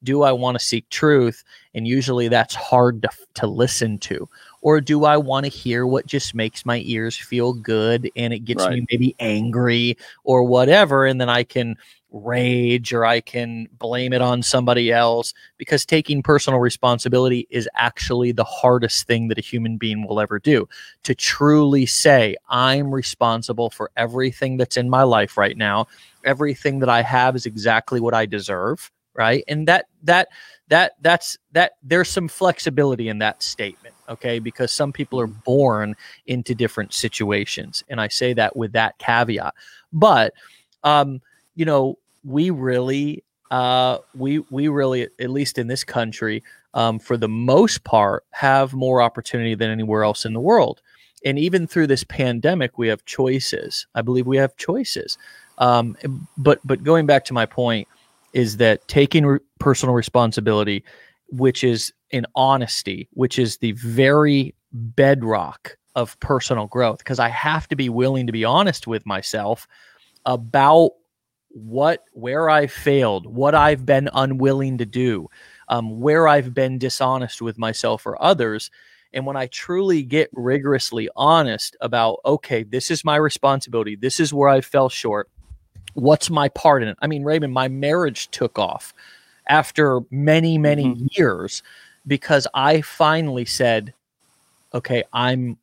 Do 0.03 0.23
I 0.23 0.33
want 0.33 0.59
to 0.59 0.65
seek 0.65 0.89
truth? 0.89 1.45
And 1.75 1.87
usually 1.87 2.29
that's 2.29 2.55
hard 2.55 3.03
to, 3.03 3.11
to 3.35 3.47
listen 3.47 3.99
to. 3.99 4.29
Or 4.63 4.81
do 4.81 5.05
I 5.05 5.17
want 5.17 5.47
to 5.47 5.51
hear 5.51 5.87
what 5.87 6.07
just 6.07 6.35
makes 6.35 6.67
my 6.67 6.83
ears 6.85 7.17
feel 7.17 7.53
good 7.53 8.11
and 8.17 8.33
it 8.33 8.41
gets 8.41 8.67
me 8.69 8.87
maybe 8.91 9.15
angry 9.19 9.97
or 10.25 10.43
whatever? 10.45 11.07
And 11.07 11.21
then 11.21 11.29
I 11.31 11.45
can 11.45 11.77
rage 12.13 12.93
or 12.93 13.05
I 13.05 13.21
can 13.21 13.69
blame 13.79 14.13
it 14.13 14.21
on 14.21 14.43
somebody 14.43 14.91
else 14.93 15.33
because 15.59 15.87
taking 15.87 16.23
personal 16.23 16.61
responsibility 16.61 17.47
is 17.51 17.69
actually 17.75 18.33
the 18.33 18.45
hardest 18.45 19.07
thing 19.07 19.29
that 19.29 19.39
a 19.39 19.43
human 19.43 19.77
being 19.77 20.07
will 20.07 20.21
ever 20.21 20.39
do. 20.39 20.69
To 21.05 21.15
truly 21.15 21.87
say, 21.87 22.37
I'm 22.49 22.93
responsible 22.93 23.71
for 23.71 23.91
everything 23.97 24.57
that's 24.57 24.77
in 24.77 24.91
my 24.91 25.03
life 25.03 25.37
right 25.37 25.57
now, 25.57 25.87
everything 26.25 26.81
that 26.81 26.89
I 26.89 27.03
have 27.03 27.37
is 27.37 27.47
exactly 27.47 28.01
what 28.01 28.15
I 28.15 28.27
deserve, 28.27 28.91
right? 29.15 29.45
And 29.49 29.67
that, 29.69 29.87
that, 30.05 30.29
that, 30.69 30.93
that's, 31.01 31.39
that, 31.53 31.73
there's 31.83 32.09
some 32.09 32.29
flexibility 32.29 33.09
in 33.09 33.19
that 33.19 33.43
statement, 33.43 33.95
okay? 34.09 34.39
Because 34.39 34.73
some 34.73 34.93
people 34.93 35.21
are 35.21 35.27
born 35.27 35.97
into 36.27 36.55
different 36.55 36.95
situations. 36.95 37.85
And 37.89 38.01
I 38.01 38.09
say 38.09 38.33
that 38.35 38.57
with 38.57 38.73
that 38.73 38.99
caveat. 38.99 39.55
But, 39.93 40.35
um, 40.85 41.21
you 41.55 41.65
know, 41.65 41.99
we 42.25 42.51
really 42.51 43.25
uh, 43.51 43.99
we 44.15 44.39
we 44.51 44.69
really 44.69 45.09
at 45.19 45.31
least 45.31 45.59
in 45.59 45.67
this 45.67 45.85
country 45.85 46.43
um, 46.75 46.99
for 46.99 47.17
the 47.17 47.29
most 47.29 47.85
part 47.85 48.25
have 48.31 48.73
more 48.73 49.03
opportunity 49.03 49.55
than 49.55 49.71
anywhere 49.71 50.05
else 50.05 50.25
in 50.25 50.33
the 50.33 50.41
world 50.41 50.81
and 51.25 51.39
even 51.39 51.67
through 51.67 51.87
this 51.87 52.05
pandemic 52.05 52.79
we 52.79 52.87
have 52.87 53.05
choices 53.05 53.87
i 53.95 54.03
believe 54.03 54.27
we 54.27 54.37
have 54.37 54.57
choices 54.57 55.19
um, 55.59 55.97
but 56.39 56.61
but 56.65 56.85
going 56.85 57.07
back 57.07 57.25
to 57.25 57.35
my 57.35 57.45
point 57.45 57.89
is 58.33 58.57
that 58.59 58.87
taking 58.89 59.27
re- 59.27 59.39
personal 59.59 59.95
responsibility 59.95 60.85
which 61.29 61.63
is 61.63 61.93
in 62.11 62.27
honesty 62.35 63.09
which 63.13 63.39
is 63.39 63.59
the 63.59 63.73
very 63.73 64.55
bedrock 64.73 65.77
of 65.97 66.19
personal 66.21 66.67
growth 66.67 66.99
because 66.99 67.19
i 67.19 67.29
have 67.29 67.69
to 67.69 67.77
be 67.77 67.89
willing 67.89 68.27
to 68.27 68.33
be 68.33 68.45
honest 68.45 68.87
with 68.87 69.05
myself 69.07 69.67
about 70.27 70.93
what 71.51 72.05
where 72.13 72.49
I 72.49 72.67
failed, 72.67 73.27
what 73.27 73.55
I've 73.55 73.85
been 73.85 74.09
unwilling 74.13 74.79
to 74.79 74.87
do, 74.87 75.29
um, 75.69 76.01
where 76.01 76.29
I've 76.29 76.55
been 76.55 76.79
dishonest 76.79 77.43
with 77.43 77.59
myself 77.59 78.07
or 78.07 78.21
others. 78.23 78.71
And 79.13 79.27
when 79.27 79.37
I 79.37 79.47
truly 79.49 80.05
get 80.05 80.31
rigorously 80.33 81.09
honest 81.17 81.77
about, 81.81 82.21
okay, 82.25 82.63
this 82.63 82.91
is 82.91 83.05
my 83.05 83.17
responsibility, 83.17 83.97
this 83.97 84.21
is 84.21 84.33
where 84.33 84.49
I 84.49 84.61
fell 84.61 84.89
short, 84.89 85.29
what's 85.95 86.31
my 86.31 86.49
part 86.51 86.83
in 86.83 86.89
it? 86.89 86.99
I 87.01 87.07
mean, 87.07 87.25
Raymond, 87.25 87.53
my 87.53 87.69
marriage 87.69 88.31
took 88.31 88.59
off 88.59 88.95
after 89.49 90.01
many, 90.11 90.59
many 90.59 90.95
Mhm. 90.95 91.09
years 91.13 91.63
because 92.07 92.47
I 92.55 92.81
finally 92.83 93.45
said, 93.45 93.95
okay, 94.75 95.05
I'm 95.13 95.59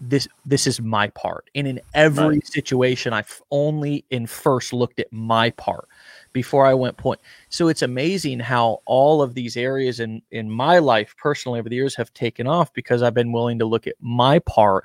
this 0.00 0.26
this 0.46 0.66
is 0.66 0.80
my 0.80 1.08
part 1.08 1.50
and 1.54 1.66
in 1.66 1.80
every 1.94 2.36
Right. 2.36 2.46
situation 2.46 3.12
i've 3.12 3.42
only 3.50 4.04
in 4.10 4.26
first 4.26 4.72
looked 4.72 4.98
at 4.98 5.12
my 5.12 5.50
part 5.50 5.88
before 6.32 6.64
i 6.64 6.72
went 6.72 6.96
point 6.96 7.20
so 7.50 7.68
it's 7.68 7.82
amazing 7.82 8.40
how 8.40 8.80
all 8.86 9.20
of 9.20 9.34
these 9.34 9.56
areas 9.56 10.00
in 10.00 10.22
in 10.30 10.50
my 10.50 10.78
life 10.78 11.14
personally 11.18 11.58
over 11.58 11.68
the 11.68 11.76
years 11.76 11.94
have 11.96 12.12
taken 12.14 12.46
off 12.46 12.72
because 12.72 13.02
i've 13.02 13.14
been 13.14 13.32
willing 13.32 13.58
to 13.58 13.66
look 13.66 13.86
at 13.86 13.96
my 14.00 14.38
part 14.40 14.84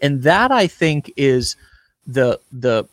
and 0.00 0.22
that 0.22 0.50
i 0.50 0.66
think 0.66 1.12
is 1.16 1.56
the 2.06 2.40
the 2.52 2.84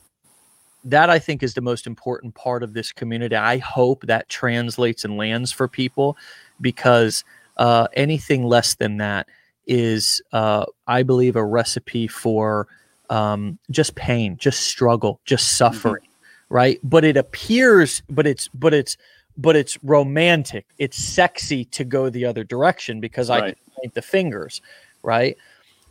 that 0.86 1.10
i 1.10 1.20
think 1.20 1.44
is 1.44 1.54
the 1.54 1.62
most 1.62 1.86
important 1.86 2.34
part 2.36 2.64
of 2.64 2.74
this 2.74 2.92
community 2.94 3.36
i 3.36 3.58
hope 3.58 4.06
that 4.06 4.30
translates 4.30 5.04
and 5.04 5.18
lands 5.18 5.52
for 5.52 5.68
people 5.68 6.16
because 6.62 7.24
uh, 7.58 7.88
anything 7.94 8.44
less 8.44 8.76
than 8.76 8.98
that 8.98 9.28
is 9.68 10.22
uh, 10.34 10.66
I 10.88 11.04
believe 11.04 11.36
a 11.36 11.44
recipe 11.44 12.08
for 12.08 12.68
um, 13.10 13.58
just 13.72 13.96
pain, 13.96 14.38
just 14.38 14.62
struggle, 14.62 15.20
just 15.26 15.58
suffering, 15.58 16.04
right? 16.50 16.80
But 16.84 17.04
it 17.04 17.18
appears, 17.18 18.04
but 18.10 18.28
it's, 18.28 18.48
but 18.50 18.74
it's, 18.74 18.98
but 19.38 19.56
it's 19.56 19.78
romantic. 19.84 20.66
It's 20.78 20.98
sexy 20.98 21.66
to 21.66 21.84
go 21.84 22.10
the 22.10 22.26
other 22.26 22.44
direction 22.44 23.00
because 23.00 23.30
I 23.30 23.40
Right. 23.40 23.58
can 23.58 23.74
point 23.82 23.94
the 23.94 24.02
fingers, 24.02 24.62
right? 25.04 25.38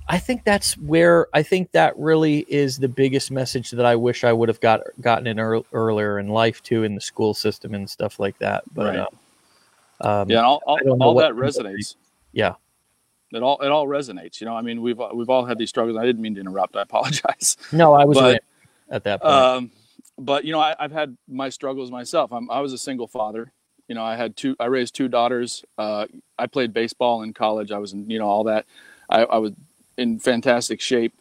I 0.08 0.18
think 0.18 0.44
that's 0.44 0.76
where 0.78 1.28
I 1.32 1.42
think 1.42 1.72
that 1.72 1.96
really 1.98 2.40
is 2.48 2.78
the 2.78 2.88
biggest 2.88 3.30
message 3.30 3.70
that 3.70 3.86
I 3.86 3.96
wish 3.96 4.22
I 4.22 4.32
would 4.32 4.48
have 4.48 4.60
got 4.60 4.82
gotten 5.00 5.26
in 5.26 5.38
ear 5.38 5.62
earlier 5.72 6.18
in 6.18 6.28
life 6.28 6.62
too, 6.62 6.84
in 6.84 6.94
the 6.94 7.00
school 7.00 7.32
system 7.32 7.74
and 7.74 7.88
stuff 7.88 8.20
like 8.20 8.38
that. 8.38 8.64
But 8.74 8.96
Right. 8.96 9.06
uh, 10.00 10.22
um, 10.22 10.30
yeah, 10.30 10.42
all, 10.42 10.62
all, 10.66 10.76
I 10.76 10.82
don't 10.82 10.98
know 10.98 11.06
all 11.06 11.14
that 11.14 11.32
resonates. 11.32 11.96
Yeah. 12.32 12.54
It 13.32 13.42
all 13.42 13.58
it 13.60 13.68
all 13.68 13.86
resonates. 13.86 14.40
You 14.40 14.46
know, 14.46 14.54
I 14.54 14.62
mean, 14.62 14.82
we've 14.82 15.00
we've 15.14 15.30
all 15.30 15.44
had 15.44 15.58
these 15.58 15.70
struggles. 15.70 15.96
I 15.96 16.04
didn't 16.04 16.22
mean 16.22 16.34
to 16.34 16.40
interrupt. 16.40 16.76
I 16.76 16.82
apologize. 16.82 17.56
no, 17.72 17.94
I 17.94 18.04
was 18.04 18.18
But, 18.18 18.44
at 18.90 19.04
that 19.04 19.22
point. 19.22 19.34
Um, 19.34 19.70
but 20.18 20.44
you 20.44 20.52
know, 20.52 20.60
I, 20.60 20.76
I've 20.78 20.92
had 20.92 21.16
my 21.26 21.48
struggles 21.48 21.90
myself. 21.90 22.32
I'm, 22.32 22.50
I 22.50 22.60
was 22.60 22.72
a 22.72 22.78
single 22.78 23.08
father. 23.08 23.50
You 23.88 23.94
know, 23.94 24.04
I 24.04 24.16
had 24.16 24.36
two. 24.36 24.54
I 24.60 24.66
raised 24.66 24.94
two 24.94 25.08
daughters. 25.08 25.64
Uh, 25.78 26.06
I 26.38 26.46
played 26.46 26.72
baseball 26.72 27.22
in 27.22 27.32
college. 27.32 27.72
I 27.72 27.78
was 27.78 27.92
in 27.92 28.08
you 28.08 28.18
know 28.18 28.28
all 28.28 28.44
that. 28.44 28.66
I, 29.08 29.24
I 29.24 29.38
was 29.38 29.52
in 29.96 30.18
fantastic 30.18 30.80
shape. 30.80 31.12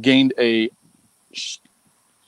Gained 0.00 0.32
a 0.38 0.70
sh- 1.32 1.58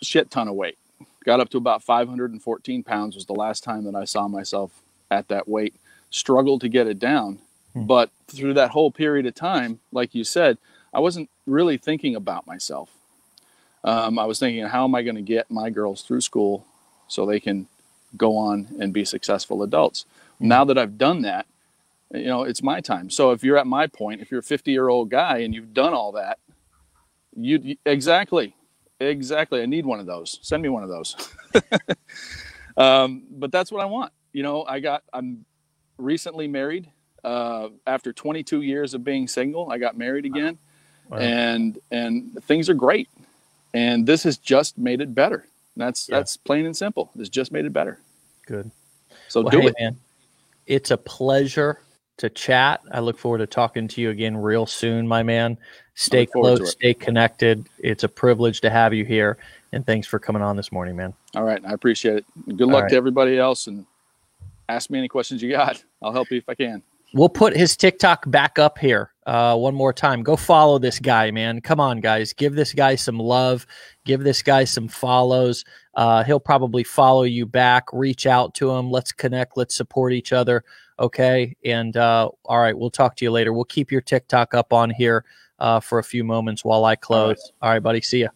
shit 0.02 0.30
ton 0.30 0.48
of 0.48 0.54
weight. 0.54 0.78
Got 1.24 1.40
up 1.40 1.48
to 1.50 1.58
about 1.58 1.82
514 1.82 2.82
pounds. 2.82 3.14
Was 3.14 3.26
the 3.26 3.32
last 3.34 3.62
time 3.62 3.84
that 3.84 3.94
I 3.94 4.04
saw 4.04 4.26
myself 4.28 4.82
at 5.10 5.28
that 5.28 5.48
weight. 5.48 5.74
Struggled 6.10 6.60
to 6.62 6.68
get 6.68 6.86
it 6.86 6.98
down, 6.98 7.38
Hmm. 7.74 7.84
but 7.86 8.10
through 8.28 8.54
that 8.54 8.70
whole 8.70 8.90
period 8.90 9.26
of 9.26 9.34
time, 9.34 9.80
like 9.92 10.14
you 10.14 10.24
said, 10.24 10.58
I 10.92 11.00
wasn't 11.00 11.30
really 11.46 11.78
thinking 11.78 12.14
about 12.16 12.46
myself. 12.46 12.90
Um, 13.84 14.18
I 14.18 14.26
was 14.26 14.38
thinking, 14.38 14.64
how 14.64 14.84
am 14.84 14.94
I 14.94 15.02
going 15.02 15.16
to 15.16 15.22
get 15.22 15.50
my 15.50 15.70
girls 15.70 16.02
through 16.02 16.20
school 16.20 16.66
so 17.08 17.24
they 17.24 17.40
can 17.40 17.66
go 18.16 18.36
on 18.36 18.68
and 18.78 18.92
be 18.92 19.04
successful 19.04 19.62
adults? 19.62 20.04
Now 20.38 20.64
that 20.64 20.76
I've 20.78 20.98
done 20.98 21.22
that, 21.22 21.46
you 22.12 22.26
know, 22.26 22.42
it's 22.44 22.62
my 22.62 22.80
time. 22.80 23.10
So 23.10 23.32
if 23.32 23.42
you're 23.42 23.58
at 23.58 23.66
my 23.66 23.86
point, 23.86 24.20
if 24.20 24.30
you're 24.30 24.40
a 24.40 24.44
50 24.44 24.70
year 24.70 24.88
old 24.88 25.10
guy 25.10 25.38
and 25.38 25.54
you've 25.54 25.74
done 25.74 25.94
all 25.94 26.12
that, 26.12 26.38
you 27.34 27.58
you- 27.62 27.76
exactly, 27.86 28.54
exactly. 29.00 29.62
I 29.62 29.66
need 29.66 29.86
one 29.86 30.00
of 30.00 30.06
those. 30.06 30.38
Send 30.42 30.62
me 30.62 30.68
one 30.68 30.82
of 30.82 30.88
those. 30.88 31.16
um, 32.76 33.24
but 33.30 33.50
that's 33.50 33.72
what 33.72 33.82
I 33.82 33.86
want. 33.86 34.12
You 34.32 34.42
know, 34.42 34.64
I 34.64 34.80
got, 34.80 35.02
I'm, 35.12 35.44
recently 36.02 36.48
married. 36.48 36.90
Uh, 37.24 37.68
after 37.86 38.12
22 38.12 38.62
years 38.62 38.94
of 38.94 39.04
being 39.04 39.28
single, 39.28 39.70
I 39.70 39.78
got 39.78 39.96
married 39.96 40.24
again, 40.24 40.58
wow. 41.08 41.18
and 41.18 41.78
and 41.92 42.36
things 42.44 42.68
are 42.68 42.74
great. 42.74 43.08
And 43.74 44.04
this 44.04 44.24
has 44.24 44.38
just 44.38 44.76
made 44.76 45.00
it 45.00 45.14
better. 45.14 45.46
That's 45.76 46.08
yeah. 46.08 46.16
that's 46.16 46.36
plain 46.36 46.66
and 46.66 46.76
simple. 46.76 47.12
It's 47.16 47.28
just 47.28 47.52
made 47.52 47.64
it 47.64 47.72
better. 47.72 48.00
Good. 48.46 48.72
So 49.28 49.42
well, 49.42 49.50
do 49.50 49.60
hey, 49.60 49.66
it, 49.68 49.74
man. 49.78 49.96
It's 50.66 50.90
a 50.90 50.96
pleasure 50.96 51.78
to 52.22 52.30
chat. 52.30 52.80
I 52.92 53.00
look 53.00 53.18
forward 53.18 53.38
to 53.38 53.48
talking 53.48 53.88
to 53.88 54.00
you 54.00 54.10
again 54.10 54.36
real 54.36 54.64
soon, 54.64 55.08
my 55.08 55.24
man. 55.24 55.58
Stay 55.94 56.24
close, 56.24 56.70
stay 56.70 56.94
connected. 56.94 57.68
It's 57.80 58.04
a 58.04 58.08
privilege 58.08 58.60
to 58.60 58.70
have 58.70 58.94
you 58.94 59.04
here. 59.04 59.38
And 59.72 59.84
thanks 59.84 60.06
for 60.06 60.20
coming 60.20 60.40
on 60.40 60.56
this 60.56 60.70
morning, 60.70 60.94
man. 60.94 61.14
All 61.34 61.42
right. 61.42 61.60
I 61.66 61.72
appreciate 61.72 62.18
it. 62.18 62.24
Good 62.56 62.68
luck 62.68 62.84
right. 62.84 62.90
to 62.90 62.96
everybody 62.96 63.38
else. 63.38 63.66
And 63.66 63.84
ask 64.68 64.88
me 64.88 64.98
any 64.98 65.08
questions 65.08 65.42
you 65.42 65.50
got. 65.50 65.82
I'll 66.00 66.12
help 66.12 66.30
you 66.30 66.38
if 66.38 66.48
I 66.48 66.54
can. 66.54 66.82
We'll 67.12 67.28
put 67.28 67.56
his 67.56 67.76
TikTok 67.76 68.30
back 68.30 68.58
up 68.58 68.78
here 68.78 69.10
uh, 69.26 69.56
one 69.56 69.74
more 69.74 69.92
time. 69.92 70.22
Go 70.22 70.36
follow 70.36 70.78
this 70.78 70.98
guy, 71.00 71.30
man. 71.32 71.60
Come 71.60 71.80
on, 71.80 72.00
guys. 72.00 72.32
Give 72.32 72.54
this 72.54 72.72
guy 72.72 72.94
some 72.94 73.18
love. 73.18 73.66
Give 74.04 74.22
this 74.22 74.42
guy 74.42 74.64
some 74.64 74.88
follows. 74.88 75.64
Uh, 75.94 76.22
he'll 76.22 76.40
probably 76.40 76.84
follow 76.84 77.24
you 77.24 77.44
back. 77.46 77.84
Reach 77.92 78.26
out 78.26 78.54
to 78.54 78.70
him. 78.70 78.90
Let's 78.90 79.12
connect. 79.12 79.56
Let's 79.56 79.74
support 79.74 80.12
each 80.12 80.32
other. 80.32 80.64
Okay. 81.02 81.56
And 81.64 81.96
uh, 81.96 82.30
all 82.44 82.58
right, 82.58 82.78
we'll 82.78 82.90
talk 82.90 83.16
to 83.16 83.24
you 83.24 83.32
later. 83.32 83.52
We'll 83.52 83.64
keep 83.64 83.90
your 83.90 84.00
TikTok 84.00 84.54
up 84.54 84.72
on 84.72 84.88
here 84.88 85.24
uh, 85.58 85.80
for 85.80 85.98
a 85.98 86.04
few 86.04 86.22
moments 86.22 86.64
while 86.64 86.84
I 86.84 86.94
close. 86.94 87.52
All 87.60 87.68
right, 87.68 87.68
all 87.68 87.70
right 87.74 87.82
buddy. 87.82 88.00
See 88.00 88.20
ya. 88.20 88.28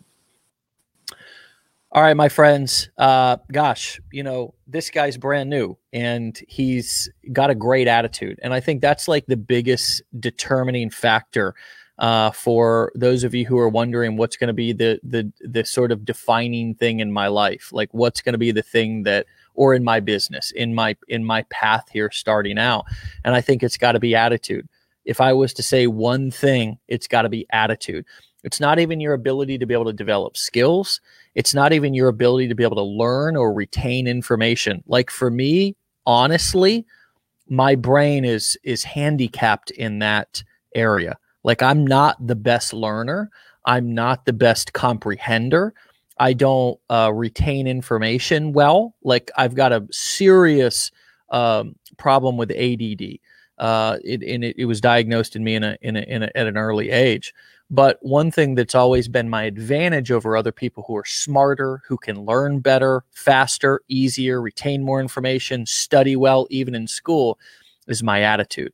All 1.93 2.03
right, 2.03 2.17
my 2.17 2.29
friends. 2.29 2.91
Uh, 2.99 3.37
gosh, 3.53 4.01
you 4.11 4.25
know, 4.25 4.53
this 4.67 4.91
guy's 4.91 5.17
brand 5.17 5.49
new 5.49 5.79
and 5.93 6.39
he's 6.49 7.09
got 7.33 7.51
a 7.51 7.55
great 7.55 7.87
attitude. 7.87 8.39
And 8.43 8.53
I 8.53 8.59
think 8.59 8.83
that's 8.83 9.07
like 9.07 9.27
the 9.27 9.37
biggest 9.37 10.03
determining 10.19 10.91
factor 10.91 11.55
uh, 12.01 12.33
for 12.33 12.91
those 12.97 13.23
of 13.23 13.33
you 13.33 13.47
who 13.47 13.59
are 13.59 13.69
wondering 13.69 14.17
what's 14.17 14.37
going 14.37 14.49
to 14.49 14.55
be 14.55 14.73
the, 14.73 15.01
the, 15.05 15.33
the 15.41 15.65
sort 15.65 15.93
of 15.93 16.05
defining 16.05 16.75
thing 16.75 16.99
in 16.99 17.13
my 17.13 17.29
life. 17.29 17.71
Like 17.73 17.89
what's 17.95 18.21
going 18.21 18.35
to 18.35 18.39
be 18.39 18.51
the 18.51 18.63
thing 18.63 19.05
that, 19.05 19.27
or 19.57 19.75
in 19.75 19.83
my 19.83 20.01
business, 20.01 20.53
in 20.53 20.75
my, 20.75 20.97
in 21.09 21.25
my 21.25 21.43
path 21.51 21.89
here 21.93 22.11
starting 22.11 22.59
out. 22.59 22.85
And 23.25 23.35
I 23.35 23.41
think 23.41 23.63
it's 23.63 23.77
got 23.77 23.93
to 23.93 24.01
be 24.01 24.15
attitude. 24.15 24.69
If 25.05 25.21
I 25.21 25.33
was 25.33 25.53
to 25.55 25.63
say 25.63 25.87
one 25.87 26.31
thing, 26.31 26.79
it's 26.89 27.07
got 27.07 27.23
to 27.23 27.29
be 27.29 27.47
attitude. 27.51 28.05
It's 28.45 28.61
not 28.61 28.79
even 28.79 29.01
your 29.01 29.15
ability 29.15 29.59
to 29.59 29.67
be 29.67 29.75
able 29.75 29.87
to 29.87 29.93
develop 29.93 30.37
skills. 30.37 31.01
It's 31.35 31.53
not 31.53 31.73
even 31.73 31.95
your 31.95 32.09
ability 32.09 32.47
to 32.49 32.55
be 32.55 32.63
able 32.63 32.77
to 32.77 32.83
learn 32.83 33.37
or 33.37 33.53
retain 33.53 34.07
information. 34.07 34.85
Like 34.87 35.11
for 35.11 35.31
me, 35.31 35.75
honestly, 36.07 36.87
my 37.49 37.75
brain 37.75 38.25
is 38.25 38.57
is 38.63 38.85
handicapped 38.85 39.71
in 39.73 39.99
that 40.01 40.45
area. 40.75 41.19
Like 41.43 41.63
I'm 41.63 41.87
not 41.87 42.25
the 42.25 42.37
best 42.37 42.73
learner. 42.73 43.31
I'm 43.65 43.95
not 43.95 44.27
the 44.27 44.33
best 44.33 44.73
comprehender. 44.73 45.73
I 46.19 46.33
don't 46.33 46.79
uh, 46.89 47.13
retain 47.15 47.67
information 47.67 48.53
well. 48.53 48.95
Like 49.03 49.31
I've 49.37 49.55
got 49.55 49.73
a 49.73 49.87
serious 49.91 50.91
um, 51.31 51.77
problem 51.99 52.37
with 52.37 52.51
ADD. 52.51 53.19
Uh, 53.59 53.99
it, 54.05 54.23
and 54.23 54.45
it, 54.45 54.57
it 54.59 54.65
was 54.67 54.81
diagnosed 54.81 55.35
in 55.35 55.43
me 55.43 55.55
in 55.55 55.65
a, 55.65 55.79
in 55.81 55.97
a, 55.97 56.01
in 56.01 56.23
a, 56.23 56.31
at 56.35 56.47
an 56.47 56.57
early 56.59 56.91
age. 56.91 57.33
But 57.69 57.99
one 58.01 58.31
thing 58.31 58.55
that's 58.55 58.75
always 58.75 59.09
been 59.09 59.29
my 59.29 59.43
advantage 59.45 60.13
over 60.13 60.37
other 60.37 60.53
people 60.53 60.85
who 60.87 60.97
are 60.97 61.05
smarter, 61.05 61.83
who 61.89 61.97
can 61.97 62.25
learn 62.25 62.61
better, 62.61 63.03
faster, 63.11 63.81
easier, 63.89 64.41
retain 64.41 64.85
more 64.85 65.01
information, 65.01 65.67
study 65.67 66.15
well, 66.15 66.47
even 66.51 66.75
in 66.75 66.87
school, 66.87 67.39
is 67.89 68.03
my 68.03 68.23
attitude. 68.23 68.73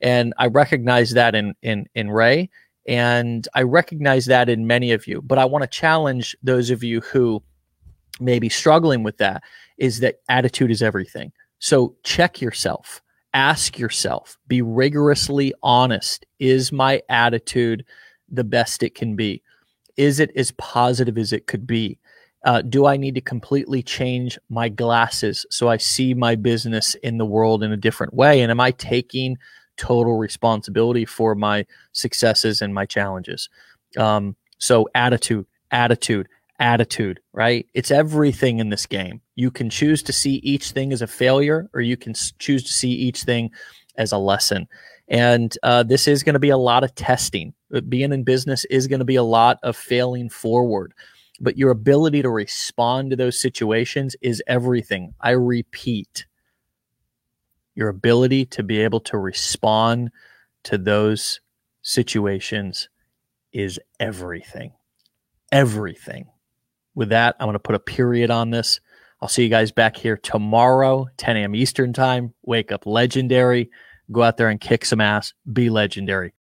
And 0.00 0.34
I 0.38 0.46
recognize 0.46 1.10
that 1.12 1.34
in 1.34 1.54
in 1.62 1.86
in 1.96 2.10
Ray, 2.10 2.50
and 2.88 3.46
I 3.54 3.62
recognize 3.62 4.24
that 4.26 4.48
in 4.48 4.66
many 4.66 4.92
of 4.92 5.06
you. 5.06 5.20
But 5.20 5.38
I 5.38 5.44
want 5.44 5.62
to 5.62 5.68
challenge 5.68 6.34
those 6.42 6.70
of 6.70 6.82
you 6.82 7.02
who 7.02 7.42
may 8.18 8.38
be 8.38 8.48
struggling 8.48 9.02
with 9.02 9.18
that. 9.18 9.42
Is 9.76 10.00
that 10.00 10.16
attitude 10.28 10.70
is 10.70 10.82
everything. 10.82 11.30
So 11.58 11.94
check 12.02 12.40
yourself. 12.40 13.02
Ask 13.34 13.78
yourself. 13.78 14.38
Be 14.48 14.62
rigorously 14.62 15.52
honest. 15.62 16.24
Is 16.40 16.72
my 16.72 17.02
attitude 17.10 17.84
the 18.30 18.42
best 18.42 18.82
it 18.82 18.94
can 18.94 19.14
be? 19.14 19.42
Is 19.98 20.18
it 20.18 20.32
as 20.34 20.50
positive 20.52 21.18
as 21.18 21.32
it 21.32 21.46
could 21.46 21.66
be? 21.66 21.98
Uh, 22.44 22.62
do 22.62 22.86
I 22.86 22.96
need 22.96 23.16
to 23.16 23.20
completely 23.20 23.82
change 23.82 24.38
my 24.48 24.68
glasses 24.68 25.44
so 25.50 25.68
I 25.68 25.76
see 25.76 26.14
my 26.14 26.36
business 26.36 26.94
in 26.96 27.18
the 27.18 27.26
world 27.26 27.62
in 27.62 27.72
a 27.72 27.76
different 27.76 28.14
way? 28.14 28.40
And 28.40 28.50
am 28.50 28.60
I 28.60 28.70
taking 28.70 29.36
total 29.78 30.18
responsibility 30.18 31.06
for 31.06 31.34
my 31.34 31.64
successes 31.92 32.60
and 32.60 32.74
my 32.74 32.84
challenges? 32.84 33.48
Um, 33.96 34.36
so, 34.58 34.88
attitude, 34.94 35.46
attitude, 35.70 36.28
attitude, 36.58 37.20
right? 37.32 37.66
It's 37.74 37.90
everything 37.90 38.58
in 38.58 38.68
this 38.68 38.86
game. 38.86 39.20
You 39.36 39.50
can 39.50 39.70
choose 39.70 40.02
to 40.02 40.12
see 40.12 40.36
each 40.36 40.72
thing 40.72 40.92
as 40.92 41.02
a 41.02 41.06
failure, 41.06 41.70
or 41.72 41.80
you 41.80 41.96
can 41.96 42.14
choose 42.38 42.64
to 42.64 42.72
see 42.72 42.90
each 42.90 43.22
thing 43.22 43.50
as 43.96 44.12
a 44.12 44.18
lesson. 44.18 44.68
And 45.08 45.56
uh, 45.62 45.84
this 45.84 46.06
is 46.06 46.22
going 46.22 46.34
to 46.34 46.40
be 46.40 46.50
a 46.50 46.56
lot 46.56 46.84
of 46.84 46.94
testing. 46.94 47.54
Uh, 47.74 47.80
being 47.80 48.12
in 48.12 48.24
business 48.24 48.64
is 48.66 48.86
going 48.86 48.98
to 48.98 49.04
be 49.04 49.16
a 49.16 49.22
lot 49.22 49.58
of 49.62 49.76
failing 49.76 50.28
forward. 50.28 50.92
But 51.40 51.56
your 51.56 51.70
ability 51.70 52.22
to 52.22 52.30
respond 52.30 53.10
to 53.10 53.16
those 53.16 53.40
situations 53.40 54.16
is 54.20 54.42
everything. 54.46 55.14
I 55.20 55.30
repeat, 55.30 56.26
your 57.78 57.88
ability 57.88 58.44
to 58.44 58.64
be 58.64 58.80
able 58.80 58.98
to 58.98 59.16
respond 59.16 60.10
to 60.64 60.76
those 60.76 61.38
situations 61.80 62.88
is 63.52 63.78
everything. 64.00 64.72
Everything. 65.52 66.26
With 66.96 67.10
that, 67.10 67.36
I'm 67.38 67.46
going 67.46 67.52
to 67.52 67.60
put 67.60 67.76
a 67.76 67.78
period 67.78 68.32
on 68.32 68.50
this. 68.50 68.80
I'll 69.22 69.28
see 69.28 69.44
you 69.44 69.48
guys 69.48 69.70
back 69.70 69.96
here 69.96 70.16
tomorrow, 70.16 71.06
10 71.18 71.36
a.m. 71.36 71.54
Eastern 71.54 71.92
Time. 71.92 72.34
Wake 72.42 72.72
up 72.72 72.84
legendary. 72.84 73.70
Go 74.10 74.24
out 74.24 74.38
there 74.38 74.48
and 74.48 74.60
kick 74.60 74.84
some 74.84 75.00
ass. 75.00 75.32
Be 75.52 75.70
legendary. 75.70 76.34